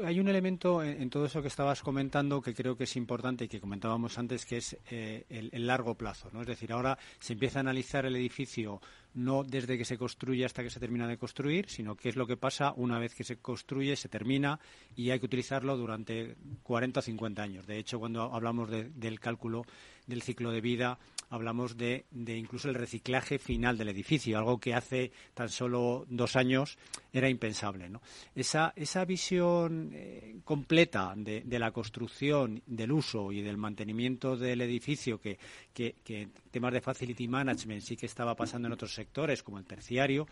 Hay 0.04 0.20
un 0.20 0.28
elemento 0.28 0.82
en, 0.82 1.10
todo 1.10 1.26
eso 1.26 1.42
que 1.42 1.48
estabas 1.48 1.82
comentando 1.82 2.40
que 2.40 2.54
creo 2.54 2.76
que 2.76 2.84
es 2.84 2.96
importante 2.96 3.44
y 3.44 3.48
que 3.48 3.60
comentábamos 3.60 4.18
antes, 4.18 4.44
que 4.44 4.58
es 4.58 4.76
el, 4.90 5.50
el, 5.52 5.66
largo 5.66 5.94
plazo. 5.94 6.30
¿no? 6.32 6.42
Es 6.42 6.46
decir, 6.46 6.72
ahora 6.72 6.98
se 7.18 7.32
empieza 7.34 7.58
a 7.58 7.60
analizar 7.60 8.06
el 8.06 8.16
edificio 8.16 8.80
no 9.14 9.42
desde 9.42 9.76
que 9.76 9.84
se 9.84 9.98
construye 9.98 10.44
hasta 10.44 10.62
que 10.62 10.70
se 10.70 10.80
termina 10.80 11.08
de 11.08 11.18
construir, 11.18 11.68
sino 11.68 11.96
qué 11.96 12.10
es 12.10 12.16
lo 12.16 12.26
que 12.26 12.36
pasa 12.36 12.72
una 12.76 12.98
vez 12.98 13.14
que 13.14 13.24
se 13.24 13.38
construye, 13.38 13.96
se 13.96 14.08
termina 14.08 14.60
y 14.96 15.10
hay 15.10 15.18
que 15.18 15.26
utilizarlo 15.26 15.76
durante 15.76 16.36
40 16.62 17.00
o 17.00 17.02
50 17.02 17.42
años. 17.42 17.66
De 17.66 17.78
hecho, 17.78 17.98
cuando 17.98 18.32
hablamos 18.34 18.70
del 18.70 19.20
cálculo 19.20 19.64
del 20.06 20.22
ciclo 20.22 20.50
de 20.50 20.60
vida, 20.60 20.98
hablamos 21.30 21.76
de, 21.76 22.04
incluso 22.12 22.68
el 22.68 22.74
reciclaje 22.74 23.38
final 23.38 23.78
del 23.78 23.88
edificio, 23.88 24.36
algo 24.36 24.58
que 24.58 24.74
hace 24.74 25.12
tan 25.32 25.48
solo 25.48 26.04
dos 26.08 26.36
años 26.36 26.76
era 27.12 27.28
impensable. 27.28 27.90
Esa, 28.34 28.72
esa 28.76 29.04
visión 29.04 29.90
eh, 29.94 30.36
completa 30.44 31.14
de, 31.16 31.58
la 31.58 31.70
construcción, 31.70 32.62
del 32.66 32.92
uso 32.92 33.30
y 33.32 33.42
del 33.42 33.56
mantenimiento 33.56 34.36
del 34.36 34.60
edificio, 34.60 35.20
que, 35.20 35.38
que, 35.72 35.94
que 36.04 36.28
temas 36.50 36.72
de 36.72 36.80
facility 36.80 37.28
management 37.28 37.82
sí 37.82 37.96
que 37.96 38.06
estaba 38.06 38.34
pasando 38.34 38.66
en 38.66 38.72
otros 38.72 38.92
sectores, 38.92 39.42
como 39.42 39.58
el 39.58 39.64
terciario, 39.64 40.26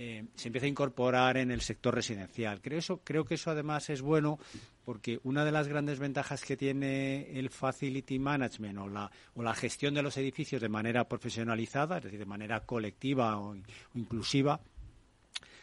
eh, 0.00 0.24
se 0.36 0.48
empieza 0.48 0.66
a 0.66 0.70
incorporar 0.70 1.36
en 1.38 1.50
el 1.50 1.60
sector 1.60 1.92
residencial. 1.92 2.60
Creo, 2.60 2.78
eso, 2.78 3.00
creo 3.02 3.24
que 3.24 3.34
eso 3.34 3.50
además 3.50 3.90
es 3.90 4.00
bueno 4.00 4.38
porque 4.84 5.18
una 5.24 5.44
de 5.44 5.50
las 5.50 5.66
grandes 5.66 5.98
ventajas 5.98 6.44
que 6.44 6.56
tiene 6.56 7.36
el 7.36 7.50
facility 7.50 8.20
management 8.20 8.78
o 8.78 8.88
la, 8.88 9.10
o 9.34 9.42
la 9.42 9.54
gestión 9.54 9.94
de 9.94 10.02
los 10.02 10.16
edificios 10.16 10.62
de 10.62 10.68
manera 10.68 11.08
profesionalizada, 11.08 11.98
es 11.98 12.04
decir, 12.04 12.20
de 12.20 12.26
manera 12.26 12.60
colectiva 12.60 13.40
o 13.40 13.56
inclusiva, 13.94 14.60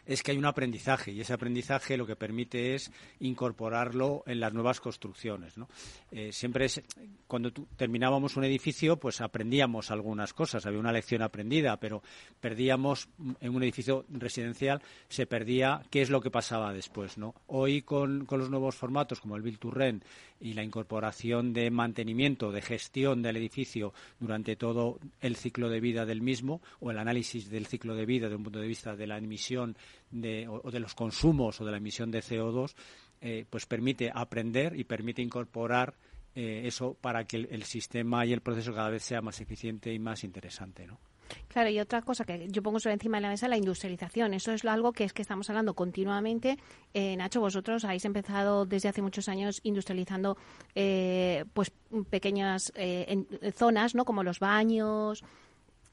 es 0.05 0.23
que 0.23 0.31
hay 0.31 0.37
un 0.37 0.45
aprendizaje 0.45 1.11
y 1.11 1.21
ese 1.21 1.33
aprendizaje 1.33 1.97
lo 1.97 2.05
que 2.05 2.15
permite 2.15 2.75
es 2.75 2.91
incorporarlo 3.19 4.23
en 4.25 4.39
las 4.39 4.53
nuevas 4.53 4.79
construcciones. 4.79 5.57
¿no? 5.57 5.67
Eh, 6.11 6.31
siempre 6.31 6.65
es, 6.65 6.81
cuando 7.27 7.51
terminábamos 7.51 8.37
un 8.37 8.43
edificio, 8.43 8.97
pues 8.97 9.21
aprendíamos 9.21 9.91
algunas 9.91 10.33
cosas, 10.33 10.65
había 10.65 10.79
una 10.79 10.91
lección 10.91 11.21
aprendida, 11.21 11.77
pero 11.77 12.01
perdíamos 12.39 13.09
en 13.39 13.55
un 13.55 13.63
edificio 13.63 14.05
residencial, 14.09 14.81
se 15.09 15.25
perdía 15.25 15.81
qué 15.89 16.01
es 16.01 16.09
lo 16.09 16.21
que 16.21 16.31
pasaba 16.31 16.73
después. 16.73 17.17
¿no? 17.17 17.35
Hoy 17.47 17.81
con, 17.81 18.25
con 18.25 18.39
los 18.39 18.49
nuevos 18.49 18.75
formatos 18.75 19.21
como 19.21 19.35
el 19.35 19.41
Build 19.41 19.59
to 19.59 19.71
Rent 19.71 20.03
y 20.39 20.53
la 20.53 20.63
incorporación 20.63 21.53
de 21.53 21.71
mantenimiento, 21.71 22.51
de 22.51 22.61
gestión 22.61 23.21
del 23.21 23.37
edificio 23.37 23.93
durante 24.19 24.55
todo 24.55 24.99
el 25.21 25.35
ciclo 25.35 25.69
de 25.69 25.79
vida 25.79 26.05
del 26.05 26.21
mismo 26.21 26.61
o 26.79 26.91
el 26.91 26.97
análisis 26.97 27.49
del 27.49 27.65
ciclo 27.65 27.95
de 27.95 28.05
vida 28.05 28.25
desde 28.25 28.35
un 28.35 28.43
punto 28.43 28.59
de 28.59 28.67
vista 28.67 28.95
de 28.95 29.07
la 29.07 29.17
emisión 29.17 29.77
de, 30.11 30.47
o, 30.47 30.69
de 30.69 30.79
los 30.79 30.95
consumos 30.95 31.59
o 31.61 31.65
de 31.65 31.71
la 31.71 31.77
emisión 31.77 32.11
de 32.11 32.19
CO2, 32.19 32.73
eh, 33.21 33.45
pues 33.49 33.65
permite 33.65 34.11
aprender 34.13 34.77
y 34.77 34.83
permite 34.83 35.21
incorporar 35.21 35.93
eh, 36.35 36.63
eso 36.65 36.95
para 36.99 37.25
que 37.25 37.37
el, 37.37 37.47
el, 37.51 37.63
sistema 37.63 38.25
y 38.25 38.33
el 38.33 38.41
proceso 38.41 38.73
cada 38.73 38.89
vez 38.89 39.03
sea 39.03 39.21
más 39.21 39.39
eficiente 39.39 39.93
y 39.93 39.99
más 39.99 40.23
interesante, 40.23 40.85
¿no? 40.85 40.99
Claro, 41.47 41.69
y 41.69 41.79
otra 41.79 42.01
cosa 42.01 42.25
que 42.25 42.47
yo 42.49 42.61
pongo 42.61 42.79
sobre 42.79 42.93
encima 42.93 43.17
de 43.17 43.21
la 43.21 43.29
mesa, 43.29 43.47
la 43.47 43.57
industrialización. 43.57 44.33
Eso 44.33 44.51
es 44.51 44.65
algo 44.65 44.91
que 44.91 45.05
es 45.05 45.13
que 45.13 45.21
estamos 45.21 45.49
hablando 45.49 45.73
continuamente. 45.73 46.57
Eh, 46.93 47.15
Nacho, 47.15 47.39
vosotros 47.39 47.85
habéis 47.85 48.05
empezado 48.05 48.65
desde 48.65 48.89
hace 48.89 49.01
muchos 49.01 49.29
años 49.29 49.59
industrializando 49.63 50.37
eh, 50.73 51.45
pues 51.53 51.71
pequeñas 52.09 52.71
eh, 52.75 53.05
en, 53.07 53.53
zonas, 53.53 53.95
¿no? 53.95 54.05
Como 54.05 54.23
los 54.23 54.39
baños. 54.39 55.23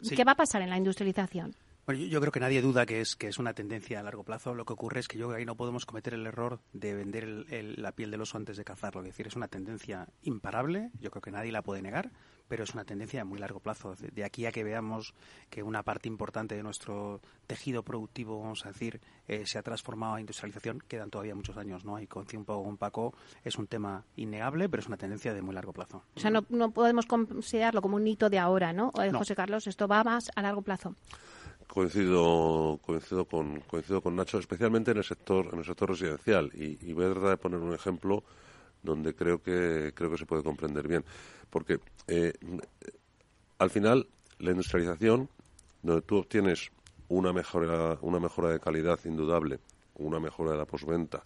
Sí. 0.01 0.17
¿Qué 0.17 0.25
va 0.25 0.33
a 0.33 0.37
pasar 0.37 0.63
en 0.63 0.71
la 0.71 0.77
industrialización? 0.77 1.55
Bueno, 1.85 2.01
yo, 2.05 2.21
creo 2.21 2.31
que 2.31 2.39
nadie 2.39 2.63
duda 2.63 2.87
que 2.87 3.01
es 3.01 3.17
que 3.17 3.27
es 3.27 3.39
una 3.39 3.55
tendencia 3.55 3.99
a 3.99 4.03
largo 4.05 4.23
plazo. 4.23 4.55
Lo 4.55 4.65
que 4.65 4.73
ocurre 4.73 5.01
es 5.01 5.09
que 5.09 5.19
yo 5.19 5.27
creo 5.27 5.37
que 5.37 5.41
ahí 5.41 5.47
no 5.47 5.57
podemos 5.57 5.85
cometer 5.85 6.15
el 6.15 6.27
error 6.27 6.61
de 6.73 6.95
vender 6.95 7.25
el, 7.25 7.47
el, 7.51 7.83
la 7.83 7.91
piel 7.91 8.13
del 8.13 8.21
oso 8.21 8.37
antes 8.37 8.57
de 8.57 8.65
cazarlo. 8.65 9.01
Es 9.01 9.09
decir, 9.09 9.27
es 9.27 9.35
una 9.35 9.49
tendencia 9.49 10.09
imparable. 10.23 10.91
Yo 11.01 11.11
creo 11.11 11.23
que 11.23 11.33
nadie 11.33 11.51
la 11.51 11.63
puede 11.63 11.83
negar, 11.83 12.13
pero 12.47 12.63
es 12.63 12.75
una 12.75 12.85
tendencia 12.85 13.19
de 13.19 13.25
muy 13.25 13.41
largo 13.41 13.59
plazo. 13.59 13.97
De, 13.97 14.25
aquí 14.25 14.47
a 14.47 14.53
que 14.53 14.63
veamos 14.63 15.13
que 15.51 15.65
una 15.65 15.83
parte 15.83 16.07
importante 16.07 16.55
de 16.55 16.63
nuestro 16.63 17.21
tejido 17.49 17.83
productivo, 17.83 18.41
vamos 18.41 18.65
a 18.65 18.69
decir, 18.69 19.01
eh, 19.27 19.45
se 19.45 19.59
ha 19.59 19.63
transformado 19.63 20.15
a 20.15 20.21
industrialización, 20.21 20.79
quedan 20.87 21.11
todavía 21.11 21.35
muchos 21.35 21.57
años, 21.57 21.85
¿no? 21.85 21.99
Y 21.99 22.07
un 22.37 22.45
poco 22.45 22.63
con 22.63 22.77
Paco, 22.77 23.15
es 23.43 23.57
un 23.57 23.67
tema 23.67 24.05
innegable, 24.15 24.69
pero 24.69 24.83
es 24.83 24.87
una 24.87 24.99
tendencia 24.99 25.35
de 25.35 25.43
muy 25.43 25.55
largo 25.55 25.73
plazo. 25.73 26.05
O 26.15 26.21
sea, 26.21 26.31
no, 26.31 26.45
no 26.49 26.71
podemos 26.71 27.07
considerarlo 27.07 27.83
como 27.83 27.97
un 27.97 28.07
hito 28.07 28.31
de 28.31 28.39
ahora, 28.39 28.73
¿no? 28.73 28.93
Eh, 29.03 29.11
No. 29.11 29.19
José 29.19 29.35
Carlos, 29.35 29.67
esto 29.67 29.89
va 29.89 30.05
más 30.05 30.31
a 30.37 30.43
largo 30.43 30.63
plazo. 30.63 30.95
Coincido, 31.73 32.79
coincido 32.85 33.25
con, 33.25 33.61
coincido 33.61 34.03
con 34.03 34.15
Nacho, 34.15 34.39
especialmente 34.39 34.91
en 34.91 34.99
el 34.99 35.05
sector, 35.05 35.49
en 35.55 35.61
el 35.61 35.65
sector 35.65 35.89
residencial. 35.89 36.51
Y, 36.53 36.77
y 36.87 36.93
voy 36.93 37.07
a 37.07 37.13
tratar 37.13 37.31
de 37.31 37.37
poner 37.39 37.61
un 37.61 37.73
ejemplo 37.73 38.25
donde 38.83 39.15
creo 39.15 39.43
que 39.43 39.93
creo 39.95 40.11
que 40.11 40.19
se 40.19 40.27
puede 40.27 40.43
comprender 40.43 40.87
bien, 40.87 41.03
porque 41.49 41.81
eh, 42.09 42.35
al 43.57 43.71
final 43.71 44.07
la 44.39 44.51
industrialización, 44.51 45.31
donde 45.83 46.03
tú 46.03 46.19
obtienes 46.19 46.71
una 47.09 47.33
mejora, 47.33 47.97
una 48.03 48.21
mejora 48.21 48.51
de 48.51 48.61
calidad 48.61 49.01
indudable, 49.07 49.59
una 49.95 50.21
mejora 50.21 50.53
de 50.53 50.59
la 50.59 50.67
posventa 50.67 51.23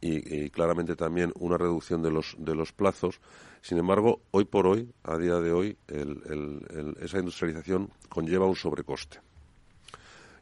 y, 0.00 0.50
claramente 0.50 0.96
también 0.96 1.32
una 1.38 1.56
reducción 1.56 2.02
de 2.02 2.10
los 2.10 2.34
de 2.38 2.56
los 2.56 2.72
plazos. 2.72 3.20
Sin 3.62 3.78
embargo, 3.78 4.20
hoy 4.32 4.46
por 4.46 4.66
hoy, 4.66 4.92
a 5.04 5.16
día 5.16 5.36
de 5.36 5.52
hoy, 5.52 5.76
el, 5.86 6.22
el, 6.26 6.96
esa 7.00 7.20
industrialización 7.20 7.88
conlleva 8.08 8.46
un 8.46 8.56
sobrecoste. 8.56 9.29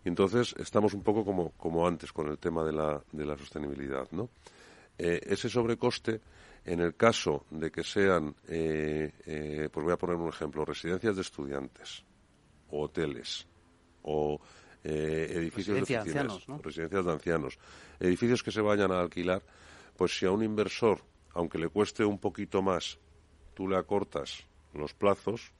Y 0.05 0.09
entonces 0.09 0.55
estamos 0.59 0.95
un 0.95 1.03
poco 1.03 1.25
como, 1.25 1.51
como 1.53 1.87
antes 1.87 2.13
con 2.13 2.29
el 2.29 2.39
tema 2.39 2.65
de 2.65 2.73
la, 2.73 3.03
de 3.13 3.27
la 3.27 3.37
sostenibilidad, 3.37 4.09
¿no? 4.13 4.31
Eh, 4.97 5.21
ese 5.27 5.49
sobrecoste, 5.49 6.21
en 6.65 6.81
el 6.81 6.95
caso 6.97 7.47
de 7.51 7.71
que 7.71 7.85
sean, 7.85 8.35
eh, 8.49 9.13
eh, 9.27 9.69
pues 9.73 9.85
voy 9.85 9.93
a 9.93 9.97
poner 9.97 10.17
un 10.17 10.29
ejemplo, 10.29 10.65
residencias 10.65 11.17
de 11.17 11.23
estudiantes, 11.23 12.05
o 12.71 12.83
hoteles, 12.83 13.47
o 14.03 14.41
eh, 14.85 15.33
edificios 15.35 15.77
de 15.77 15.83
oficinas, 15.83 16.05
de 16.05 16.11
ancianos, 16.11 16.49
¿no? 16.49 16.59
residencias 16.59 17.05
de 17.05 17.13
ancianos, 17.13 17.59
edificios 18.01 18.43
que 18.43 18.51
se 18.51 18.61
vayan 18.61 18.93
a 18.93 19.01
alquilar, 19.01 19.43
pues 19.97 20.19
si 20.19 20.27
a 20.27 20.31
un 20.31 20.43
inversor, 20.43 21.01
aunque 21.35 21.59
le 21.59 21.69
cueste 21.69 22.05
un 22.05 22.19
poquito 22.19 22.63
más, 22.63 22.99
tú 23.55 23.69
le 23.69 23.77
acortas 23.77 24.47
los 24.75 24.95
plazos 24.95 25.53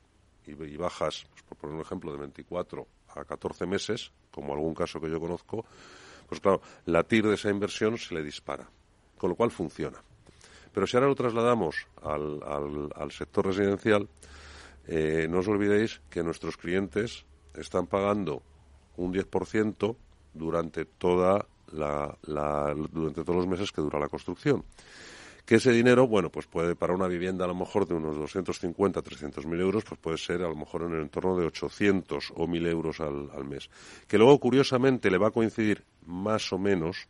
y, 0.47 0.53
y 0.53 0.77
bajas, 0.77 1.27
pues 1.31 1.43
por 1.43 1.59
poner 1.59 1.77
un 1.77 1.83
ejemplo, 1.83 2.13
de 2.13 2.19
24 2.19 2.87
a 3.15 3.25
14 3.25 3.67
meses, 3.67 4.13
como 4.39 4.55
algún 4.55 4.73
caso 4.73 5.01
que 5.01 5.11
yo 5.11 5.19
conozco, 5.19 5.67
pues 6.29 6.41
claro, 6.41 6.61
la 6.87 7.03
TIR 7.03 7.27
de 7.27 7.35
esa 7.35 7.51
inversión 7.51 7.99
se 7.99 8.15
le 8.15 8.23
dispara, 8.23 8.69
con 9.19 9.31
lo 9.31 9.37
cual 9.37 9.51
funciona. 9.51 9.99
Pero 10.73 10.87
si 10.87 10.97
ahora 10.97 11.09
lo 11.09 11.17
trasladamos 11.17 11.89
al, 12.03 12.41
al, 12.95 13.11
sector 13.11 13.47
residencial, 13.47 14.09
eh, 14.87 15.27
no 15.29 15.41
os 15.41 15.49
olvidéis 15.49 16.01
que 16.09 16.23
nuestros 16.23 16.57
clientes 16.57 17.27
están 17.55 17.89
pagando 17.89 18.43
un 18.97 19.13
10% 19.13 19.97
durante 20.35 20.85
toda 20.85 21.47
la, 21.73 22.17
la, 22.23 22.75
durante 22.75 23.25
todos 23.25 23.37
los 23.37 23.49
meses 23.49 23.73
que 23.73 23.81
dura 23.83 23.99
la 23.99 24.09
construcción. 24.09 24.63
Que 25.49 25.55
ese 25.55 25.73
dinero, 25.73 26.07
bueno, 26.07 26.29
pues 26.29 26.47
puede 26.47 26.77
para 26.77 26.93
una 26.93 27.09
vivienda 27.09 27.47
a 27.47 27.49
lo 27.49 27.55
mejor 27.55 27.89
de 27.89 27.95
unos 27.95 28.19
250, 28.19 29.01
300 29.01 29.47
mil 29.47 29.59
euros, 29.59 29.83
pues 29.83 29.99
puede 29.99 30.19
ser 30.19 30.43
a 30.43 30.49
lo 30.49 30.55
mejor 30.55 30.83
en 30.83 30.93
el 30.93 31.01
entorno 31.01 31.39
de 31.39 31.47
800 31.47 32.35
o 32.37 32.47
1000 32.47 32.67
euros 32.67 33.01
al, 33.01 33.31
al 33.35 33.47
mes. 33.47 33.71
Que 34.07 34.19
luego, 34.19 34.39
curiosamente, 34.39 35.11
le 35.11 35.17
va 35.17 35.29
a 35.29 35.31
coincidir 35.31 35.85
más 36.05 36.53
o 36.53 36.59
menos 36.59 37.09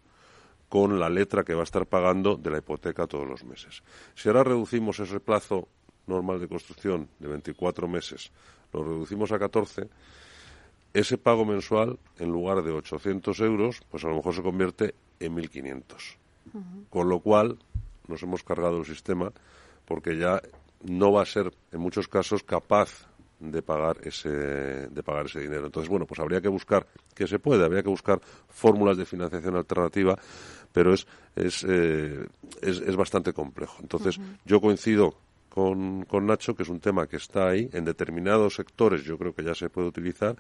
con 0.68 1.01
la 1.01 1.11
letra 1.11 1.43
que 1.43 1.53
va 1.53 1.62
a 1.62 1.64
estar 1.64 1.86
pagando 1.86 2.36
de 2.36 2.51
la 2.51 2.59
hipoteca 2.59 3.09
todos 3.09 3.26
los 3.26 3.43
meses. 3.43 3.82
Si 4.14 4.28
ahora 4.28 4.45
reducimos 4.45 5.01
ese 5.01 5.18
plazo 5.18 5.66
normal 6.07 6.39
de 6.39 6.47
construcción 6.47 7.09
de 7.18 7.26
24 7.26 7.89
meses, 7.89 8.30
lo 8.72 8.84
reducimos 8.84 9.32
a 9.32 9.41
14, 9.41 9.89
ese 10.95 11.18
pago 11.18 11.45
mensual, 11.45 11.99
en 12.20 12.30
lugar 12.30 12.62
de 12.62 12.70
800 12.70 13.41
euros, 13.41 13.82
pues 13.91 14.05
a 14.05 14.09
lo 14.09 14.14
mejor 14.14 14.32
se 14.32 14.43
convierte 14.43 14.95
en 15.18 15.34
1.500. 15.34 15.82
Uh 16.55 16.59
-huh. 16.59 16.89
Con 16.89 17.09
lo 17.09 17.18
cual, 17.18 17.59
nos 18.09 18.22
hemos 18.22 18.42
cargado 18.42 18.78
el 18.78 18.84
sistema 18.84 19.32
porque 19.84 20.16
ya 20.16 20.42
no 20.82 21.12
va 21.12 21.22
a 21.22 21.26
ser, 21.26 21.52
en 21.72 21.80
muchos 21.80 22.09
casos, 22.09 22.42
capaz 22.42 23.09
de 23.40 23.62
pagar 23.62 23.98
ese 24.02 24.28
de 24.28 25.02
pagar 25.02 25.26
ese 25.26 25.40
dinero. 25.40 25.66
Entonces, 25.66 25.88
bueno, 25.88 26.06
pues 26.06 26.18
habría 26.20 26.40
que 26.40 26.48
buscar 26.48 26.86
que 27.14 27.26
se 27.26 27.38
puede, 27.38 27.64
habría 27.64 27.82
que 27.82 27.88
buscar 27.88 28.20
fórmulas 28.48 28.96
de 28.96 29.06
financiación 29.06 29.56
alternativa, 29.56 30.18
pero 30.72 30.92
es 30.92 31.06
es, 31.36 31.64
eh, 31.68 32.26
es, 32.61 32.80
es, 32.80 32.96
bastante 32.96 33.32
complejo. 33.32 33.76
Entonces, 33.80 34.18
uh 34.18 34.22
-huh. 34.22 34.38
yo 34.44 34.61
coincido 34.61 35.14
con, 35.49 36.05
con, 36.05 36.26
Nacho, 36.26 36.55
que 36.55 36.62
es 36.62 36.68
un 36.68 36.80
tema 36.80 37.07
que 37.07 37.16
está 37.16 37.49
ahí. 37.49 37.68
En 37.72 37.84
determinados 37.84 38.55
sectores 38.55 39.05
yo 39.05 39.18
creo 39.18 39.34
que 39.34 39.44
ya 39.44 39.55
se 39.55 39.70
puede 39.70 39.88
utilizar. 39.88 40.36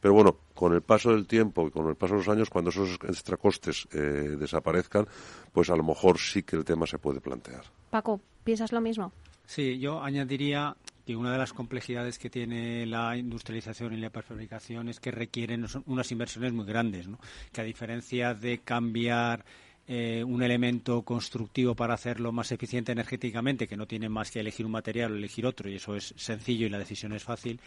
Pero 0.00 0.14
bueno, 0.14 0.36
con 0.54 0.74
el 0.74 0.82
paso 0.82 1.10
del 1.10 1.26
tiempo 1.26 1.66
y 1.66 1.70
con 1.70 1.88
el 1.88 1.96
paso 1.96 2.14
de 2.14 2.20
los 2.20 2.28
años, 2.28 2.50
cuando 2.50 2.70
esos 2.70 2.94
extracostes 3.06 3.88
eh, 3.92 3.98
desaparezcan, 4.38 5.06
pues 5.52 5.70
a 5.70 5.76
lo 5.76 5.82
mejor 5.82 6.18
sí 6.18 6.42
que 6.42 6.56
el 6.56 6.64
tema 6.64 6.86
se 6.86 6.98
puede 6.98 7.20
plantear. 7.20 7.64
Paco, 7.90 8.20
¿piensas 8.44 8.72
lo 8.72 8.80
mismo? 8.80 9.12
Sí, 9.46 9.78
yo 9.80 10.00
añadiría 10.02 10.76
que 11.04 11.16
una 11.16 11.32
de 11.32 11.38
las 11.38 11.52
complejidades 11.52 12.20
que 12.20 12.30
tiene 12.30 12.86
la 12.86 13.16
industrialización 13.16 13.94
y 13.94 13.96
la 13.96 14.10
prefabricación 14.10 14.88
es 14.88 15.00
que 15.00 15.10
requieren 15.10 15.66
unas 15.86 16.12
inversiones 16.12 16.52
muy 16.52 16.64
grandes, 16.64 17.08
¿no? 17.08 17.18
que 17.52 17.60
a 17.60 17.64
diferencia 17.64 18.32
de 18.32 18.58
cambiar 18.58 19.44
eh, 19.92 20.22
un 20.22 20.40
elemento 20.40 21.02
constructivo 21.02 21.74
para 21.74 21.94
hacerlo 21.94 22.30
más 22.30 22.52
eficiente 22.52 22.92
energéticamente, 22.92 23.66
que 23.66 23.76
no 23.76 23.88
tiene 23.88 24.08
más 24.08 24.30
que 24.30 24.38
elegir 24.38 24.64
un 24.64 24.70
material 24.70 25.10
o 25.10 25.16
elegir 25.16 25.44
otro, 25.44 25.68
y 25.68 25.74
eso 25.74 25.96
es 25.96 26.14
sencillo 26.16 26.64
y 26.64 26.70
la 26.70 26.78
decisión 26.78 27.12
es 27.12 27.24
fácil, 27.24 27.60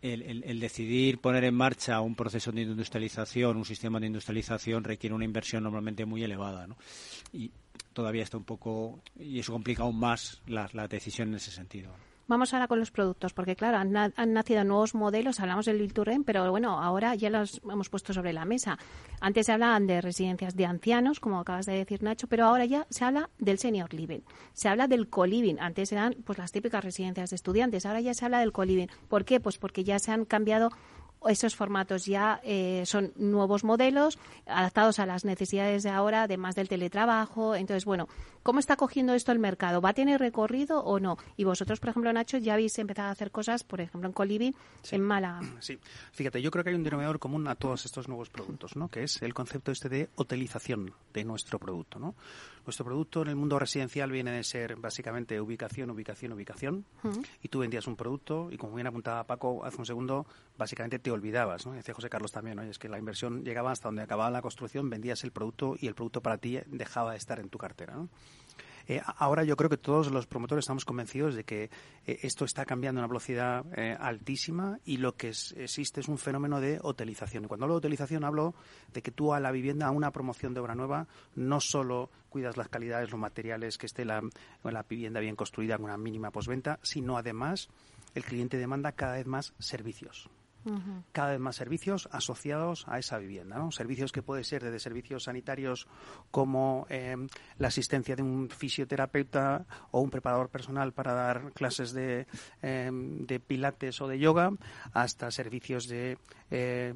el, 0.00 0.58
decidir 0.58 1.18
poner 1.18 1.44
en 1.44 1.54
marcha 1.54 2.00
un 2.00 2.14
proceso 2.14 2.50
de 2.50 2.62
industrialización, 2.62 3.58
un 3.58 3.66
sistema 3.66 4.00
de 4.00 4.06
industrialización, 4.06 4.84
requiere 4.84 5.14
una 5.14 5.26
inversión 5.26 5.64
normalmente 5.64 6.06
muy 6.06 6.24
elevada. 6.24 6.66
¿no? 6.66 6.78
Y 7.30 7.50
todavía 7.92 8.22
está 8.22 8.38
un 8.38 8.44
poco, 8.44 9.02
y 9.20 9.38
eso 9.38 9.52
complica 9.52 9.82
aún 9.82 9.98
más 9.98 10.40
la 10.46 10.88
decisión 10.88 11.28
en 11.28 11.34
ese 11.34 11.50
sentido. 11.50 11.90
Vamos 12.26 12.54
ahora 12.54 12.68
con 12.68 12.80
los 12.80 12.90
productos, 12.90 13.34
porque 13.34 13.54
claro, 13.54 13.76
han, 13.76 13.94
han, 13.96 14.32
nacido 14.32 14.64
nuevos 14.64 14.94
modelos, 14.94 15.40
hablamos 15.40 15.66
del 15.66 15.76
Lilturren, 15.76 16.24
pero 16.24 16.50
bueno, 16.50 16.80
ahora 16.80 17.14
ya 17.14 17.28
los 17.28 17.60
hemos 17.70 17.90
puesto 17.90 18.14
sobre 18.14 18.32
la 18.32 18.46
mesa. 18.46 18.78
Antes 19.20 19.44
se 19.44 19.52
hablaban 19.52 19.86
de 19.86 20.00
residencias 20.00 20.56
de 20.56 20.64
ancianos, 20.64 21.20
como 21.20 21.38
acabas 21.38 21.66
de 21.66 21.74
decir 21.74 22.02
Nacho, 22.02 22.26
pero 22.26 22.46
ahora 22.46 22.64
ya 22.64 22.86
se 22.88 23.04
habla 23.04 23.28
del 23.38 23.58
senior 23.58 23.92
living, 23.92 24.20
se 24.54 24.70
habla 24.70 24.88
del 24.88 25.10
co-living. 25.10 25.56
Antes 25.60 25.92
eran 25.92 26.16
pues 26.24 26.38
las 26.38 26.50
típicas 26.50 26.82
residencias 26.82 27.28
de 27.28 27.36
estudiantes, 27.36 27.84
ahora 27.84 28.00
ya 28.00 28.14
se 28.14 28.24
habla 28.24 28.40
del 28.40 28.52
co-living. 28.52 28.88
¿Por 29.08 29.26
qué? 29.26 29.38
Pues 29.38 29.58
porque 29.58 29.84
ya 29.84 29.98
se 29.98 30.10
han 30.10 30.24
cambiado 30.24 30.70
esos 31.28 31.56
formatos 31.56 32.06
ya 32.06 32.40
eh, 32.44 32.82
son 32.86 33.12
nuevos 33.16 33.64
modelos 33.64 34.18
adaptados 34.46 34.98
a 34.98 35.06
las 35.06 35.24
necesidades 35.24 35.82
de 35.82 35.90
ahora, 35.90 36.24
además 36.24 36.54
del 36.54 36.68
teletrabajo. 36.68 37.54
Entonces, 37.54 37.84
bueno, 37.84 38.08
¿cómo 38.42 38.58
está 38.58 38.76
cogiendo 38.76 39.14
esto 39.14 39.32
el 39.32 39.38
mercado? 39.38 39.80
¿Va 39.80 39.90
a 39.90 39.94
tener 39.94 40.20
recorrido 40.20 40.80
o 40.80 41.00
no? 41.00 41.16
Y 41.36 41.44
vosotros, 41.44 41.80
por 41.80 41.90
ejemplo, 41.90 42.12
Nacho, 42.12 42.38
ya 42.38 42.54
habéis 42.54 42.78
empezado 42.78 43.08
a 43.08 43.12
hacer 43.12 43.30
cosas, 43.30 43.64
por 43.64 43.80
ejemplo, 43.80 44.08
en 44.08 44.54
sí. 44.82 44.96
en 44.96 45.02
Málaga. 45.02 45.40
Sí, 45.60 45.78
fíjate, 46.12 46.40
yo 46.42 46.50
creo 46.50 46.64
que 46.64 46.70
hay 46.70 46.76
un 46.76 46.84
denominador 46.84 47.18
común 47.18 47.46
a 47.48 47.54
todos 47.54 47.84
estos 47.84 48.08
nuevos 48.08 48.30
productos, 48.30 48.76
¿no? 48.76 48.88
Que 48.88 49.04
es 49.04 49.22
el 49.22 49.34
concepto 49.34 49.72
este 49.72 49.88
de 49.88 50.08
hotelización 50.16 50.92
de 51.12 51.24
nuestro 51.24 51.58
producto, 51.58 51.98
¿no? 51.98 52.14
Nuestro 52.66 52.84
producto 52.84 53.22
en 53.22 53.28
el 53.28 53.36
mundo 53.36 53.58
residencial 53.58 54.10
viene 54.10 54.30
de 54.32 54.42
ser 54.42 54.76
básicamente 54.76 55.40
ubicación, 55.40 55.90
ubicación, 55.90 56.32
ubicación. 56.32 56.84
Uh 57.02 57.08
-huh. 57.08 57.26
Y 57.42 57.48
tú 57.48 57.58
vendías 57.58 57.86
un 57.86 57.96
producto 57.96 58.50
y, 58.50 58.56
como 58.56 58.74
bien 58.74 58.86
apuntaba 58.86 59.24
Paco 59.24 59.64
hace 59.64 59.76
un 59.76 59.86
segundo, 59.86 60.26
básicamente 60.56 60.98
te 60.98 61.10
olvidabas, 61.14 61.66
¿no? 61.66 61.72
Decía 61.72 61.94
José 61.94 62.08
Carlos 62.08 62.32
también, 62.32 62.58
es 62.60 62.78
que 62.78 62.88
la 62.88 62.98
inversión 62.98 63.44
llegaba 63.44 63.72
hasta 63.72 63.88
donde 63.88 64.02
acababa 64.02 64.30
la 64.30 64.42
construcción, 64.42 64.90
vendías 64.90 65.24
el 65.24 65.32
producto 65.32 65.74
y 65.78 65.86
el 65.86 65.94
producto 65.94 66.20
para 66.20 66.38
ti 66.38 66.58
dejaba 66.66 67.12
de 67.12 67.18
estar 67.18 67.40
en 67.40 67.48
tu 67.48 67.58
cartera. 67.58 67.96
Eh, 68.86 69.00
ahora 69.16 69.44
yo 69.44 69.56
creo 69.56 69.70
que 69.70 69.78
todos 69.78 70.10
los 70.10 70.26
promotores 70.26 70.64
estamos 70.64 70.84
convencidos 70.84 71.34
de 71.34 71.44
que 71.44 71.70
eh, 72.06 72.18
esto 72.22 72.44
está 72.44 72.66
cambiando 72.66 73.00
a 73.00 73.04
una 73.04 73.08
velocidad 73.08 73.64
eh, 73.76 73.96
altísima 73.98 74.78
y 74.84 74.98
lo 74.98 75.16
que 75.16 75.28
existe 75.28 76.00
es 76.00 76.08
un 76.08 76.18
fenómeno 76.18 76.60
de 76.60 76.78
hotelización. 76.82 77.44
Y 77.44 77.46
cuando 77.46 77.64
hablo 77.64 77.74
de 77.76 77.78
hotelización 77.78 78.24
hablo 78.24 78.54
de 78.92 79.02
que 79.02 79.10
tú 79.10 79.32
a 79.32 79.40
la 79.40 79.52
vivienda, 79.52 79.86
a 79.86 79.90
una 79.90 80.10
promoción 80.10 80.52
de 80.52 80.60
obra 80.60 80.74
nueva, 80.74 81.06
no 81.34 81.60
solo 81.60 82.10
cuidas 82.28 82.56
las 82.56 82.68
calidades, 82.68 83.10
los 83.10 83.20
materiales, 83.20 83.78
que 83.78 83.86
esté 83.86 84.04
la, 84.04 84.22
la 84.62 84.82
vivienda 84.82 85.20
bien 85.20 85.36
construida 85.36 85.76
con 85.76 85.86
una 85.86 85.96
mínima 85.96 86.30
posventa, 86.30 86.78
sino 86.82 87.16
además 87.16 87.68
el 88.14 88.24
cliente 88.24 88.58
demanda 88.58 88.92
cada 88.92 89.14
vez 89.14 89.26
más 89.26 89.54
servicios 89.58 90.28
cada 91.12 91.32
vez 91.32 91.40
más 91.40 91.56
servicios 91.56 92.08
asociados 92.12 92.86
a 92.88 92.98
esa 92.98 93.18
vivienda. 93.18 93.56
¿no? 93.56 93.70
Servicios 93.70 94.12
que 94.12 94.22
pueden 94.22 94.44
ser 94.44 94.62
desde 94.62 94.78
servicios 94.78 95.24
sanitarios 95.24 95.86
como 96.30 96.86
em, 96.88 97.28
la 97.58 97.68
asistencia 97.68 98.16
de 98.16 98.22
un 98.22 98.48
fisioterapeuta 98.48 99.66
o 99.90 100.00
un 100.00 100.10
preparador 100.10 100.48
personal 100.48 100.92
para 100.92 101.14
dar 101.14 101.52
clases 101.52 101.92
de, 101.92 102.26
em, 102.62 103.26
de 103.26 103.40
pilates 103.40 104.00
o 104.00 104.08
de 104.08 104.18
yoga, 104.18 104.52
hasta 104.92 105.30
servicios 105.30 105.88
de 105.88 106.18
eh, 106.50 106.94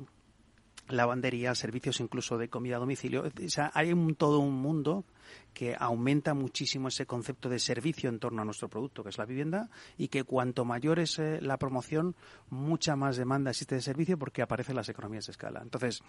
lavandería, 0.88 1.54
servicios 1.54 2.00
incluso 2.00 2.38
de 2.38 2.48
comida 2.48 2.76
a 2.76 2.80
domicilio. 2.80 3.24
O 3.24 3.48
sea, 3.48 3.70
hay 3.74 3.92
un, 3.92 4.14
todo 4.14 4.40
un 4.40 4.60
mundo 4.60 5.04
que 5.52 5.76
aumenta 5.78 6.34
muchísimo 6.34 6.88
ese 6.88 7.06
concepto 7.06 7.48
de 7.48 7.58
servicio 7.58 8.08
en 8.08 8.18
torno 8.18 8.42
a 8.42 8.44
nuestro 8.44 8.68
producto, 8.68 9.02
que 9.02 9.10
es 9.10 9.18
la 9.18 9.24
vivienda, 9.24 9.68
y 9.96 10.08
que 10.08 10.24
cuanto 10.24 10.64
mayor 10.64 10.98
es 10.98 11.18
eh, 11.18 11.40
la 11.40 11.56
promoción, 11.56 12.14
mucha 12.50 12.96
más 12.96 13.16
demanda 13.16 13.50
existe 13.50 13.74
de 13.74 13.82
servicio 13.82 14.18
porque 14.18 14.42
aparecen 14.42 14.76
las 14.76 14.88
economías 14.88 15.26
de 15.26 15.32
escala. 15.32 15.60
Entonces, 15.62 16.02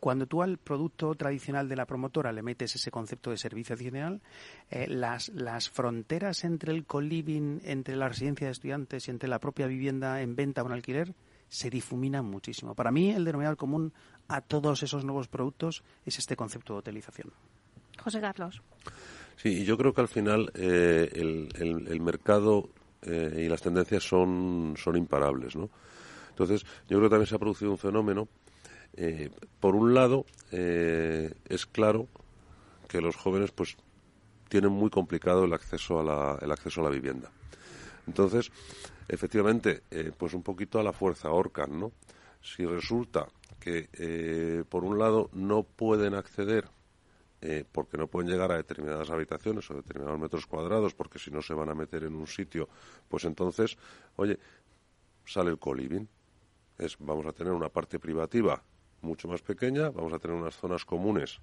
cuando 0.00 0.26
tú 0.26 0.42
al 0.42 0.58
producto 0.58 1.14
tradicional 1.14 1.68
de 1.68 1.76
la 1.76 1.86
promotora 1.86 2.32
le 2.32 2.42
metes 2.42 2.74
ese 2.74 2.90
concepto 2.90 3.30
de 3.30 3.36
servicio 3.36 3.74
adicional, 3.74 4.22
eh, 4.70 4.86
las, 4.88 5.28
las 5.28 5.70
fronteras 5.70 6.44
entre 6.44 6.72
el 6.72 6.84
co-living, 6.84 7.60
entre 7.64 7.96
la 7.96 8.08
residencia 8.08 8.46
de 8.46 8.52
estudiantes 8.52 9.06
y 9.06 9.10
entre 9.10 9.28
la 9.28 9.38
propia 9.38 9.66
vivienda 9.66 10.22
en 10.22 10.34
venta 10.34 10.62
o 10.62 10.66
en 10.66 10.72
alquiler, 10.72 11.14
se 11.48 11.70
difuminan 11.70 12.24
muchísimo. 12.24 12.74
Para 12.74 12.90
mí, 12.90 13.10
el 13.10 13.24
denominador 13.24 13.56
común 13.56 13.92
a 14.28 14.40
todos 14.40 14.82
esos 14.82 15.04
nuevos 15.04 15.28
productos 15.28 15.82
es 16.04 16.18
este 16.18 16.36
concepto 16.36 16.74
de 16.74 16.78
hotelización. 16.80 17.32
José 18.02 18.20
Carlos. 18.20 18.62
Sí, 19.36 19.60
y 19.60 19.64
yo 19.64 19.76
creo 19.76 19.92
que 19.92 20.00
al 20.00 20.08
final 20.08 20.50
eh, 20.54 21.10
el, 21.14 22.00
mercado 22.00 22.68
eh, 23.02 23.42
y 23.44 23.48
las 23.48 23.62
tendencias 23.62 24.02
son, 24.04 24.74
son 24.76 24.96
imparables, 24.96 25.56
¿no? 25.56 25.70
Entonces, 26.30 26.64
yo 26.88 26.98
creo 26.98 27.02
que 27.02 27.10
también 27.10 27.26
se 27.26 27.36
ha 27.36 27.38
producido 27.38 27.70
un 27.70 27.78
fenómeno. 27.78 28.28
Eh, 28.96 29.30
por 29.60 29.74
un 29.74 29.94
lado, 29.94 30.24
es 30.50 31.66
claro 31.66 32.08
que 32.88 33.00
los 33.00 33.16
jóvenes 33.16 33.50
pues 33.50 33.76
tienen 34.48 34.70
muy 34.70 34.90
complicado 34.90 35.44
el 35.44 35.52
acceso 35.52 36.00
a 36.00 36.04
la, 36.04 36.38
el 36.40 36.50
acceso 36.50 36.80
a 36.80 36.84
la 36.84 36.90
vivienda. 36.90 37.30
Entonces, 38.06 38.50
efectivamente, 39.08 39.82
pues 40.16 40.34
un 40.34 40.42
poquito 40.42 40.78
a 40.78 40.82
la 40.82 40.92
fuerza 40.92 41.28
ahorcan, 41.28 41.78
¿no? 41.78 41.92
Si 42.42 42.66
resulta 42.66 43.26
que, 43.64 44.64
por 44.68 44.84
un 44.84 44.98
lado, 44.98 45.30
no 45.32 45.62
pueden 45.62 46.14
acceder 46.14 46.68
eh, 47.46 47.62
porque 47.70 47.98
no 47.98 48.06
pueden 48.06 48.30
llegar 48.30 48.50
a 48.52 48.56
determinadas 48.56 49.10
habitaciones 49.10 49.70
o 49.70 49.74
determinados 49.74 50.18
metros 50.18 50.46
cuadrados, 50.46 50.94
porque 50.94 51.18
si 51.18 51.30
no 51.30 51.42
se 51.42 51.52
van 51.52 51.68
a 51.68 51.74
meter 51.74 52.04
en 52.04 52.14
un 52.14 52.26
sitio, 52.26 52.70
pues 53.06 53.24
entonces, 53.24 53.76
oye, 54.16 54.38
sale 55.26 55.50
el 55.50 55.58
co-living. 55.58 56.06
Es, 56.78 56.96
vamos 56.98 57.26
a 57.26 57.32
tener 57.32 57.52
una 57.52 57.68
parte 57.68 57.98
privativa 57.98 58.62
mucho 59.02 59.28
más 59.28 59.42
pequeña, 59.42 59.90
vamos 59.90 60.14
a 60.14 60.18
tener 60.18 60.34
unas 60.34 60.56
zonas 60.56 60.86
comunes 60.86 61.40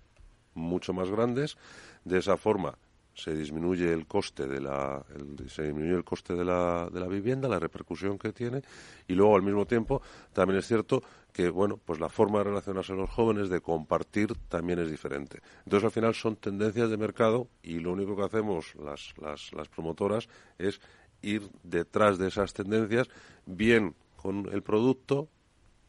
mucho 0.56 0.92
más 0.92 1.12
grandes. 1.12 1.56
De 2.04 2.18
esa 2.18 2.36
forma 2.36 2.80
se 3.14 3.36
disminuye 3.36 3.92
el 3.92 4.08
coste 4.08 4.48
de 4.48 4.62
la 4.62 5.04
se 5.48 5.64
disminuye 5.64 5.96
el 5.96 6.04
coste 6.04 6.34
de 6.34 6.46
la, 6.46 6.90
de 6.92 7.00
la 7.00 7.08
vivienda, 7.08 7.48
la 7.48 7.60
repercusión 7.60 8.18
que 8.18 8.32
tiene 8.32 8.62
y 9.08 9.14
luego 9.14 9.36
al 9.36 9.42
mismo 9.42 9.66
tiempo 9.66 10.02
también 10.34 10.60
es 10.60 10.68
cierto 10.68 11.04
que 11.34 11.50
bueno 11.50 11.78
pues 11.78 12.00
la 12.00 12.10
forma 12.10 12.40
de 12.40 12.46
relacionarse 12.46 12.94
los 12.94 13.10
jóvenes 13.10 13.50
de 13.50 13.62
compartir 13.62 14.34
también 14.48 14.80
es 14.80 14.90
diferente. 14.90 15.40
Entonces 15.66 15.86
al 15.86 15.92
final 15.92 16.16
son 16.16 16.36
tendencias 16.38 16.90
de 16.90 16.98
mercado 16.98 17.48
y 17.64 17.80
lo 17.80 17.92
único 17.92 18.16
que 18.16 18.24
hacemos 18.24 18.76
las, 18.76 19.14
las, 19.22 19.52
las 19.54 19.68
promotoras 19.68 20.28
es 20.58 20.80
ir 21.22 21.50
detrás 21.64 22.18
de 22.18 22.28
esas 22.28 22.54
tendencias 22.54 23.08
bien 23.46 23.96
con 24.16 24.48
el 24.52 24.62
producto 24.64 25.30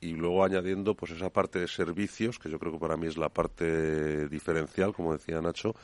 y 0.01 0.15
luego 0.15 0.45
añadiendo 0.45 0.95
pues 0.95 1.13
esa 1.13 1.31
parte 1.31 1.61
de 1.61 1.69
servicios 1.69 2.39
que 2.39 2.51
yo 2.51 2.59
creo 2.59 2.73
que 2.73 2.79
para 2.79 2.97
mí 2.97 3.07
es 3.07 3.17
la 3.17 3.29
parte 3.29 4.29
diferencial 4.29 4.93
como 4.93 5.13
decía 5.13 5.41
Nacho 5.41 5.75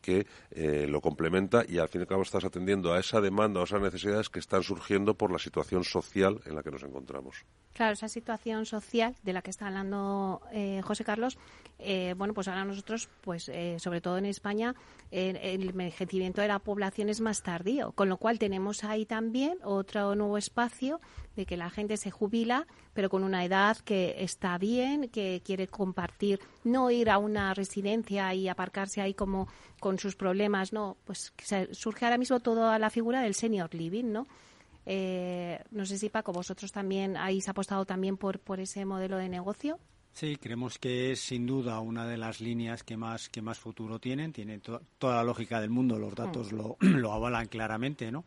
que 0.00 0.26
eh, 0.50 0.86
lo 0.88 1.00
complementa 1.00 1.64
y 1.66 1.78
al 1.78 1.88
fin 1.88 2.00
y 2.00 2.02
al 2.02 2.08
cabo 2.08 2.22
estás 2.22 2.44
atendiendo 2.44 2.92
a 2.92 3.00
esa 3.00 3.20
demanda 3.20 3.60
o 3.60 3.62
a 3.62 3.66
esas 3.66 3.80
necesidades 3.80 4.28
que 4.28 4.38
están 4.38 4.62
surgiendo 4.62 5.14
por 5.14 5.30
la 5.30 5.38
situación 5.38 5.84
social 5.84 6.40
en 6.46 6.54
la 6.54 6.62
que 6.62 6.70
nos 6.70 6.82
encontramos. 6.82 7.44
Claro, 7.72 7.92
esa 7.92 8.08
situación 8.08 8.66
social 8.66 9.14
de 9.22 9.32
la 9.32 9.42
que 9.42 9.50
está 9.50 9.68
hablando 9.68 10.42
eh, 10.52 10.80
José 10.82 11.04
Carlos, 11.04 11.38
eh, 11.78 12.14
bueno, 12.16 12.34
pues 12.34 12.48
ahora 12.48 12.64
nosotros, 12.64 13.08
pues 13.22 13.50
sobre 13.78 14.00
todo 14.00 14.18
en 14.18 14.26
España, 14.26 14.74
el 15.10 15.68
envejecimiento 15.68 16.42
de 16.42 16.48
la 16.48 16.58
población 16.58 17.08
es 17.08 17.20
más 17.20 17.42
tardío, 17.42 17.92
con 17.92 18.08
lo 18.08 18.18
cual 18.18 18.38
tenemos 18.38 18.84
ahí 18.84 19.06
también 19.06 19.58
otro 19.62 20.14
nuevo 20.14 20.36
espacio 20.36 21.00
de 21.36 21.46
que 21.46 21.56
la 21.56 21.70
gente 21.70 21.96
se 21.96 22.10
jubila, 22.10 22.66
pero 22.92 23.08
con 23.08 23.24
una 23.24 23.44
edad 23.44 23.78
que 23.78 24.16
está 24.18 24.58
bien, 24.58 25.08
que 25.08 25.42
quiere 25.44 25.68
compartir, 25.68 26.40
no 26.64 26.90
ir 26.90 27.08
a 27.08 27.18
una 27.18 27.54
residencia 27.54 28.34
y 28.34 28.48
aparcarse 28.48 29.00
ahí 29.00 29.14
como 29.14 29.48
con 29.78 29.98
sus 29.98 30.16
problemas, 30.16 30.72
no, 30.72 30.96
pues 31.04 31.32
surge 31.72 32.04
ahora 32.04 32.18
mismo 32.18 32.40
toda 32.40 32.78
la 32.78 32.90
figura 32.90 33.22
del 33.22 33.34
senior 33.34 33.74
living, 33.74 34.12
¿no? 34.12 34.26
Eh, 34.86 35.62
no 35.70 35.86
sé 35.86 35.98
si 35.98 36.08
Paco, 36.08 36.32
vosotros 36.32 36.72
también 36.72 37.16
habéis 37.16 37.48
apostado 37.48 37.84
también 37.84 38.16
por, 38.16 38.40
por 38.40 38.60
ese 38.60 38.84
modelo 38.84 39.16
de 39.18 39.28
negocio. 39.28 39.78
Sí, 40.12 40.36
creemos 40.36 40.78
que 40.78 41.12
es 41.12 41.20
sin 41.20 41.46
duda 41.46 41.78
una 41.80 42.06
de 42.06 42.16
las 42.16 42.40
líneas 42.40 42.82
que 42.82 42.96
más 42.96 43.28
que 43.28 43.42
más 43.42 43.58
futuro 43.58 43.98
tienen. 43.98 44.32
Tiene 44.32 44.58
toda 44.58 45.16
la 45.16 45.24
lógica 45.24 45.60
del 45.60 45.70
mundo, 45.70 45.98
los 45.98 46.14
datos 46.14 46.52
mm. 46.52 46.56
lo, 46.56 46.76
lo 46.80 47.12
avalan 47.12 47.46
claramente, 47.46 48.10
¿no? 48.10 48.24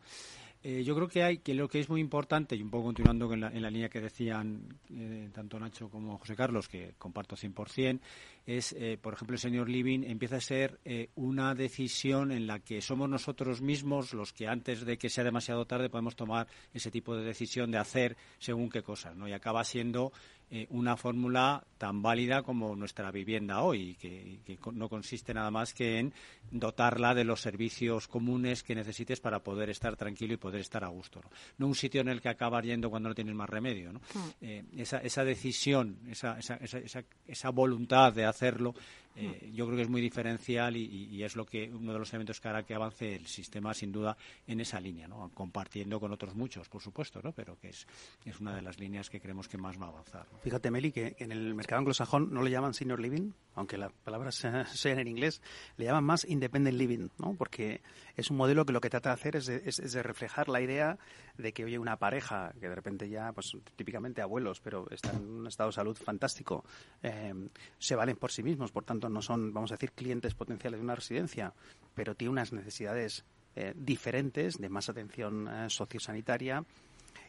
Eh, 0.66 0.82
yo 0.82 0.94
creo 0.94 1.08
que 1.08 1.22
hay 1.22 1.38
que 1.38 1.52
lo 1.52 1.68
que 1.68 1.78
es 1.78 1.90
muy 1.90 2.00
importante 2.00 2.56
y 2.56 2.62
un 2.62 2.70
poco 2.70 2.84
continuando 2.84 3.30
en 3.34 3.40
la, 3.42 3.48
en 3.48 3.60
la 3.60 3.70
línea 3.70 3.90
que 3.90 4.00
decían 4.00 4.78
eh, 4.88 5.28
tanto 5.30 5.60
Nacho 5.60 5.90
como 5.90 6.16
José 6.16 6.34
Carlos 6.34 6.68
que 6.68 6.94
comparto 6.96 7.36
100% 7.36 8.00
es 8.46 8.72
eh, 8.72 8.98
por 9.00 9.14
ejemplo 9.14 9.34
el 9.34 9.40
señor 9.40 9.68
living 9.68 10.04
empieza 10.04 10.36
a 10.36 10.40
ser 10.40 10.78
una 11.14 11.54
decisión 11.54 12.32
en 12.32 12.46
la 12.46 12.58
que 12.58 12.80
somos 12.80 13.08
nosotros 13.08 13.60
mismos 13.60 14.12
los 14.12 14.32
que 14.32 14.48
antes 14.48 14.84
de 14.84 14.98
que 14.98 15.08
sea 15.08 15.24
demasiado 15.24 15.66
tarde 15.66 15.88
podemos 15.88 16.16
tomar 16.16 16.46
ese 16.72 16.90
tipo 16.90 17.16
de 17.16 17.24
decisión 17.24 17.70
de 17.70 17.78
hacer 17.78 18.16
según 18.38 18.70
qué 18.70 18.82
cosas 18.82 19.16
no 19.16 19.28
y 19.28 19.32
acaba 19.32 19.64
siendo 19.64 20.12
eh, 20.50 20.66
una 20.70 20.96
fórmula 20.96 21.64
tan 21.78 22.02
válida 22.02 22.42
como 22.42 22.76
nuestra 22.76 23.10
vivienda 23.10 23.62
hoy, 23.62 23.96
que, 23.96 24.40
que, 24.44 24.58
no 24.72 24.88
consiste 24.88 25.32
nada 25.32 25.50
más 25.50 25.72
que 25.72 25.98
en 25.98 26.12
dotarla 26.50 27.14
de 27.14 27.24
los 27.24 27.40
servicios 27.40 28.06
comunes 28.06 28.62
que 28.62 28.74
necesites 28.74 29.20
para 29.20 29.42
poder 29.42 29.70
estar 29.70 29.96
tranquilo 29.96 30.34
y 30.34 30.36
poder 30.36 30.60
estar 30.60 30.84
a 30.84 30.88
gusto. 30.88 31.22
No, 31.58 31.66
un 31.66 31.74
sitio 31.74 32.02
en 32.02 32.08
el 32.08 32.20
que 32.20 32.28
acabas 32.28 32.62
yendo 32.64 32.90
cuando 32.90 33.08
no 33.08 33.14
tienes 33.14 33.34
más 33.34 33.48
remedio. 33.48 33.94
¿no? 33.94 33.98
Mm. 33.98 34.28
Eh, 34.42 34.64
esa, 34.76 34.98
esa, 34.98 35.24
decisión, 35.24 35.98
esa, 36.08 36.38
esa, 36.38 36.56
esa, 36.56 37.02
esa 37.26 37.50
voluntad 37.50 38.12
de 38.12 38.26
hacerlo 38.34 38.74
eh, 39.16 39.50
yo 39.54 39.66
creo 39.66 39.76
que 39.76 39.82
es 39.82 39.88
muy 39.88 40.00
diferencial 40.00 40.76
y, 40.76 41.22
es 41.22 41.36
lo 41.36 41.46
que 41.46 41.70
uno 41.72 41.92
de 41.92 41.98
los 41.98 42.10
elementos 42.12 42.40
que 42.40 42.48
hará 42.48 42.64
que 42.64 42.74
avance 42.74 43.14
el 43.14 43.26
sistema 43.26 43.72
sin 43.72 43.92
duda 43.92 44.16
en 44.46 44.60
esa 44.60 44.80
línea, 44.80 45.08
¿no? 45.08 45.30
compartiendo 45.32 46.00
con 46.00 46.12
otros 46.12 46.34
muchos, 46.34 46.68
por 46.68 46.82
supuesto, 46.82 47.20
¿no? 47.22 47.32
pero 47.32 47.58
que 47.58 47.68
es, 47.68 47.86
es 48.24 48.40
una 48.40 48.54
de 48.54 48.62
las 48.62 48.78
líneas 48.78 49.08
que 49.08 49.20
creemos 49.20 49.48
que 49.48 49.56
más 49.56 49.80
va 49.80 49.86
a 49.86 49.88
avanzar. 49.88 50.26
Fíjate, 50.42 50.70
Meli, 50.70 50.92
que 50.92 51.16
en 51.18 51.32
el 51.32 51.54
mercado 51.54 51.78
anglosajón 51.78 52.32
no 52.32 52.42
le 52.42 52.50
llaman 52.50 52.74
senior 52.74 53.00
living, 53.00 53.30
aunque 53.54 53.78
la 53.78 53.88
palabra 53.88 54.32
sea, 54.32 54.66
en 54.84 55.08
inglés, 55.08 55.40
le 55.76 55.86
llaman 55.86 56.04
más 56.04 56.24
independent 56.24 56.76
living, 56.76 57.08
¿no? 57.18 57.34
porque 57.34 57.80
es 58.16 58.30
un 58.30 58.36
modelo 58.36 58.66
que 58.66 58.72
lo 58.72 58.80
que 58.80 58.90
trata 58.90 59.10
de 59.10 59.14
hacer 59.14 59.36
es 59.36 59.46
de, 59.46 59.62
es, 59.64 59.92
de 59.92 60.02
reflejar 60.02 60.48
la 60.48 60.60
idea 60.60 60.98
de 61.38 61.52
que, 61.52 61.64
oye, 61.64 61.78
una 61.78 61.96
pareja 61.96 62.52
que 62.60 62.68
de 62.68 62.74
repente 62.74 63.08
ya, 63.08 63.32
pues 63.32 63.56
típicamente 63.76 64.22
abuelos, 64.22 64.60
pero 64.60 64.88
están 64.90 65.16
en 65.16 65.30
un 65.30 65.46
estado 65.46 65.70
de 65.70 65.74
salud 65.74 65.96
fantástico, 65.96 66.64
eh, 67.02 67.32
se 67.78 67.94
valen 67.96 68.16
por 68.16 68.30
sí 68.30 68.42
mismos, 68.42 68.70
por 68.70 68.84
tanto 68.84 69.03
no 69.08 69.22
son, 69.22 69.52
vamos 69.52 69.72
a 69.72 69.74
decir, 69.74 69.92
clientes 69.92 70.34
potenciales 70.34 70.80
de 70.80 70.84
una 70.84 70.94
residencia, 70.94 71.52
pero 71.94 72.14
tiene 72.14 72.32
unas 72.32 72.52
necesidades 72.52 73.24
eh, 73.56 73.72
diferentes 73.76 74.58
de 74.58 74.68
más 74.68 74.88
atención 74.88 75.46
eh, 75.48 75.70
sociosanitaria. 75.70 76.64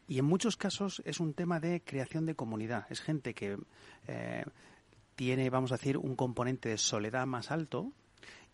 Y 0.07 0.17
en 0.17 0.25
muchos 0.25 0.57
casos 0.57 1.03
es 1.05 1.19
un 1.19 1.33
tema 1.33 1.59
de 1.59 1.81
creación 1.81 2.25
de 2.25 2.33
comunidad. 2.33 2.87
Es 2.89 2.99
gente 2.99 3.35
que 3.35 3.59
eh, 4.07 4.43
tiene, 5.15 5.49
vamos 5.51 5.71
a 5.71 5.77
decir, 5.77 5.97
un 5.97 6.15
componente 6.15 6.69
de 6.69 6.79
soledad 6.79 7.27
más 7.27 7.51
alto 7.51 7.91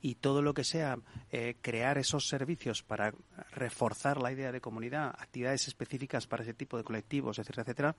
y 0.01 0.15
todo 0.15 0.41
lo 0.41 0.53
que 0.53 0.63
sea 0.63 0.97
crear 1.61 1.99
esos 1.99 2.27
servicios 2.27 2.81
para 2.81 3.13
reforzar 3.51 4.19
la 4.19 4.31
idea 4.31 4.51
de 4.51 4.59
comunidad, 4.59 5.09
actividades 5.09 5.67
específicas 5.67 6.25
para 6.25 6.41
ese 6.41 6.55
tipo 6.55 6.75
de 6.75 6.83
colectivos, 6.83 7.37
etcétera, 7.37 7.61
etcétera, 7.61 7.95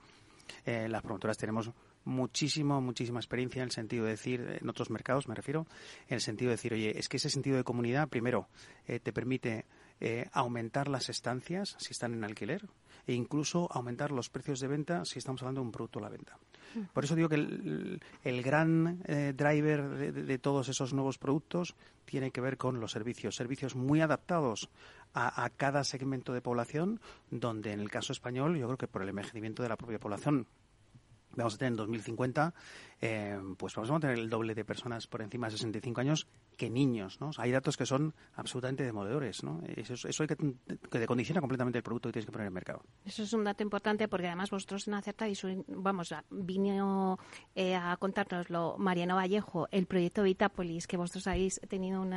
las 0.89 1.01
promotoras 1.01 1.37
tenemos 1.37 1.71
muchísimo, 2.05 2.81
muchísima 2.81 3.19
experiencia 3.19 3.61
en 3.61 3.65
el 3.65 3.71
sentido 3.71 4.05
de 4.05 4.11
decir, 4.11 4.57
en 4.61 4.69
otros 4.69 4.89
mercados 4.89 5.27
me 5.27 5.35
refiero, 5.35 5.67
en 6.07 6.15
el 6.15 6.21
sentido 6.21 6.49
de 6.49 6.55
decir, 6.55 6.73
oye, 6.73 6.97
es 6.97 7.09
que 7.09 7.17
ese 7.17 7.29
sentido 7.29 7.57
de 7.57 7.63
comunidad, 7.63 8.09
primero, 8.09 8.47
eh, 8.87 8.99
te 8.99 9.13
permite 9.13 9.65
eh, 9.99 10.27
aumentar 10.33 10.87
las 10.87 11.09
estancias 11.09 11.75
si 11.79 11.91
están 11.91 12.13
en 12.13 12.23
alquiler 12.23 12.67
e 13.05 13.13
incluso 13.13 13.69
aumentar 13.71 14.11
los 14.11 14.29
precios 14.29 14.59
de 14.59 14.67
venta 14.67 15.05
si 15.05 15.19
estamos 15.19 15.41
hablando 15.41 15.61
de 15.61 15.65
un 15.65 15.71
producto 15.71 15.99
a 15.99 16.03
la 16.03 16.09
venta. 16.09 16.37
Mm. 16.75 16.81
Por 16.93 17.03
eso 17.03 17.15
digo 17.15 17.29
que 17.29 17.35
el, 17.35 18.41
gran 18.43 19.01
driver 19.35 20.13
de, 20.13 20.37
todos 20.39 20.69
esos 20.69 20.93
nuevos 20.93 21.17
productos 21.17 21.75
tiene 22.05 22.31
que 22.31 22.41
ver 22.41 22.57
con 22.57 22.79
los 22.79 22.91
servicios, 22.91 23.35
servicios 23.35 23.75
muy 23.75 24.01
adaptados 24.01 24.69
a, 25.13 25.49
cada 25.55 25.83
segmento 25.83 26.33
de 26.33 26.41
población, 26.41 26.99
donde 27.29 27.71
en 27.71 27.79
el 27.79 27.89
caso 27.89 28.13
español, 28.13 28.57
yo 28.57 28.65
creo 28.65 28.77
que 28.77 28.87
por 28.87 29.03
el 29.03 29.09
envejecimiento 29.09 29.61
de 29.63 29.69
la 29.69 29.77
propia 29.77 29.99
población, 29.99 30.47
vamos 31.35 31.55
a 31.55 31.57
tener 31.57 31.73
en 31.73 31.77
2050, 31.77 32.53
eh, 33.01 33.39
pues 33.57 33.75
vamos 33.75 33.91
a 33.91 33.99
tener 33.99 34.17
el 34.17 34.29
doble 34.29 34.55
de 34.55 34.65
personas 34.65 35.07
por 35.07 35.21
encima 35.21 35.47
de 35.47 35.51
65 35.51 36.01
años 36.01 36.27
que 36.53 36.69
niños, 36.69 37.19
¿no? 37.19 37.31
hay 37.37 37.51
datos 37.51 37.77
que 37.77 37.85
son 37.85 38.13
absolutamente 38.35 38.83
demoledores, 38.83 39.43
¿no? 39.43 39.61
Eso, 39.75 40.07
eso 40.07 40.23
hay 40.23 40.27
que, 40.27 40.37
que 40.89 41.05
condiciona 41.05 41.41
completamente 41.41 41.79
el 41.79 41.83
producto 41.83 42.09
que 42.09 42.13
tienes 42.13 42.25
que 42.25 42.31
poner 42.31 42.45
en 42.45 42.51
el 42.51 42.53
mercado. 42.53 42.83
Eso 43.05 43.23
es 43.23 43.33
un 43.33 43.43
dato 43.43 43.63
importante 43.63 44.07
porque 44.07 44.27
además 44.27 44.49
vosotros 44.49 44.87
en 44.87 44.95
Acerta 44.95 45.27
y 45.27 45.33
vamos, 45.67 46.13
vino 46.29 47.17
eh, 47.55 47.75
a 47.75 47.95
contárnoslo 47.97 48.75
Mariano 48.77 49.15
Vallejo, 49.15 49.67
el 49.71 49.85
proyecto 49.85 50.23
Vitapolis, 50.23 50.87
que 50.87 50.97
vosotros 50.97 51.27
habéis 51.27 51.59
tenido 51.67 52.01
un 52.01 52.13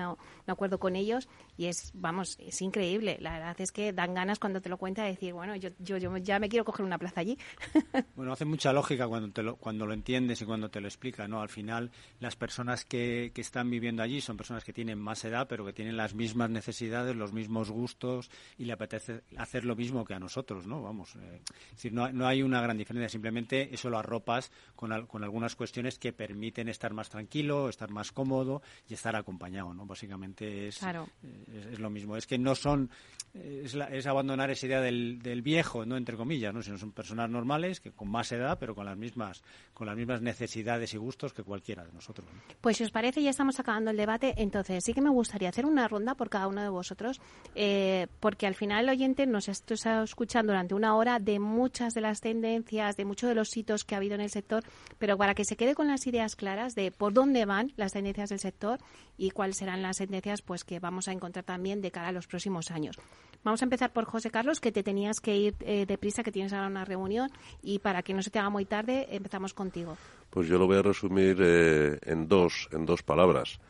acuerdo 0.46 0.78
con 0.78 0.96
ellos 0.96 1.28
y 1.56 1.66
es, 1.66 1.90
vamos, 1.94 2.36
es 2.38 2.60
increíble. 2.62 3.18
La 3.20 3.32
verdad 3.32 3.60
es 3.60 3.72
que 3.72 3.92
dan 3.92 4.14
ganas 4.14 4.38
cuando 4.38 4.60
te 4.60 4.68
lo 4.68 4.78
cuenta 4.78 5.02
de 5.02 5.10
decir, 5.10 5.32
bueno, 5.32 5.56
yo, 5.56 5.70
yo, 5.78 5.96
yo 5.96 6.16
ya 6.18 6.38
me 6.38 6.48
quiero 6.48 6.64
coger 6.64 6.84
una 6.84 6.98
plaza 6.98 7.20
allí. 7.20 7.38
bueno, 8.16 8.32
hace 8.32 8.44
mucha 8.44 8.72
lógica 8.72 9.08
cuando, 9.08 9.30
te 9.32 9.42
lo, 9.42 9.56
cuando 9.56 9.86
lo 9.86 9.92
entiendes 9.92 10.40
y 10.42 10.44
cuando 10.44 10.70
te 10.70 10.80
lo 10.80 10.88
explica, 10.88 11.26
¿no? 11.28 11.40
Al 11.40 11.48
final, 11.48 11.90
las 12.20 12.36
personas 12.36 12.84
que, 12.84 13.32
que 13.34 13.40
están 13.40 13.70
viviendo 13.70 14.02
allí 14.02 14.20
son 14.26 14.36
personas 14.36 14.64
que 14.64 14.72
tienen 14.72 14.98
más 14.98 15.24
edad, 15.24 15.46
pero 15.48 15.64
que 15.64 15.72
tienen 15.72 15.96
las 15.96 16.14
mismas 16.14 16.50
necesidades, 16.50 17.16
los 17.16 17.32
mismos 17.32 17.70
gustos 17.70 18.30
y 18.58 18.64
le 18.64 18.72
apetece 18.72 19.22
hacer 19.36 19.64
lo 19.64 19.76
mismo 19.76 20.04
que 20.04 20.14
a 20.14 20.18
nosotros, 20.18 20.66
¿no? 20.66 20.82
Vamos, 20.82 21.16
eh, 21.16 21.40
es 21.70 21.76
decir, 21.76 21.92
no, 21.92 22.10
no, 22.12 22.26
hay 22.26 22.42
una 22.42 22.60
gran 22.60 22.76
diferencia, 22.76 23.08
simplemente 23.08 23.72
eso 23.72 23.88
lo 23.88 23.98
arropas 23.98 24.50
con, 24.74 25.06
con 25.06 25.24
algunas 25.24 25.54
cuestiones 25.56 25.98
que 25.98 26.12
permiten 26.12 26.68
estar 26.68 26.92
más 26.92 27.08
tranquilo, 27.08 27.68
estar 27.68 27.90
más 27.90 28.12
cómodo 28.12 28.62
y 28.88 28.94
estar 28.94 29.16
acompañado, 29.16 29.72
¿no? 29.72 29.86
Básicamente 29.86 30.68
es, 30.68 30.80
es, 30.82 31.78
lo 31.78 31.90
mismo. 31.90 32.16
Es 32.16 32.26
que 32.26 32.38
no 32.38 32.54
son, 32.54 32.90
es, 33.34 33.74
es 33.74 34.06
abandonar 34.06 34.50
esa 34.50 34.66
idea 34.66 34.80
del, 34.80 35.20
del, 35.22 35.42
viejo, 35.42 35.86
¿no? 35.86 35.96
Entre 35.96 36.16
comillas, 36.16 36.52
¿no? 36.52 36.62
Sino 36.62 36.78
son 36.78 36.92
personas 36.92 37.30
normales 37.30 37.80
que 37.80 37.92
con 37.92 38.08
más 38.08 38.32
edad, 38.32 38.58
pero 38.58 38.74
con 38.74 38.86
las 38.86 38.96
mismas, 38.96 39.42
con 39.72 39.86
las 39.86 39.96
mismas 39.96 40.20
necesidades 40.20 40.92
y 40.94 40.96
gustos 40.96 41.32
que 41.32 41.42
cualquiera 41.42 41.84
de 41.84 41.92
nosotros. 41.92 42.26
Pues 42.60 42.76
si 42.78 42.84
os 42.84 42.90
parece, 42.90 43.22
ya 43.22 43.30
estamos 43.30 43.60
acabando 43.60 43.90
el 43.90 43.96
debate. 43.96 44.15
Entonces, 44.22 44.84
sí 44.84 44.92
que 44.92 45.00
me 45.00 45.10
gustaría 45.10 45.48
hacer 45.48 45.66
una 45.66 45.88
ronda 45.88 46.14
por 46.14 46.28
cada 46.28 46.48
uno 46.48 46.62
de 46.62 46.68
vosotros, 46.68 47.20
eh, 47.54 48.06
porque 48.20 48.46
al 48.46 48.54
final 48.54 48.84
el 48.84 48.90
oyente 48.90 49.26
nos 49.26 49.48
está 49.48 50.02
escuchando 50.02 50.52
durante 50.52 50.74
una 50.74 50.96
hora 50.96 51.18
de 51.18 51.38
muchas 51.38 51.94
de 51.94 52.00
las 52.00 52.20
tendencias, 52.20 52.96
de 52.96 53.04
muchos 53.04 53.28
de 53.28 53.34
los 53.34 53.56
hitos 53.56 53.84
que 53.84 53.94
ha 53.94 53.98
habido 53.98 54.14
en 54.14 54.20
el 54.20 54.30
sector, 54.30 54.62
pero 54.98 55.16
para 55.16 55.34
que 55.34 55.44
se 55.44 55.56
quede 55.56 55.74
con 55.74 55.88
las 55.88 56.06
ideas 56.06 56.36
claras 56.36 56.74
de 56.74 56.90
por 56.90 57.12
dónde 57.12 57.44
van 57.44 57.72
las 57.76 57.92
tendencias 57.92 58.30
del 58.30 58.38
sector 58.38 58.78
y 59.16 59.30
cuáles 59.30 59.56
serán 59.56 59.82
las 59.82 59.98
tendencias 59.98 60.42
pues 60.42 60.64
que 60.64 60.80
vamos 60.80 61.08
a 61.08 61.12
encontrar 61.12 61.44
también 61.44 61.80
de 61.80 61.90
cara 61.90 62.08
a 62.08 62.12
los 62.12 62.26
próximos 62.26 62.70
años. 62.70 62.96
Vamos 63.44 63.62
a 63.62 63.64
empezar 63.64 63.92
por 63.92 64.06
José 64.06 64.30
Carlos, 64.30 64.60
que 64.60 64.72
te 64.72 64.82
tenías 64.82 65.20
que 65.20 65.36
ir 65.36 65.54
eh, 65.60 65.86
deprisa, 65.86 66.24
que 66.24 66.32
tienes 66.32 66.52
ahora 66.52 66.66
una 66.66 66.84
reunión, 66.84 67.30
y 67.62 67.78
para 67.78 68.02
que 68.02 68.12
no 68.12 68.20
se 68.22 68.30
te 68.30 68.40
haga 68.40 68.50
muy 68.50 68.64
tarde, 68.64 69.06
empezamos 69.10 69.54
contigo. 69.54 69.96
Pues 70.30 70.48
yo 70.48 70.58
lo 70.58 70.66
voy 70.66 70.78
a 70.78 70.82
resumir 70.82 71.36
eh, 71.40 71.98
en 72.02 72.26
dos 72.26 72.68
en 72.72 72.86
dos 72.86 73.04
palabras. 73.04 73.60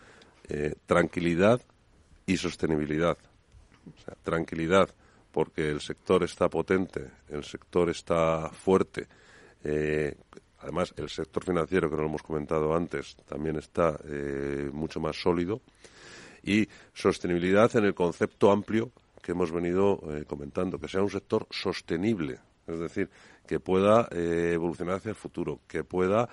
Eh, 0.49 0.75
tranquilidad 0.87 1.61
y 2.25 2.37
sostenibilidad. 2.37 3.19
tranquilidad 4.23 4.89
porque 5.33 5.71
el 5.71 5.81
sector 5.81 6.23
está 6.23 6.49
potente, 6.49 7.11
el 7.29 7.45
sector 7.45 7.91
está 7.91 8.49
fuerte. 8.51 9.07
Eh, 9.65 10.15
además, 10.61 10.95
el 10.97 11.11
sector 11.11 11.45
financiero, 11.45 11.91
que 11.91 11.97
no 11.97 12.03
lo 12.03 12.09
hemos 12.09 12.23
comentado 12.23 12.75
antes, 12.75 13.17
también 13.29 13.57
está 13.57 13.99
eh, 14.05 14.71
mucho 14.73 15.01
más 15.01 15.21
sólido. 15.21 15.61
Y 16.45 16.69
sostenibilidad 16.95 17.75
en 17.77 17.85
el 17.85 17.95
concepto 17.95 18.53
amplio 18.53 18.93
que 19.21 19.33
hemos 19.33 19.51
venido 19.51 20.01
comentando, 20.29 20.79
que 20.79 20.87
sea 20.87 21.03
un 21.03 21.11
sector 21.11 21.49
sostenible, 21.51 22.39
es 22.69 22.79
decir, 22.79 23.11
que 23.45 23.59
pueda 23.59 24.09
evolucionar 24.13 24.99
hacia 24.99 25.09
el 25.09 25.17
futuro, 25.17 25.59
que 25.67 25.83
pueda 25.83 26.29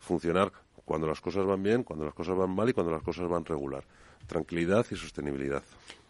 funcionar 0.00 0.50
cuando 0.92 1.06
las 1.06 1.22
cosas 1.22 1.46
van 1.46 1.62
bien, 1.62 1.84
cuando 1.84 2.04
las 2.04 2.12
cosas 2.12 2.36
van 2.36 2.50
mal 2.50 2.68
y 2.68 2.74
cuando 2.74 2.92
las 2.92 3.02
cosas 3.02 3.26
van 3.26 3.46
regular. 3.46 3.82
Tranquilidad 4.26 4.84
y 4.90 4.96
sostenibilidad. 4.96 5.62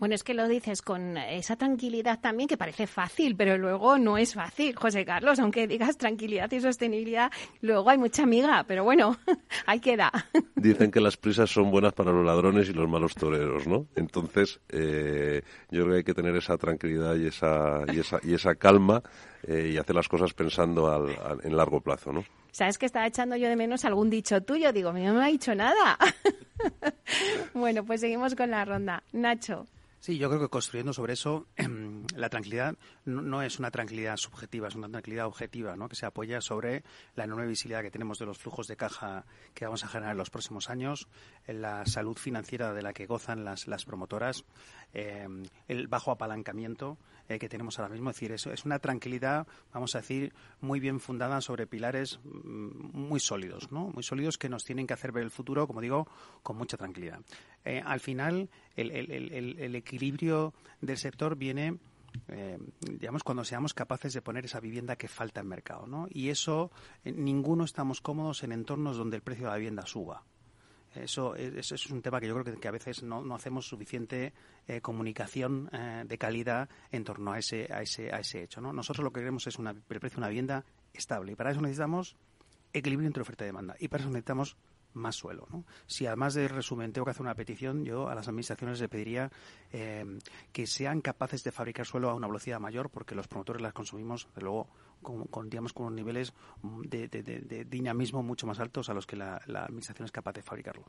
Bueno, 0.02 0.16
es 0.16 0.24
que 0.24 0.34
lo 0.34 0.48
dices 0.48 0.82
con 0.82 1.16
esa 1.16 1.54
tranquilidad 1.54 2.18
también 2.18 2.48
que 2.48 2.56
parece 2.56 2.88
fácil, 2.88 3.36
pero 3.36 3.56
luego 3.56 3.98
no 3.98 4.18
es 4.18 4.34
fácil, 4.34 4.74
José 4.74 5.04
Carlos, 5.04 5.38
aunque 5.38 5.68
digas 5.68 5.96
tranquilidad 5.96 6.50
y 6.50 6.60
sostenibilidad, 6.60 7.30
luego 7.60 7.88
hay 7.88 7.98
mucha 7.98 8.24
amiga, 8.24 8.64
pero 8.66 8.82
bueno, 8.82 9.16
ahí 9.64 9.78
queda. 9.78 10.10
Dicen 10.56 10.90
que 10.90 11.00
las 11.00 11.16
prisas 11.16 11.50
son 11.50 11.70
buenas 11.70 11.92
para 11.92 12.10
los 12.10 12.26
ladrones 12.26 12.68
y 12.68 12.72
los 12.72 12.88
malos 12.88 13.14
toreros, 13.14 13.68
¿no? 13.68 13.86
Entonces, 13.94 14.58
eh, 14.70 15.42
yo 15.70 15.82
creo 15.82 15.90
que 15.92 15.98
hay 15.98 16.02
que 16.04 16.14
tener 16.14 16.34
esa 16.34 16.58
tranquilidad 16.58 17.14
y 17.14 17.28
esa, 17.28 17.82
y 17.94 18.00
esa, 18.00 18.18
y 18.24 18.34
esa 18.34 18.56
calma 18.56 19.04
eh, 19.46 19.70
y 19.72 19.76
hacer 19.76 19.94
las 19.94 20.08
cosas 20.08 20.34
pensando 20.34 20.92
al, 20.92 21.12
en 21.44 21.56
largo 21.56 21.80
plazo, 21.80 22.12
¿no? 22.12 22.24
¿Sabes 22.50 22.76
que 22.76 22.86
estaba 22.86 23.06
echando 23.06 23.36
yo 23.36 23.48
de 23.48 23.54
menos 23.54 23.84
algún 23.84 24.10
dicho 24.10 24.42
tuyo? 24.42 24.72
Digo, 24.72 24.92
no 24.92 25.14
me 25.14 25.24
ha 25.24 25.28
dicho 25.28 25.54
nada. 25.54 25.96
bueno, 27.54 27.84
pues 27.84 28.00
seguimos 28.00 28.34
con 28.34 28.50
la 28.50 28.64
ronda. 28.64 29.04
Nacho. 29.12 29.68
Sí, 30.02 30.18
yo 30.18 30.28
creo 30.28 30.40
que 30.40 30.48
construyendo 30.48 30.92
sobre 30.92 31.12
eso, 31.12 31.46
la 32.16 32.28
tranquilidad 32.28 32.74
no, 33.04 33.40
es 33.40 33.60
una 33.60 33.70
tranquilidad 33.70 34.16
subjetiva, 34.16 34.66
es 34.66 34.74
una 34.74 34.88
tranquilidad 34.88 35.26
objetiva, 35.26 35.76
¿no? 35.76 35.88
que 35.88 35.94
se 35.94 36.06
apoya 36.06 36.40
sobre 36.40 36.82
la 37.14 37.22
enorme 37.22 37.46
visibilidad 37.46 37.82
que 37.82 37.92
tenemos 37.92 38.18
de 38.18 38.26
los 38.26 38.36
flujos 38.36 38.66
de 38.66 38.76
caja 38.76 39.24
que 39.54 39.64
vamos 39.64 39.84
a 39.84 39.86
generar 39.86 40.10
en 40.10 40.18
los 40.18 40.28
próximos 40.28 40.70
años, 40.70 41.06
la 41.46 41.86
salud 41.86 42.16
financiera 42.16 42.72
de 42.72 42.82
la 42.82 42.92
que 42.92 43.06
gozan 43.06 43.44
las, 43.44 43.68
las 43.68 43.84
promotoras, 43.84 44.44
em, 44.92 45.44
el 45.68 45.86
bajo 45.86 46.10
apalancamiento 46.10 46.98
eh, 47.28 47.38
que 47.38 47.48
tenemos 47.48 47.78
ahora 47.78 47.92
mismo. 47.92 48.10
Es 48.10 48.16
decir, 48.16 48.32
eso 48.32 48.52
es 48.52 48.64
una 48.64 48.80
tranquilidad, 48.80 49.46
vamos 49.72 49.94
a 49.94 50.00
decir, 50.00 50.34
muy 50.60 50.80
bien 50.80 50.98
fundada 50.98 51.40
sobre 51.40 51.68
pilares 51.68 52.18
mm, 52.24 52.90
muy 52.92 53.20
sólidos, 53.20 53.70
¿no? 53.70 53.90
Muy 53.94 54.02
sólidos 54.02 54.36
que 54.36 54.48
nos 54.48 54.64
tienen 54.64 54.88
que 54.88 54.94
hacer 54.94 55.12
ver 55.12 55.22
el 55.22 55.30
futuro, 55.30 55.68
como 55.68 55.80
digo, 55.80 56.08
con 56.42 56.56
mucha 56.56 56.76
tranquilidad. 56.76 57.20
Eh, 57.64 57.82
al 57.84 58.00
final, 58.00 58.50
el, 58.76 58.90
el, 58.90 59.74
equilibrio 59.74 60.52
del 60.80 60.98
sector 60.98 61.36
viene 61.36 61.78
eh, 62.28 62.58
digamos, 62.80 63.22
cuando 63.22 63.44
seamos 63.44 63.74
capaces 63.74 64.12
de 64.12 64.22
poner 64.22 64.44
esa 64.44 64.60
vivienda 64.60 64.96
que 64.96 65.08
falta 65.08 65.40
en 65.40 65.48
mercado, 65.48 65.86
¿no? 65.86 66.08
Y 66.10 66.28
eso, 66.28 66.70
ninguno 67.04 67.64
estamos 67.64 68.00
cómodos 68.00 68.42
en 68.42 68.52
entornos 68.52 68.96
donde 68.96 69.16
el 69.16 69.22
precio 69.22 69.46
de 69.46 69.50
la 69.50 69.56
vivienda 69.56 69.86
suba. 69.86 70.24
Eso, 70.94 71.34
es 71.34 71.86
un 71.86 72.02
tema 72.02 72.20
que 72.20 72.28
yo 72.28 72.38
creo 72.38 72.60
que, 72.60 72.68
a 72.68 72.70
veces 72.70 73.02
no, 73.02 73.34
hacemos 73.34 73.66
suficiente 73.66 74.34
eh, 74.68 74.80
comunicación 74.82 75.70
eh, 75.72 76.04
de 76.06 76.18
calidad 76.18 76.68
en 76.90 77.04
torno 77.04 77.32
a 77.32 77.38
ese, 77.38 77.66
a 77.72 77.80
ese, 77.80 78.12
a 78.12 78.20
ese 78.20 78.42
hecho. 78.42 78.60
¿no? 78.60 78.72
Nosotros 78.72 79.02
lo 79.02 79.10
que 79.10 79.20
queremos 79.20 79.46
es 79.46 79.58
una, 79.58 79.70
el 79.70 79.82
precio 79.82 80.16
de 80.16 80.18
una 80.18 80.28
vivienda 80.28 80.64
estable 80.92 81.32
y 81.32 81.34
para 81.34 81.50
eso 81.50 81.62
necesitamos 81.62 82.16
equilibrio 82.74 83.06
entre 83.06 83.22
oferta 83.22 83.44
y 83.44 83.46
demanda 83.46 83.74
y 83.78 83.88
para 83.88 84.02
eso 84.02 84.10
necesitamos 84.10 84.56
más 84.94 85.16
suelo. 85.16 85.46
¿no? 85.50 85.64
Si 85.86 86.06
además 86.06 86.34
de 86.34 86.48
resumen 86.48 86.92
tengo 86.92 87.04
que 87.04 87.12
hacer 87.12 87.22
una 87.22 87.34
petición, 87.34 87.84
yo 87.84 88.08
a 88.08 88.14
las 88.14 88.28
administraciones 88.28 88.80
le 88.80 88.88
pediría 88.88 89.30
eh, 89.72 90.18
que 90.52 90.66
sean 90.66 91.00
capaces 91.00 91.44
de 91.44 91.52
fabricar 91.52 91.86
suelo 91.86 92.10
a 92.10 92.14
una 92.14 92.26
velocidad 92.26 92.60
mayor, 92.60 92.90
porque 92.90 93.14
los 93.14 93.28
promotores 93.28 93.62
las 93.62 93.72
consumimos, 93.72 94.28
de 94.34 94.42
luego, 94.42 94.68
con, 95.02 95.50
digamos, 95.50 95.72
con 95.72 95.86
unos 95.86 95.96
niveles 95.96 96.32
de, 96.84 97.66
dinamismo 97.68 98.22
mucho 98.22 98.46
más 98.46 98.60
altos 98.60 98.88
a 98.88 98.94
los 98.94 99.06
que 99.06 99.16
la 99.16 99.36
administración 99.46 100.06
es 100.06 100.12
capaz 100.12 100.32
de 100.32 100.42
fabricarlo. 100.42 100.84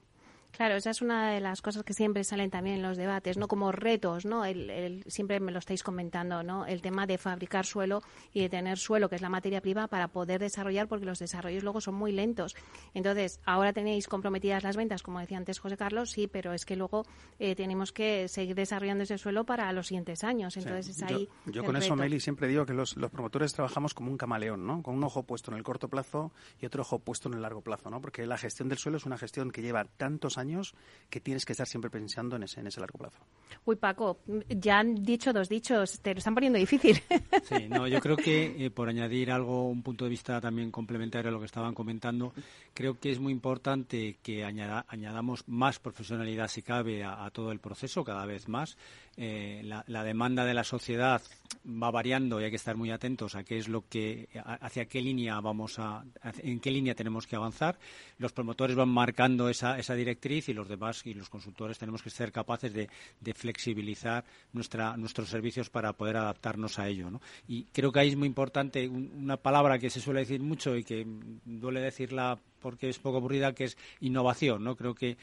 Claro, 0.55 0.75
esa 0.75 0.91
es 0.91 1.01
una 1.01 1.31
de 1.31 1.39
las 1.39 1.63
cosas 1.63 1.83
que 1.83 1.93
siempre 1.93 2.23
salen 2.23 2.51
también 2.51 2.75
en 2.75 2.83
los 2.83 2.95
debates, 2.95 3.37
¿no? 3.37 3.47
Como 3.47 3.71
retos, 3.71 4.23
¿no? 4.23 4.45
El, 4.45 5.03
siempre 5.07 5.39
me 5.39 5.51
lo 5.51 5.57
estáis 5.57 5.81
comentando, 5.81 6.43
¿no? 6.43 6.67
El 6.67 6.83
tema 6.83 7.07
de 7.07 7.17
fabricar 7.17 7.65
suelo 7.65 8.03
y 8.33 8.41
de 8.41 8.49
tener 8.49 8.77
suelo, 8.77 9.09
que 9.09 9.15
es 9.15 9.21
la 9.23 9.29
materia 9.29 9.61
prima, 9.61 9.87
para 9.87 10.09
poder 10.09 10.39
desarrollar, 10.39 10.87
porque 10.87 11.07
los 11.07 11.17
desarrollos 11.17 11.63
luego 11.63 11.81
son 11.81 11.95
muy 11.95 12.11
lentos. 12.11 12.55
Entonces, 12.93 13.39
ahora 13.45 13.73
tenéis 13.73 14.07
comprometidas 14.07 14.61
las 14.61 14.77
ventas, 14.77 15.01
como 15.01 15.19
decía 15.19 15.37
antes 15.37 15.57
José 15.57 15.75
Carlos, 15.75 16.11
sí, 16.11 16.27
pero 16.27 16.53
es 16.53 16.65
que 16.65 16.75
luego 16.75 17.03
eh, 17.39 17.55
tenemos 17.55 17.91
que 17.91 18.27
seguir 18.27 18.55
desarrollando 18.55 19.05
ese 19.05 19.17
suelo 19.17 19.45
para 19.45 19.73
los 19.73 19.87
siguientes 19.87 20.23
años. 20.23 20.55
Entonces, 20.55 20.89
es 20.89 21.01
ahí. 21.01 21.27
Yo, 21.47 21.63
con 21.63 21.75
eso, 21.77 21.95
Meli, 21.95 22.19
siempre 22.19 22.47
digo 22.47 22.63
que 22.67 22.73
los, 22.73 22.95
los 22.95 23.09
promotores 23.09 23.53
trabajamos 23.53 23.95
como 23.95 24.11
un 24.11 24.17
camaleón, 24.17 24.67
¿no? 24.67 24.83
Con 24.83 24.93
un 24.93 25.03
ojo 25.03 25.23
puesto 25.23 25.49
en 25.49 25.57
el 25.57 25.63
corto 25.63 25.87
plazo 25.87 26.31
y 26.61 26.67
otro 26.67 26.83
ojo 26.83 26.99
puesto 26.99 27.27
en 27.27 27.33
el 27.33 27.41
largo 27.41 27.61
plazo, 27.61 27.89
¿no? 27.89 28.01
Porque 28.01 28.27
la 28.27 28.37
gestión 28.37 28.69
del 28.69 28.77
suelo 28.77 28.97
es 28.97 29.07
una 29.07 29.17
gestión 29.17 29.49
que 29.49 29.63
lleva 29.63 29.85
tantos 29.85 30.37
años 30.37 30.42
años 30.43 30.75
que 31.09 31.19
tienes 31.19 31.45
que 31.45 31.53
estar 31.53 31.67
siempre 31.67 31.89
pensando 31.89 32.35
en 32.35 32.43
ese, 32.43 32.59
en 32.59 32.67
ese 32.67 32.79
largo 32.79 32.99
plazo. 32.99 33.19
Uy, 33.65 33.75
Paco, 33.77 34.19
ya 34.49 34.79
han 34.79 35.03
dicho 35.03 35.31
dos 35.31 35.47
dichos, 35.47 35.99
te 36.01 36.13
lo 36.13 36.17
están 36.17 36.33
poniendo 36.35 36.59
difícil. 36.59 37.01
Sí, 37.43 37.67
no, 37.67 37.87
yo 37.87 37.99
creo 37.99 38.15
que 38.15 38.55
eh, 38.65 38.69
por 38.69 38.87
añadir 38.87 39.31
algo, 39.31 39.67
un 39.67 39.83
punto 39.83 40.05
de 40.05 40.09
vista 40.09 40.39
también 40.39 40.71
complementario 40.71 41.29
a 41.29 41.31
lo 41.31 41.39
que 41.39 41.45
estaban 41.45 41.73
comentando, 41.73 42.33
creo 42.73 42.99
que 42.99 43.11
es 43.11 43.19
muy 43.19 43.33
importante 43.33 44.17
que 44.23 44.45
añadamos 44.45 45.43
más 45.47 45.79
profesionalidad, 45.79 46.47
si 46.47 46.61
cabe, 46.61 47.03
a, 47.03 47.29
todo 47.31 47.51
el 47.51 47.59
proceso, 47.59 48.03
cada 48.03 48.25
vez 48.25 48.47
más. 48.47 48.77
Eh, 49.17 49.61
la, 49.63 50.03
demanda 50.03 50.45
de 50.45 50.53
la 50.53 50.63
sociedad 50.63 51.21
va 51.65 51.91
variando 51.91 52.39
y 52.39 52.45
hay 52.45 52.49
que 52.49 52.57
estar 52.57 52.75
muy 52.75 52.91
atentos 52.91 53.35
a 53.35 53.43
qué 53.43 53.57
es 53.57 53.67
lo 53.67 53.87
que, 53.87 54.27
hacia 54.43 54.85
qué 54.85 55.01
línea 55.01 55.39
vamos 55.39 55.79
a, 55.79 56.03
en 56.39 56.59
qué 56.59 56.71
línea 56.71 56.95
tenemos 56.95 57.27
que 57.27 57.35
avanzar. 57.35 57.77
Los 58.17 58.33
promotores 58.33 58.75
van 58.75 58.89
marcando 58.89 59.49
esa, 59.49 59.77
esa 59.79 59.95
directriz 59.95 60.49
y 60.49 60.53
los 60.53 60.67
demás 60.67 61.05
y 61.05 61.13
los 61.13 61.29
consultores 61.29 61.77
tenemos 61.77 62.01
que 62.01 62.09
ser 62.09 62.31
capaces 62.31 62.73
de, 62.73 62.89
flexibilizar 63.33 64.23
nuestra, 64.53 64.95
nuestros 64.97 65.29
servicios 65.29 65.69
para 65.69 65.93
poder 65.93 66.17
adaptarnos 66.17 66.79
a 66.79 66.87
ello. 66.87 67.09
Y 67.47 67.65
creo 67.65 67.91
que 67.91 67.99
ahí 67.99 68.09
es 68.09 68.15
muy 68.15 68.27
importante 68.27 68.87
una 68.87 69.37
palabra 69.37 69.79
que 69.79 69.89
se 69.89 69.99
suele 69.99 70.21
decir 70.21 70.41
mucho 70.41 70.75
y 70.75 70.83
que 70.83 71.05
duele 71.45 71.81
decirla 71.81 72.39
porque 72.63 72.89
es 72.89 72.97
poco 72.97 73.17
aburrida, 73.17 73.53
que 73.53 73.65
es 73.65 73.77
innovación. 73.99 74.63
¿no? 74.63 74.75
Creo 74.75 74.95
que 74.95 75.17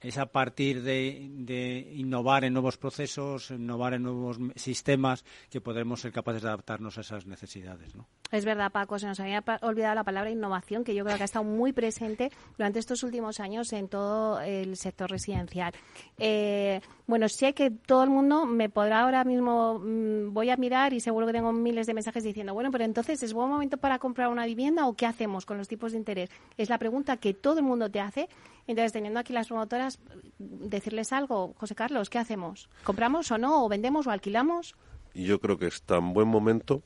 es 0.00 0.18
a 0.18 0.26
partir 0.26 0.82
de, 0.82 1.92
innovar 1.94 2.44
en 2.44 2.52
nuevos 2.52 2.76
procesos, 2.76 3.50
innovar 3.50 3.94
en 3.94 4.02
nuevos 4.02 4.38
sistemas, 4.56 5.24
que 5.48 5.62
podremos 5.62 6.02
ser 6.02 6.12
capaces 6.12 6.42
de 6.42 6.48
adaptarnos 6.48 6.98
a 6.98 7.02
esas 7.02 7.26
necesidades. 7.26 7.94
¿no? 7.94 8.06
Es 8.32 8.44
verdad, 8.44 8.70
Paco, 8.70 8.98
se 8.98 9.06
nos 9.06 9.18
había 9.18 9.42
olvidado 9.62 9.94
la 9.96 10.04
palabra 10.04 10.30
innovación, 10.30 10.84
que 10.84 10.94
yo 10.94 11.04
creo 11.04 11.16
que 11.16 11.22
ha 11.22 11.24
estado 11.24 11.44
muy 11.44 11.72
presente 11.72 12.30
durante 12.56 12.78
estos 12.78 13.02
últimos 13.02 13.40
años 13.40 13.72
en 13.72 13.88
todo 13.88 14.40
el 14.40 14.76
sector 14.76 15.10
residencial. 15.10 15.72
Eh, 16.18 16.80
bueno, 17.06 17.28
sé 17.28 17.54
que 17.54 17.70
todo 17.70 18.04
el 18.04 18.10
mundo 18.10 18.46
me 18.46 18.68
podrá 18.68 19.00
ahora 19.00 19.24
mismo, 19.24 19.80
mm, 19.80 20.32
voy 20.32 20.50
a 20.50 20.56
mirar 20.56 20.92
y 20.92 21.00
seguro 21.00 21.26
que 21.26 21.32
tengo 21.32 21.52
miles 21.52 21.86
de 21.88 21.94
mensajes 21.94 22.22
diciendo, 22.22 22.54
bueno, 22.54 22.70
pero 22.70 22.84
entonces, 22.84 23.20
¿es 23.22 23.32
buen 23.32 23.48
momento 23.48 23.78
para 23.78 23.98
comprar 23.98 24.28
una 24.28 24.46
vivienda 24.46 24.86
o 24.86 24.94
qué 24.94 25.06
hacemos 25.06 25.44
con 25.44 25.58
los 25.58 25.66
tipos 25.66 25.92
de 25.92 25.98
interés? 25.98 26.30
Es 26.56 26.68
la 26.68 26.78
pregunta 26.78 27.16
que 27.16 27.34
todo 27.34 27.58
el 27.58 27.64
mundo 27.64 27.90
te 27.90 28.00
hace. 28.00 28.28
Entonces, 28.68 28.92
teniendo 28.92 29.18
aquí 29.18 29.32
las 29.32 29.48
promotoras, 29.48 29.98
decirles 30.38 31.12
algo, 31.12 31.54
José 31.58 31.74
Carlos, 31.74 32.08
¿qué 32.10 32.18
hacemos? 32.18 32.68
¿Compramos 32.84 33.30
o 33.32 33.38
no? 33.38 33.64
¿O 33.64 33.68
vendemos 33.68 34.06
o 34.06 34.12
alquilamos? 34.12 34.76
Yo 35.14 35.40
creo 35.40 35.58
que 35.58 35.66
es 35.66 35.82
tan 35.82 36.12
buen 36.12 36.28
momento 36.28 36.84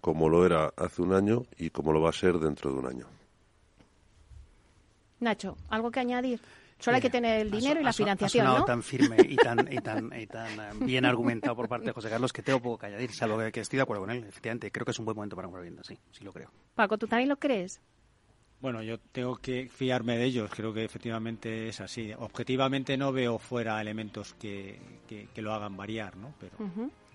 como 0.00 0.28
lo 0.28 0.44
era 0.44 0.72
hace 0.76 1.02
un 1.02 1.12
año 1.12 1.44
y 1.58 1.70
como 1.70 1.92
lo 1.92 2.00
va 2.00 2.10
a 2.10 2.12
ser 2.12 2.38
dentro 2.38 2.72
de 2.72 2.78
un 2.78 2.86
año. 2.86 3.06
Nacho, 5.20 5.56
¿algo 5.68 5.90
que 5.90 6.00
añadir? 6.00 6.40
Solo 6.78 6.96
hay 6.96 7.02
que 7.02 7.10
tener 7.10 7.40
el 7.40 7.50
dinero 7.50 7.78
y 7.78 7.84
la 7.84 7.92
financiación, 7.92 8.46
ha 8.46 8.58
¿no? 8.58 8.64
tan 8.64 8.82
firme 8.82 9.16
y 9.28 9.36
tan, 9.36 9.70
y 9.70 9.76
tan, 9.76 10.10
y 10.18 10.26
tan 10.26 10.58
eh, 10.58 10.70
bien 10.80 11.04
argumentado 11.04 11.54
por 11.54 11.68
parte 11.68 11.86
de 11.86 11.92
José 11.92 12.08
Carlos 12.08 12.32
que 12.32 12.42
tengo 12.42 12.58
poco 12.60 12.78
que 12.78 12.86
añadir, 12.86 13.12
salvo 13.12 13.38
que 13.52 13.60
estoy 13.60 13.76
de 13.76 13.82
acuerdo 13.82 14.04
con 14.04 14.10
él. 14.10 14.24
Efectivamente, 14.26 14.72
creo 14.72 14.86
que 14.86 14.92
es 14.92 14.98
un 14.98 15.04
buen 15.04 15.14
momento 15.14 15.36
para 15.36 15.46
comprar 15.46 15.62
vivienda, 15.62 15.84
sí, 15.84 15.98
sí 16.10 16.24
lo 16.24 16.32
creo. 16.32 16.50
Paco, 16.74 16.96
¿tú 16.96 17.06
también 17.06 17.28
lo 17.28 17.38
crees? 17.38 17.82
Bueno, 18.60 18.82
yo 18.82 18.98
tengo 18.98 19.36
que 19.36 19.68
fiarme 19.68 20.16
de 20.16 20.24
ellos, 20.24 20.50
creo 20.54 20.72
que 20.72 20.84
efectivamente 20.84 21.68
es 21.68 21.80
así. 21.80 22.12
Objetivamente 22.18 22.96
no 22.96 23.12
veo 23.12 23.38
fuera 23.38 23.80
elementos 23.80 24.34
que, 24.34 24.78
que, 25.06 25.42
lo 25.42 25.52
hagan 25.52 25.76
variar, 25.76 26.16
¿no? 26.16 26.34
Pero... 26.38 26.56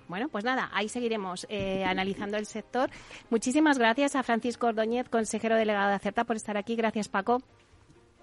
Bueno, 0.08 0.30
pues 0.30 0.44
nada, 0.44 0.70
ahí 0.74 0.90
seguiremos 0.90 1.48
eh, 1.50 1.84
analizando 1.84 2.38
el 2.38 2.46
sector. 2.46 2.90
Muchísimas 3.30 3.78
gracias 3.78 4.16
a 4.16 4.24
Francisco 4.24 4.68
Ordóñez, 4.68 5.10
consejero 5.10 5.56
delegado 5.56 5.90
de 5.90 5.96
Acerta, 5.96 6.24
por 6.24 6.36
estar 6.36 6.58
aquí. 6.58 6.76
Gracias, 6.76 7.10
Paco. 7.10 7.42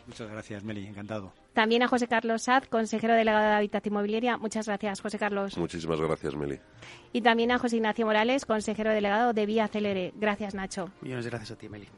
Muchas 0.06 0.30
gracias, 0.30 0.64
Meli, 0.64 0.86
encantado. 0.86 1.32
También 1.52 1.82
a 1.82 1.88
José 1.88 2.08
Carlos 2.08 2.42
Saz, 2.42 2.66
consejero 2.68 3.14
delegado 3.14 3.44
de 3.44 3.52
Hábitat 3.52 3.86
Inmobiliaria. 3.86 4.38
Muchas 4.38 4.66
gracias, 4.66 5.00
José 5.00 5.18
Carlos. 5.18 5.58
Muchísimas 5.58 6.00
gracias, 6.00 6.34
Meli. 6.34 6.58
Y 7.12 7.20
también 7.20 7.52
a 7.52 7.58
José 7.58 7.76
Ignacio 7.76 8.06
Morales, 8.06 8.46
consejero 8.46 8.90
delegado 8.90 9.34
de 9.34 9.44
Vía 9.44 9.68
Celere. 9.68 10.14
Gracias, 10.16 10.54
Nacho. 10.54 10.90
Millones 11.02 11.26
gracias 11.26 11.50
a 11.50 11.56
ti, 11.56 11.68
Meli. 11.68 11.88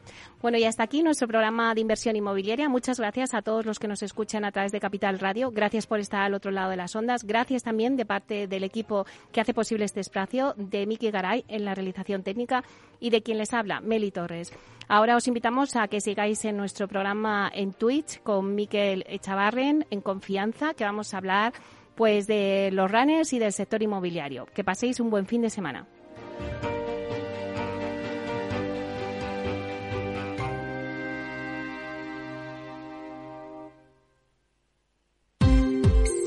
Bueno, 0.43 0.59
y 0.59 0.65
hasta 0.65 0.83
aquí 0.83 1.05
nuestro 1.05 1.29
programa 1.29 1.73
de 1.75 1.81
inversión 1.81 2.17
inmobiliaria. 2.17 2.69
Muchas 2.69 2.99
gracias 2.99 3.33
a 3.33 3.43
todos 3.43 3.65
los 3.65 3.79
que 3.79 3.87
nos 3.87 4.03
escuchan 4.03 4.45
a 4.45 4.51
través 4.51 4.73
de 4.73 4.81
Capital 4.81 5.21
Radio. 5.21 5.53
Gracias 5.53 5.87
por 5.87 6.01
estar 6.01 6.23
al 6.23 6.35
otro 6.35 6.51
lado 6.51 6.71
de 6.71 6.77
las 6.77 6.97
ondas. 6.97 7.23
Gracias 7.23 7.63
también 7.63 7.97
de 7.97 8.07
parte 8.07 8.49
del 8.49 8.65
equipo 8.65 9.07
que 9.31 9.41
hace 9.41 9.55
posible 9.55 9.85
este 9.85 10.01
espacio, 10.01 10.55
de 10.57 10.85
Miki 10.87 11.13
Garay 11.13 11.45
en 11.47 11.65
la 11.65 11.77
realización 11.77 12.25
técnica 12.25 12.65
y 12.99 13.11
de 13.11 13.23
quien 13.23 13.39
les 13.39 13.53
habla, 13.53 13.81
Meli 13.81 14.11
Torres. 14.11 14.53
Ahora 14.89 15.17
os 15.17 15.27
invitamos 15.29 15.77
a 15.77 15.89
que 15.89 16.01
sigáis 16.01 16.45
en 16.45 16.57
nuestro 16.57 16.89
programa 16.89 17.51
en 17.55 17.73
Twitch 17.73 18.23
con 18.23 18.55
Miquel 18.55 19.05
En 19.47 20.01
confianza, 20.01 20.73
que 20.73 20.85
vamos 20.85 21.13
a 21.13 21.19
hablar 21.19 21.53
pues 21.95 22.27
de 22.27 22.71
los 22.73 22.91
runners 22.91 23.33
y 23.35 23.39
del 23.39 23.53
sector 23.53 23.83
inmobiliario. 23.83 24.47
Que 24.47 24.65
paséis 24.65 25.01
un 25.01 25.11
buen 25.11 25.27
fin 25.27 25.43
de 25.43 25.51
semana. 25.51 25.87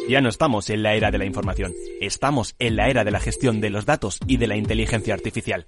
Ya 0.08 0.22
no 0.22 0.30
estamos 0.30 0.70
en 0.70 0.84
la 0.84 0.94
era 0.94 1.12
de 1.12 1.18
la 1.18 1.26
información, 1.26 1.74
estamos 2.00 2.56
en 2.60 2.78
la 2.78 2.88
era 2.88 3.04
de 3.04 3.12
la 3.12 3.20
gestión 3.20 3.60
de 3.60 3.70
los 3.70 3.86
datos 3.86 4.20
y 4.26 4.38
de 4.38 4.48
la 4.48 4.56
inteligencia 4.56 5.14
artificial. 5.14 5.68